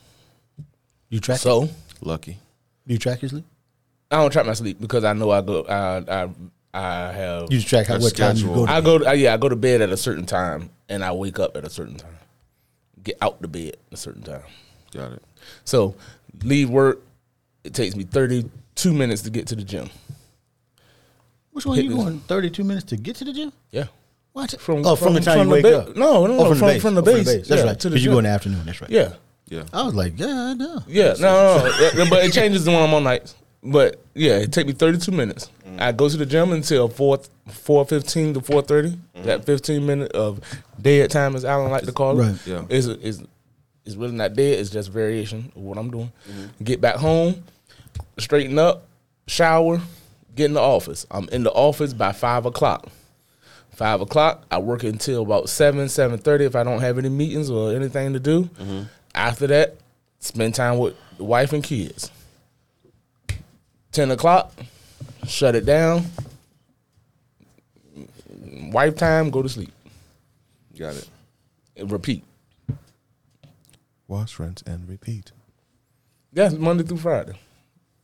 you 1.10 1.20
track 1.20 1.38
So 1.38 1.68
Lucky. 2.00 2.38
you 2.86 2.98
track 2.98 3.22
your 3.22 3.28
sleep? 3.28 3.44
I 4.10 4.16
don't 4.16 4.30
track 4.30 4.46
my 4.46 4.54
sleep 4.54 4.80
because 4.80 5.04
I 5.04 5.12
know 5.12 5.30
I 5.30 5.40
go. 5.42 5.64
I 5.64 5.98
I, 6.24 6.28
I 6.78 7.12
have. 7.12 7.42
You 7.50 7.58
just 7.58 7.68
track 7.68 7.86
how, 7.86 7.94
Your 7.94 8.02
what 8.02 8.16
time 8.16 8.36
you 8.36 8.42
schedule. 8.42 8.54
go 8.54 8.66
to 8.66 8.72
I 8.72 8.80
go. 8.80 8.98
To, 8.98 9.16
yeah, 9.16 9.34
I 9.34 9.36
go 9.36 9.48
to 9.48 9.56
bed 9.56 9.80
at 9.82 9.90
a 9.90 9.96
certain 9.96 10.26
time 10.26 10.70
and 10.88 11.04
I 11.04 11.12
wake 11.12 11.38
up 11.38 11.56
at 11.56 11.64
a 11.64 11.70
certain 11.70 11.96
time. 11.96 12.16
Get 13.02 13.16
out 13.22 13.40
the 13.42 13.48
bed 13.48 13.76
at 13.88 13.92
a 13.92 13.96
certain 13.96 14.22
time. 14.22 14.42
Got 14.92 15.12
it. 15.12 15.22
So 15.64 15.94
leave 16.42 16.70
work. 16.70 17.00
It 17.64 17.74
takes 17.74 17.96
me 17.96 18.04
thirty 18.04 18.48
two 18.74 18.92
minutes 18.92 19.22
to 19.22 19.30
get 19.30 19.46
to 19.48 19.56
the 19.56 19.64
gym. 19.64 19.90
Which 21.52 21.66
one 21.66 21.76
hit 21.76 21.86
you 21.86 21.96
going 21.96 22.20
32 22.20 22.62
minutes 22.62 22.84
to 22.86 22.96
get 22.96 23.16
to 23.16 23.24
the 23.24 23.32
gym? 23.32 23.52
Yeah. 23.72 23.86
What? 24.32 24.54
From- 24.60 24.86
oh, 24.86 24.94
from, 24.94 25.06
from- 25.06 25.14
the 25.14 25.20
time 25.20 25.38
from 25.38 25.48
you 25.48 25.62
the 25.62 25.68
wake 25.68 25.84
ba- 25.84 25.90
up? 25.90 25.96
No, 25.96 26.26
no, 26.26 26.38
Oh, 26.38 26.48
from, 26.50 26.58
from- 26.58 26.66
the 26.68 26.72
base. 26.74 26.82
from 26.82 26.94
the 26.94 27.00
Oh, 27.00 27.04
from 27.04 27.14
base. 27.24 27.48
That's 27.48 27.48
Yeah, 27.62 27.66
right. 27.66 27.82
Because 27.82 28.04
you 28.04 28.10
go 28.12 28.18
in 28.18 28.24
the 28.24 28.30
afternoon. 28.30 28.62
That's 28.64 28.80
right. 28.80 28.90
Yeah. 28.90 29.14
Yeah. 29.48 29.64
I 29.72 29.82
was 29.84 29.94
like, 29.94 30.16
yeah, 30.18 30.26
I 30.26 30.54
know. 30.54 30.82
Yeah, 30.86 31.14
no, 31.18 31.58
no, 31.58 32.04
no. 32.04 32.10
but 32.10 32.24
it 32.24 32.32
changes 32.32 32.64
when 32.66 32.76
I'm 32.76 32.92
on 32.94 33.02
nights. 33.02 33.34
But 33.62 34.00
yeah, 34.14 34.36
it 34.36 34.52
take 34.52 34.66
me 34.66 34.72
32 34.72 35.10
minutes. 35.10 35.50
Mm. 35.66 35.80
I 35.80 35.92
go 35.92 36.08
to 36.08 36.16
the 36.16 36.26
gym 36.26 36.52
until 36.52 36.88
4 36.88 37.18
4:15 37.48 38.34
to 38.34 38.40
4:30. 38.40 38.98
Mm. 39.16 39.24
That 39.24 39.44
15 39.44 39.84
minute 39.86 40.12
of 40.12 40.40
dead 40.80 41.10
time, 41.10 41.34
as 41.34 41.44
Alan 41.44 41.70
like 41.70 41.84
to 41.84 41.92
call 41.92 42.20
it, 42.20 42.24
Right. 42.24 42.46
Yeah. 42.46 42.64
is 42.68 42.86
is 42.86 43.22
is 43.84 43.96
really 43.96 44.14
not 44.14 44.34
dead. 44.34 44.58
It's 44.58 44.70
just 44.70 44.90
variation 44.90 45.50
of 45.56 45.62
what 45.62 45.78
I'm 45.78 45.90
doing. 45.90 46.12
Mm-hmm. 46.30 46.64
Get 46.64 46.80
back 46.80 46.96
home, 46.96 47.42
straighten 48.18 48.58
up, 48.58 48.86
shower, 49.26 49.80
get 50.36 50.46
in 50.46 50.54
the 50.54 50.60
office. 50.60 51.06
I'm 51.10 51.28
in 51.30 51.42
the 51.42 51.50
office 51.52 51.92
by 51.94 52.12
five 52.12 52.46
o'clock. 52.46 52.88
Five 53.72 54.00
o'clock. 54.00 54.44
I 54.50 54.58
work 54.58 54.82
until 54.84 55.22
about 55.22 55.48
seven, 55.48 55.88
seven 55.88 56.18
thirty 56.18 56.44
if 56.44 56.54
I 56.54 56.62
don't 56.64 56.80
have 56.80 56.98
any 56.98 57.08
meetings 57.08 57.50
or 57.50 57.74
anything 57.74 58.12
to 58.12 58.20
do. 58.20 58.44
Mm-hmm. 58.44 58.82
After 59.14 59.46
that, 59.48 59.76
spend 60.20 60.54
time 60.54 60.78
with 60.78 60.94
the 61.16 61.24
wife 61.24 61.52
and 61.52 61.62
kids. 61.64 62.10
Ten 63.92 64.10
o'clock, 64.10 64.52
shut 65.26 65.54
it 65.54 65.64
down. 65.64 66.04
Wife 68.72 68.96
time, 68.96 69.30
go 69.30 69.42
to 69.42 69.48
sleep. 69.48 69.72
Got 70.78 70.96
it. 70.96 71.08
And 71.76 71.90
repeat. 71.90 72.24
Wash, 74.06 74.38
rinse, 74.38 74.62
and 74.62 74.88
repeat. 74.88 75.32
That's 76.32 76.54
Monday 76.54 76.84
through 76.84 76.98
Friday. 76.98 77.38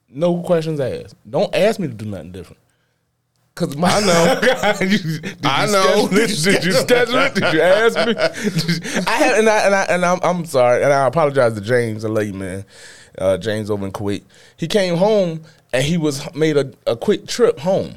No 0.09 0.42
questions 0.42 0.81
asked. 0.81 1.16
Don't 1.29 1.55
ask 1.55 1.79
me 1.79 1.88
to 1.88 1.94
do 1.94 2.05
nothing 2.05 2.33
different. 2.33 2.61
Cause 3.55 3.77
my, 3.77 3.88
I 3.88 4.01
know. 4.01 4.77
you, 4.81 4.99
did 5.21 5.37
I 5.47 5.67
you 5.67 5.73
know. 5.73 6.07
Schedule 6.09 6.19
it? 6.19 6.27
Did 6.43 6.64
you 6.64 6.73
schedule 6.73 7.19
it? 7.19 7.35
Did 7.35 7.53
you 7.55 7.61
ask 7.61 7.97
me? 7.97 8.12
You- 8.12 9.03
I 9.07 9.11
have, 9.12 9.38
and 9.38 9.49
I 9.49 9.59
and 9.67 9.75
I 9.75 9.83
and 9.85 10.05
I'm, 10.05 10.19
I'm 10.25 10.45
sorry, 10.45 10.83
and 10.83 10.93
I 10.93 11.07
apologize 11.07 11.55
to 11.55 11.61
James. 11.61 12.05
I 12.05 12.09
love 12.09 12.25
you, 12.27 12.35
man. 12.35 12.64
Uh, 13.17 13.38
James 13.38 13.71
over 13.71 13.87
in 13.87 13.93
Kuwait. 13.93 14.25
He 14.57 14.67
came 14.67 14.97
home 14.97 15.43
and 15.73 15.85
he 15.85 15.97
was 15.97 16.35
made 16.35 16.57
a, 16.57 16.73
a 16.85 16.97
quick 16.97 17.29
trip 17.29 17.61
home, 17.61 17.95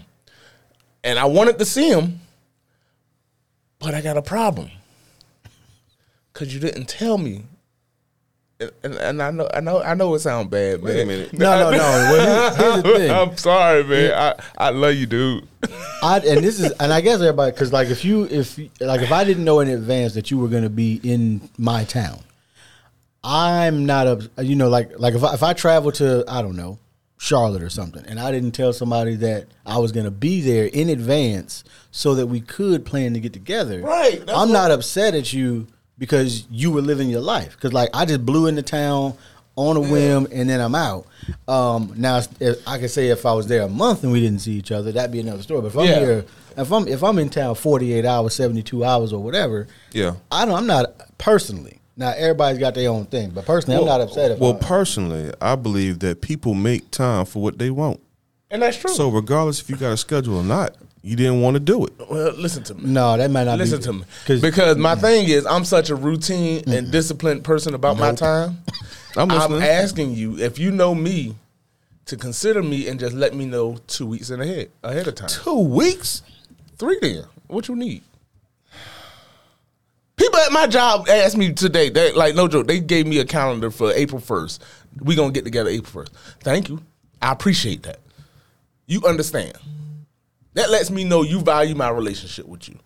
and 1.04 1.18
I 1.18 1.26
wanted 1.26 1.58
to 1.58 1.66
see 1.66 1.90
him, 1.90 2.20
but 3.80 3.96
I 3.96 4.02
got 4.02 4.16
a 4.16 4.22
problem. 4.22 4.70
Cause 6.34 6.54
you 6.54 6.60
didn't 6.60 6.86
tell 6.88 7.18
me. 7.18 7.46
And, 8.60 8.72
and, 8.84 8.96
and 8.96 9.22
I 9.22 9.30
know, 9.32 9.48
I 9.54 9.60
know, 9.60 9.82
I 9.84 9.94
know 9.94 10.16
it 10.16 10.20
sounds 10.20 10.50
bad, 10.50 10.82
man. 10.84 10.94
Wait 10.96 11.02
a 11.02 11.06
minute. 11.06 11.34
No, 11.34 11.60
no, 11.60 11.72
no. 11.72 11.78
Well, 11.78 12.56
here- 12.56 12.72
here's 12.72 12.84
the 12.84 12.90
thing. 12.98 13.12
I'm 13.12 13.38
sorry, 13.38 13.84
man. 13.84 14.14
I, 14.14 14.44
I 14.58 14.70
love 14.72 14.96
you, 14.96 15.06
dude. 15.06 15.48
I, 16.02 16.18
and 16.20 16.44
this 16.44 16.60
is, 16.60 16.72
and 16.80 16.92
I 16.92 17.02
guess 17.02 17.22
everybody, 17.22 17.52
because 17.52 17.72
like 17.72 17.90
if 17.90 18.04
you, 18.04 18.24
if 18.26 18.58
like 18.80 19.02
if 19.02 19.12
I 19.12 19.24
didn't 19.26 19.44
know 19.46 19.60
in 19.60 19.68
advance 19.70 20.16
that 20.16 20.32
you 20.32 20.40
were 20.40 20.48
going 20.48 20.64
to 20.64 20.70
be 20.72 21.00
in 21.04 21.50
my 21.60 21.84
town, 21.84 22.20
I'm 23.24 23.86
not 23.86 24.08
a, 24.08 24.44
you 24.44 24.56
know, 24.56 24.70
like 24.70 24.98
like 25.00 25.14
if 25.14 25.24
I, 25.24 25.34
if 25.34 25.44
I 25.44 25.54
travel 25.54 25.92
to 25.94 26.24
I 26.28 26.42
don't 26.42 26.56
know 26.56 26.80
Charlotte 27.18 27.62
or 27.64 27.70
something, 27.70 28.06
and 28.06 28.20
I 28.20 28.32
didn't 28.32 28.52
tell 28.52 28.74
somebody 28.74 29.16
that 29.18 29.48
I 29.66 29.80
was 29.80 29.92
going 29.92 30.06
to 30.06 30.12
be 30.12 30.42
there 30.42 30.66
in 30.66 30.90
advance 30.90 31.64
so 31.92 32.16
that 32.16 32.28
we 32.28 32.42
could 32.42 32.86
plan 32.86 33.14
to 33.16 33.20
get 33.20 33.34
together. 33.34 33.82
Right, 33.82 34.22
I'm 34.30 34.50
what- 34.50 34.50
not 34.50 34.72
upset 34.72 35.14
at 35.16 35.34
you 35.34 35.68
because 35.98 36.46
you 36.50 36.72
were 36.72 36.82
living 36.82 37.10
your 37.10 37.22
life. 37.22 37.52
Because 37.54 37.74
like 37.74 37.90
I 37.94 38.06
just 38.06 38.26
blew 38.26 38.48
into 38.48 38.62
town 38.62 39.14
on 39.56 39.76
a 39.76 39.82
whim 39.82 40.28
and 40.32 40.50
then 40.50 40.62
I'm 40.62 40.76
out. 40.76 41.08
Um, 41.48 41.94
now 41.98 42.22
if, 42.40 42.68
I 42.68 42.78
can 42.78 42.90
say 42.90 43.08
if 43.08 43.26
I 43.26 43.34
was 43.34 43.48
there 43.48 43.64
a 43.64 43.68
month 43.70 44.04
and 44.04 44.12
we 44.12 44.22
didn't 44.22 44.40
see 44.40 44.54
each 44.54 44.72
other, 44.72 44.92
that'd 44.92 45.12
be 45.12 45.20
another 45.20 45.42
story. 45.42 45.62
But 45.62 45.68
if 45.68 45.78
I'm 45.78 45.86
Yeah. 45.86 46.00
here, 46.00 46.26
if 46.58 46.72
I'm 46.72 46.88
if 46.88 47.04
I'm 47.04 47.18
in 47.20 47.30
town 47.30 47.56
48 47.56 48.06
hours, 48.06 48.34
72 48.36 48.84
hours, 48.84 49.12
or 49.14 49.22
whatever, 49.22 49.68
Yeah. 49.94 50.14
I 50.32 50.46
don't. 50.46 50.56
I'm 50.56 50.68
not 50.68 51.18
personally. 51.18 51.80
Now 52.00 52.14
everybody's 52.16 52.60
got 52.60 52.76
their 52.76 52.92
own 52.92 53.06
thing, 53.06 53.32
but 53.32 53.46
personally, 53.46 53.80
I'm 53.80 53.86
not 53.86 54.02
upset 54.02 54.30
if 54.32 54.40
Well, 54.40 54.54
I, 54.62 54.64
personally, 54.66 55.32
I 55.42 55.56
believe 55.56 56.00
that 56.00 56.22
people 56.22 56.54
make 56.54 56.92
time 56.92 57.26
for 57.26 57.42
what 57.42 57.58
they 57.58 57.72
want. 57.72 58.00
And 58.52 58.62
that's 58.62 58.78
true. 58.78 58.94
So 58.94 59.10
regardless 59.10 59.60
if 59.60 59.70
you 59.70 59.76
got 59.76 59.92
a 59.94 59.98
schedule 59.98 60.38
or 60.38 60.44
not, 60.44 60.76
you 61.08 61.16
didn't 61.16 61.42
want 61.42 61.54
to 61.54 61.60
do 61.62 61.86
it. 61.86 61.94
well, 62.10 62.34
listen 62.34 62.64
to 62.64 62.76
me. 62.76 62.84
no, 62.84 63.16
that 63.16 63.32
might 63.32 63.46
not 63.46 63.58
Listen 63.58 63.80
be, 63.80 63.84
to 63.86 63.94
me, 63.94 64.42
Because 64.42 64.76
my 64.78 64.96
thing 64.96 65.30
is, 65.30 65.46
I'm 65.46 65.64
such 65.64 65.90
a 65.90 65.96
routine 65.96 66.64
and 66.68 66.92
disciplined 66.92 67.46
person 67.46 67.74
about 67.74 67.98
my 67.98 68.14
time. 68.14 68.58
I'm 69.16 69.32
I'm 69.32 69.54
asking 69.54 70.14
you 70.16 70.38
if 70.38 70.60
you 70.60 70.70
know 70.70 70.94
me 70.94 71.36
to 72.06 72.18
consider 72.18 72.62
me 72.62 72.88
and 72.88 73.00
just 73.00 73.16
let 73.16 73.34
me 73.34 73.46
know 73.46 73.78
two 73.88 74.06
weeks 74.06 74.30
in 74.30 74.42
ahead 74.42 74.70
ahead 74.84 75.08
of 75.08 75.16
time. 75.16 75.30
Two 75.30 75.60
weeks. 75.60 76.24
Three 76.78 77.00
then. 77.02 77.24
What 77.48 77.68
you 77.70 77.76
need? 77.76 78.04
People 80.18 80.40
at 80.40 80.52
my 80.52 80.68
job 80.68 81.08
asked 81.08 81.38
me 81.38 81.54
today, 81.54 81.90
they 81.90 82.12
like 82.12 82.36
no 82.36 82.48
joke, 82.48 82.68
they 82.68 82.80
gave 82.80 83.08
me 83.08 83.20
a 83.20 83.26
calendar 83.26 83.72
for 83.72 83.92
April 83.94 84.20
1st. 84.20 84.60
We 85.02 85.16
gonna 85.16 85.32
get 85.32 85.46
together 85.46 85.70
April 85.70 86.04
1st. 86.04 86.10
Thank 86.42 86.70
you. 86.70 86.82
I 87.22 87.32
appreciate 87.32 87.84
that. 87.84 88.00
You 88.88 89.04
understand. 89.06 89.58
That 90.58 90.70
lets 90.72 90.90
me 90.90 91.04
know 91.04 91.22
you 91.22 91.40
value 91.42 91.76
my 91.76 91.90
relationship 91.90 92.48
with 92.48 92.68
you. 92.68 92.78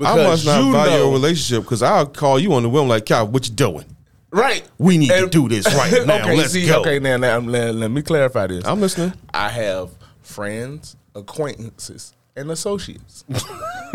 I 0.00 0.14
must 0.16 0.46
not 0.46 0.64
you 0.64 0.70
value 0.72 0.98
know- 0.98 1.08
a 1.10 1.12
relationship 1.12 1.64
because 1.64 1.82
I'll 1.82 2.06
call 2.06 2.38
you 2.38 2.52
on 2.54 2.62
the 2.62 2.68
whim 2.68 2.86
like, 2.88 3.04
Cal, 3.06 3.26
what 3.26 3.48
you 3.48 3.54
doing? 3.54 3.84
Right. 4.30 4.62
We 4.78 4.98
need 4.98 5.08
to 5.10 5.26
do 5.26 5.48
this 5.48 5.66
right 5.74 5.90
now. 6.06 6.20
okay, 6.20 6.36
Let's 6.36 6.52
see, 6.52 6.66
go. 6.66 6.80
okay, 6.80 6.98
now, 7.00 7.16
now 7.16 7.38
let, 7.38 7.74
let 7.74 7.90
me 7.90 8.02
clarify 8.02 8.46
this. 8.46 8.64
I'm 8.64 8.80
listening. 8.80 9.14
I 9.34 9.48
have 9.48 9.90
friends, 10.22 10.96
acquaintances, 11.16 12.12
and 12.36 12.50
associates. 12.52 13.24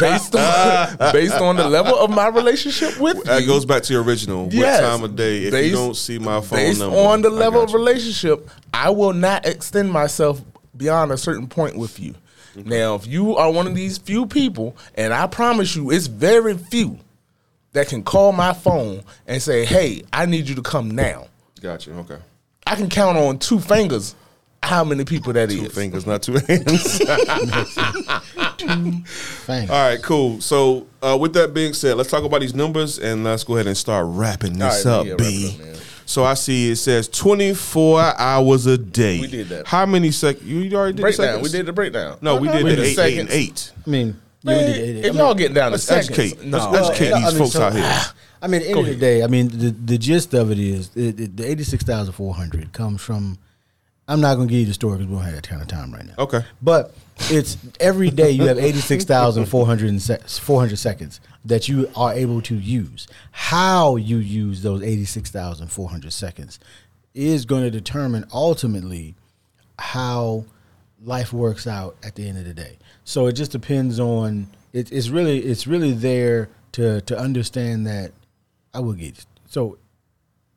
based 0.00 0.34
on 0.34 0.96
based 1.12 1.34
on 1.34 1.56
the 1.56 1.66
level 1.68 1.96
of 1.98 2.10
my 2.10 2.28
relationship 2.28 2.98
with 2.98 3.16
you. 3.16 3.24
That 3.24 3.42
you. 3.42 3.46
goes 3.46 3.64
back 3.64 3.82
to 3.84 3.92
your 3.92 4.02
original. 4.02 4.48
Yes. 4.52 4.82
What 4.82 4.88
time 4.90 5.04
of 5.04 5.16
day? 5.16 5.44
If 5.44 5.52
Based- 5.52 5.70
you 5.70 5.76
don't 5.76 5.96
see 5.96 6.18
my 6.18 6.40
phone 6.40 6.58
based 6.58 6.80
number, 6.80 6.96
on 6.98 7.22
the 7.22 7.30
level 7.30 7.62
of 7.62 7.72
relationship, 7.72 8.50
I 8.74 8.90
will 8.90 9.12
not 9.14 9.46
extend 9.46 9.90
myself 9.90 10.42
beyond 10.76 11.12
a 11.12 11.16
certain 11.16 11.46
point 11.46 11.76
with 11.78 11.98
you. 11.98 12.14
Now, 12.64 12.94
if 12.94 13.06
you 13.06 13.36
are 13.36 13.50
one 13.50 13.66
of 13.66 13.74
these 13.74 13.98
few 13.98 14.26
people, 14.26 14.76
and 14.94 15.12
I 15.12 15.26
promise 15.26 15.76
you, 15.76 15.90
it's 15.90 16.06
very 16.06 16.56
few 16.56 16.98
that 17.72 17.88
can 17.88 18.02
call 18.02 18.32
my 18.32 18.52
phone 18.52 19.02
and 19.26 19.42
say, 19.42 19.64
"Hey, 19.64 20.02
I 20.12 20.26
need 20.26 20.48
you 20.48 20.54
to 20.54 20.62
come 20.62 20.90
now." 20.90 21.28
Got 21.60 21.86
you. 21.86 21.92
Okay. 21.94 22.18
I 22.66 22.74
can 22.74 22.88
count 22.88 23.16
on 23.18 23.38
two 23.38 23.60
fingers 23.60 24.14
how 24.62 24.84
many 24.84 25.04
people 25.04 25.32
that 25.32 25.50
is. 25.50 25.60
Two 25.60 25.68
fingers, 25.68 26.06
not 26.06 26.22
two 26.22 26.34
hands. 26.34 26.98
Thank 29.46 29.70
All 29.70 29.76
right, 29.76 30.02
cool. 30.02 30.40
So, 30.40 30.86
uh, 31.02 31.16
with 31.20 31.34
that 31.34 31.54
being 31.54 31.72
said, 31.72 31.96
let's 31.96 32.10
talk 32.10 32.24
about 32.24 32.40
these 32.40 32.54
numbers 32.54 32.98
and 32.98 33.22
let's 33.22 33.44
go 33.44 33.54
ahead 33.54 33.68
and 33.68 33.76
start 33.76 34.06
wrapping 34.08 34.54
this 34.54 34.84
right, 34.84 34.92
up, 34.92 35.06
yeah, 35.06 35.14
B. 35.14 35.52
up, 35.54 35.60
man. 35.60 35.75
So 36.06 36.24
I 36.24 36.34
see 36.34 36.70
it 36.70 36.76
says 36.76 37.08
24 37.08 38.00
hours 38.18 38.64
a 38.66 38.78
day. 38.78 39.20
We 39.20 39.26
did 39.26 39.48
that. 39.50 39.66
How 39.66 39.84
many 39.86 40.10
seconds? 40.10 40.46
You 40.46 40.74
already 40.74 40.92
did 40.92 40.98
the 40.98 41.02
Breakdown. 41.02 41.26
seconds? 41.26 41.42
We 41.42 41.58
did 41.58 41.66
the 41.66 41.72
breakdown. 41.72 42.18
No, 42.22 42.36
we 42.36 42.48
did 42.48 42.64
We 42.64 42.70
the 42.70 42.76
did 42.76 42.84
eight, 42.86 42.98
eight, 42.98 43.18
and 43.18 43.30
eight. 43.30 43.72
I 43.86 43.90
mean, 43.90 44.06
you 44.08 44.14
Man, 44.44 44.66
did 44.72 44.76
it- 44.76 44.96
if 45.00 45.04
I 45.06 45.08
mean, 45.10 45.18
y'all 45.18 45.34
getting 45.34 45.54
down 45.54 45.66
to 45.66 45.70
Let's 45.72 45.84
seconds, 45.84 46.18
educate. 46.18 46.44
no. 46.46 46.70
Let's 46.70 46.88
educate 46.90 47.14
these 47.14 47.24
I 47.24 47.28
mean, 47.30 47.38
folks 47.38 47.52
so- 47.52 47.62
out 47.62 47.72
here. 47.74 48.00
I 48.42 48.48
mean, 48.48 48.60
at 48.60 48.64
the 48.64 48.70
end 48.70 48.78
of 48.80 48.86
the 48.86 48.94
day, 48.96 49.22
I 49.24 49.26
mean, 49.28 49.48
the, 49.48 49.70
the 49.70 49.98
gist 49.98 50.34
of 50.34 50.50
it 50.50 50.58
is 50.58 50.90
it, 50.94 51.18
it, 51.18 51.36
the 51.36 51.50
eighty 51.50 51.64
six 51.64 51.82
thousand 51.84 52.12
four 52.12 52.34
hundred 52.34 52.72
comes 52.72 53.00
from. 53.02 53.38
I'm 54.08 54.20
not 54.20 54.36
going 54.36 54.46
to 54.46 54.52
give 54.52 54.60
you 54.60 54.66
the 54.66 54.74
story 54.74 54.98
because 54.98 55.08
we 55.10 55.16
don't 55.16 55.24
have 55.24 55.34
that 55.34 55.48
kind 55.48 55.60
of 55.60 55.66
time 55.66 55.92
right 55.92 56.06
now. 56.06 56.12
Okay. 56.16 56.44
But 56.62 56.94
it's 57.28 57.56
every 57.80 58.08
day 58.10 58.30
you 58.30 58.44
have 58.46 58.56
86,400 58.56 60.00
se- 60.00 60.18
400 60.28 60.76
seconds 60.78 61.20
that 61.46 61.68
you 61.68 61.88
are 61.94 62.12
able 62.12 62.42
to 62.42 62.56
use. 62.56 63.06
How 63.30 63.96
you 63.96 64.18
use 64.18 64.62
those 64.62 64.82
86,400 64.82 66.12
seconds 66.12 66.58
is 67.14 67.46
going 67.46 67.62
to 67.62 67.70
determine 67.70 68.26
ultimately 68.32 69.14
how 69.78 70.44
life 71.02 71.32
works 71.32 71.66
out 71.66 71.96
at 72.02 72.16
the 72.16 72.28
end 72.28 72.38
of 72.38 72.44
the 72.44 72.52
day. 72.52 72.78
So 73.04 73.26
it 73.26 73.32
just 73.32 73.52
depends 73.52 74.00
on 74.00 74.48
it, 74.72 74.90
it's 74.92 75.08
really 75.08 75.38
it's 75.38 75.66
really 75.66 75.92
there 75.92 76.48
to 76.72 77.00
to 77.02 77.16
understand 77.16 77.86
that 77.86 78.12
I 78.74 78.80
will 78.80 78.94
get. 78.94 79.24
So, 79.46 79.78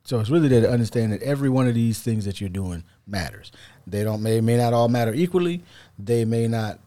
so 0.04 0.18
it's 0.18 0.28
really 0.28 0.48
there 0.48 0.60
to 0.62 0.70
understand 0.70 1.12
that 1.12 1.22
every 1.22 1.48
one 1.48 1.68
of 1.68 1.74
these 1.74 2.00
things 2.02 2.24
that 2.24 2.40
you're 2.40 2.50
doing 2.50 2.82
matters. 3.06 3.52
They 3.86 4.02
don't 4.02 4.22
may 4.22 4.40
may 4.40 4.56
not 4.56 4.72
all 4.72 4.88
matter 4.88 5.14
equally. 5.14 5.62
They 5.98 6.24
may 6.24 6.48
not 6.48 6.80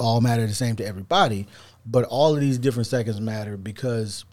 all 0.00 0.20
matter 0.20 0.46
the 0.46 0.54
same 0.54 0.76
to 0.76 0.84
everybody, 0.84 1.46
but 1.86 2.04
all 2.04 2.34
of 2.34 2.40
these 2.40 2.58
different 2.58 2.86
seconds 2.86 3.20
matter 3.20 3.56
because 3.56 4.24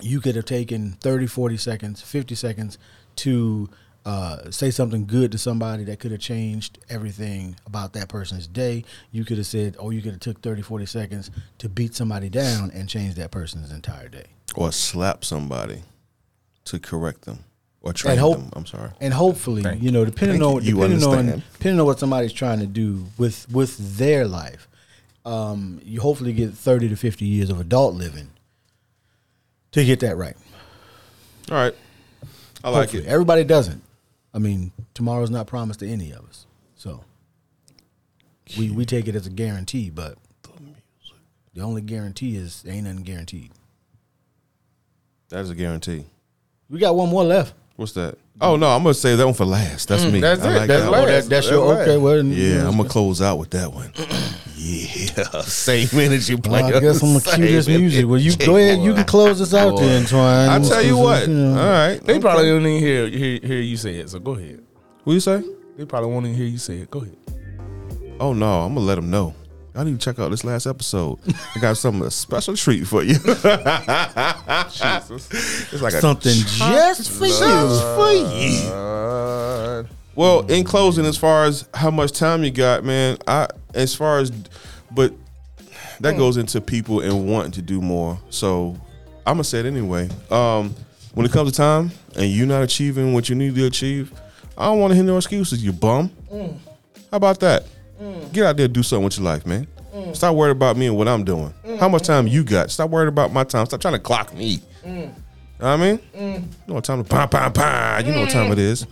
you 0.00 0.20
could 0.20 0.36
have 0.36 0.44
taken 0.44 0.92
30, 1.00 1.26
40 1.26 1.56
seconds, 1.56 2.00
50 2.02 2.34
seconds 2.34 2.78
to 3.16 3.68
uh, 4.04 4.50
say 4.50 4.70
something 4.70 5.04
good 5.06 5.32
to 5.32 5.38
somebody 5.38 5.84
that 5.84 5.98
could 5.98 6.12
have 6.12 6.20
changed 6.20 6.78
everything 6.88 7.56
about 7.66 7.92
that 7.94 8.08
person's 8.08 8.46
day. 8.46 8.84
You 9.10 9.24
could 9.24 9.36
have 9.38 9.46
said, 9.46 9.76
or 9.78 9.92
you 9.92 10.00
could 10.00 10.12
have 10.12 10.20
took 10.20 10.40
30, 10.40 10.62
40 10.62 10.86
seconds 10.86 11.30
to 11.58 11.68
beat 11.68 11.94
somebody 11.94 12.28
down 12.28 12.70
and 12.72 12.88
change 12.88 13.16
that 13.16 13.30
person's 13.30 13.70
entire 13.72 14.08
day. 14.08 14.26
Or 14.54 14.72
slap 14.72 15.24
somebody 15.24 15.82
to 16.66 16.78
correct 16.78 17.22
them 17.22 17.40
or 17.82 17.92
train 17.92 18.12
And 18.12 18.20
hope- 18.20 18.38
them. 18.38 18.50
I'm 18.54 18.66
sorry. 18.66 18.90
And 19.00 19.12
hopefully, 19.12 19.62
Thank 19.62 19.82
you 19.82 19.90
know, 19.90 20.04
depending 20.04 20.40
Thank 20.40 20.54
on 20.56 20.62
you. 20.62 20.70
You 20.70 20.74
depending 20.76 21.08
on 21.08 21.42
depending 21.52 21.80
on 21.80 21.86
what 21.86 21.98
somebody's 21.98 22.32
trying 22.32 22.60
to 22.60 22.66
do 22.66 23.06
with 23.18 23.50
with 23.50 23.98
their 23.98 24.26
life, 24.26 24.67
um, 25.28 25.80
you 25.84 26.00
hopefully 26.00 26.32
get 26.32 26.54
30 26.54 26.88
to 26.88 26.96
50 26.96 27.24
years 27.26 27.50
of 27.50 27.60
adult 27.60 27.94
living 27.94 28.30
to 29.72 29.84
get 29.84 30.00
that 30.00 30.16
right. 30.16 30.36
All 31.50 31.56
right. 31.56 31.74
I 32.64 32.70
like 32.70 32.88
Hopefully. 32.90 33.04
it. 33.04 33.08
Everybody 33.08 33.44
doesn't. 33.44 33.82
I 34.32 34.38
mean, 34.38 34.72
tomorrow's 34.94 35.30
not 35.30 35.46
promised 35.46 35.80
to 35.80 35.88
any 35.88 36.12
of 36.12 36.26
us. 36.26 36.46
So 36.76 37.04
we 38.58 38.70
we 38.70 38.84
take 38.84 39.06
it 39.06 39.14
as 39.14 39.26
a 39.26 39.30
guarantee, 39.30 39.90
but 39.90 40.16
the 41.54 41.60
only 41.60 41.82
guarantee 41.82 42.36
is 42.36 42.64
ain't 42.66 42.84
nothing 42.84 43.02
guaranteed. 43.02 43.50
That 45.28 45.40
is 45.40 45.50
a 45.50 45.54
guarantee. 45.54 46.06
We 46.70 46.78
got 46.78 46.96
one 46.96 47.10
more 47.10 47.24
left. 47.24 47.54
What's 47.78 47.92
that? 47.92 48.18
Oh 48.40 48.56
no, 48.56 48.66
I'm 48.70 48.82
gonna 48.82 48.92
save 48.92 49.18
that 49.18 49.24
one 49.24 49.34
for 49.34 49.44
last. 49.44 49.86
That's 49.86 50.04
mm, 50.04 50.14
me. 50.14 50.20
that's 50.20 50.42
I 50.42 50.50
it. 50.50 50.58
like 50.58 50.66
That's 50.68 50.82
that 50.82 50.90
last. 50.90 51.00
one. 51.00 51.08
Oh, 51.08 51.12
that, 51.12 51.24
that's 51.28 51.48
your 51.48 51.68
That's 51.68 51.80
okay. 51.82 51.90
right. 51.92 52.02
Well, 52.02 52.16
then, 52.16 52.32
Yeah, 52.32 52.66
I'm 52.66 52.76
gonna 52.76 52.88
close 52.88 53.22
out 53.22 53.38
with 53.38 53.50
that 53.50 53.72
one. 53.72 53.92
yeah, 54.56 55.40
same 55.42 55.86
energy 55.92 56.34
Well, 56.34 56.42
player. 56.42 56.74
I 56.74 56.80
guess 56.80 57.00
I'm 57.04 57.12
gonna 57.20 57.36
cue 57.36 57.46
this 57.46 57.68
music. 57.68 58.04
Well, 58.08 58.18
you 58.18 58.36
go 58.44 58.56
ahead. 58.56 58.80
You 58.80 58.94
can 58.94 59.04
close 59.04 59.38
this 59.38 59.54
out 59.54 59.78
then, 59.78 60.06
Twine. 60.06 60.48
I 60.48 60.58
tell 60.58 60.82
you 60.82 60.96
what. 60.98 61.28
You 61.28 61.34
know. 61.34 61.50
All 61.56 61.68
right. 61.68 62.00
They 62.02 62.18
probably 62.18 62.46
don't 62.46 62.66
even 62.66 62.82
hear, 62.82 63.06
hear 63.08 63.38
hear 63.44 63.60
you 63.60 63.76
say 63.76 63.94
it. 63.94 64.10
So 64.10 64.18
go 64.18 64.32
ahead. 64.34 64.60
What 65.04 65.12
you 65.12 65.20
say? 65.20 65.44
They 65.76 65.84
probably 65.84 66.10
won't 66.10 66.26
even 66.26 66.36
hear 66.36 66.46
you 66.48 66.58
say 66.58 66.78
it. 66.78 66.90
Go 66.90 67.02
ahead. 67.02 67.16
Oh 68.18 68.32
no, 68.32 68.62
I'm 68.62 68.74
gonna 68.74 68.86
let 68.86 68.96
them 68.96 69.08
know. 69.08 69.36
I 69.78 69.84
need 69.84 70.00
to 70.00 70.04
check 70.04 70.18
out 70.18 70.30
this 70.32 70.42
last 70.42 70.66
episode. 70.66 71.20
I 71.54 71.60
got 71.60 71.76
something 71.76 72.04
a 72.04 72.10
special 72.10 72.56
treat 72.56 72.84
for 72.84 73.04
you. 73.04 73.14
Jesus. 74.70 75.30
It's 75.72 75.80
like 75.80 75.94
a 75.94 76.00
Something 76.00 76.34
just 76.34 77.12
for 77.12 77.26
you. 77.26 77.36
for 77.94 78.10
you. 78.10 79.88
Well, 80.16 80.40
in 80.50 80.64
closing, 80.64 81.06
as 81.06 81.16
far 81.16 81.44
as 81.44 81.68
how 81.72 81.92
much 81.92 82.10
time 82.10 82.42
you 82.42 82.50
got, 82.50 82.82
man, 82.82 83.18
I 83.28 83.46
as 83.72 83.94
far 83.94 84.18
as, 84.18 84.32
but 84.90 85.12
that 86.00 86.16
goes 86.16 86.38
into 86.38 86.60
people 86.60 86.98
and 87.00 87.28
wanting 87.30 87.52
to 87.52 87.62
do 87.62 87.80
more. 87.80 88.18
So 88.30 88.76
I'm 89.24 89.34
gonna 89.34 89.44
say 89.44 89.60
it 89.60 89.66
anyway. 89.66 90.08
Um, 90.28 90.74
when 91.14 91.24
it 91.24 91.30
comes 91.30 91.52
to 91.52 91.56
time 91.56 91.92
and 92.16 92.28
you're 92.28 92.48
not 92.48 92.64
achieving 92.64 93.12
what 93.14 93.28
you 93.28 93.36
need 93.36 93.54
to 93.54 93.66
achieve, 93.66 94.12
I 94.56 94.64
don't 94.64 94.80
want 94.80 94.90
to 94.90 94.96
hear 94.96 95.04
no 95.04 95.16
excuses. 95.18 95.62
You 95.64 95.72
bum. 95.72 96.10
How 96.32 97.16
about 97.16 97.38
that? 97.40 97.64
Mm. 98.00 98.32
Get 98.32 98.44
out 98.46 98.56
there, 98.56 98.66
and 98.66 98.74
do 98.74 98.82
something 98.82 99.04
with 99.04 99.18
your 99.18 99.24
life, 99.24 99.46
man. 99.46 99.66
Mm. 99.94 100.14
Stop 100.14 100.36
worrying 100.36 100.56
about 100.56 100.76
me 100.76 100.86
and 100.86 100.96
what 100.96 101.08
I'm 101.08 101.24
doing. 101.24 101.52
Mm. 101.64 101.78
How 101.78 101.88
much 101.88 102.02
time 102.02 102.26
you 102.26 102.44
got? 102.44 102.70
Stop 102.70 102.90
worrying 102.90 103.08
about 103.08 103.32
my 103.32 103.44
time. 103.44 103.66
Stop 103.66 103.80
trying 103.80 103.94
to 103.94 103.98
clock 104.00 104.34
me. 104.34 104.60
You 104.84 104.92
know 104.92 105.58
what 105.58 105.66
I 105.72 105.76
mean? 105.76 105.98
You 106.14 106.44
know 106.68 106.74
what 106.74 106.84
time 106.84 107.02
to 107.02 107.08
pop, 107.08 107.32
pop, 107.32 107.52
pop. 107.52 108.06
You 108.06 108.12
know 108.12 108.20
what 108.20 108.30
time 108.30 108.52
it 108.52 108.60
is. 108.60 108.80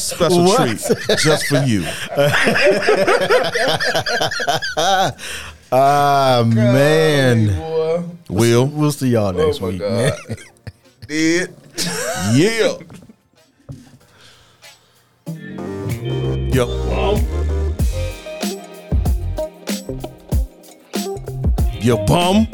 Special 0.00 0.44
What? 0.44 0.68
treat 0.68 0.78
just 1.18 1.46
for 1.46 1.58
you. 1.64 1.84
Ah 5.76 6.44
man, 6.46 7.48
boy. 7.48 8.04
Will. 8.28 8.66
we'll 8.66 8.92
see 8.92 9.08
y'all 9.08 9.32
next 9.32 9.58
oh, 9.58 9.62
my 9.62 9.68
week, 9.70 9.80
God. 9.80 10.12
man. 10.28 10.36
Did. 11.08 11.54
Yeah. 12.32 12.76
Yo. 16.52 16.68
Yo, 21.80 21.98
bum. 22.06 22.46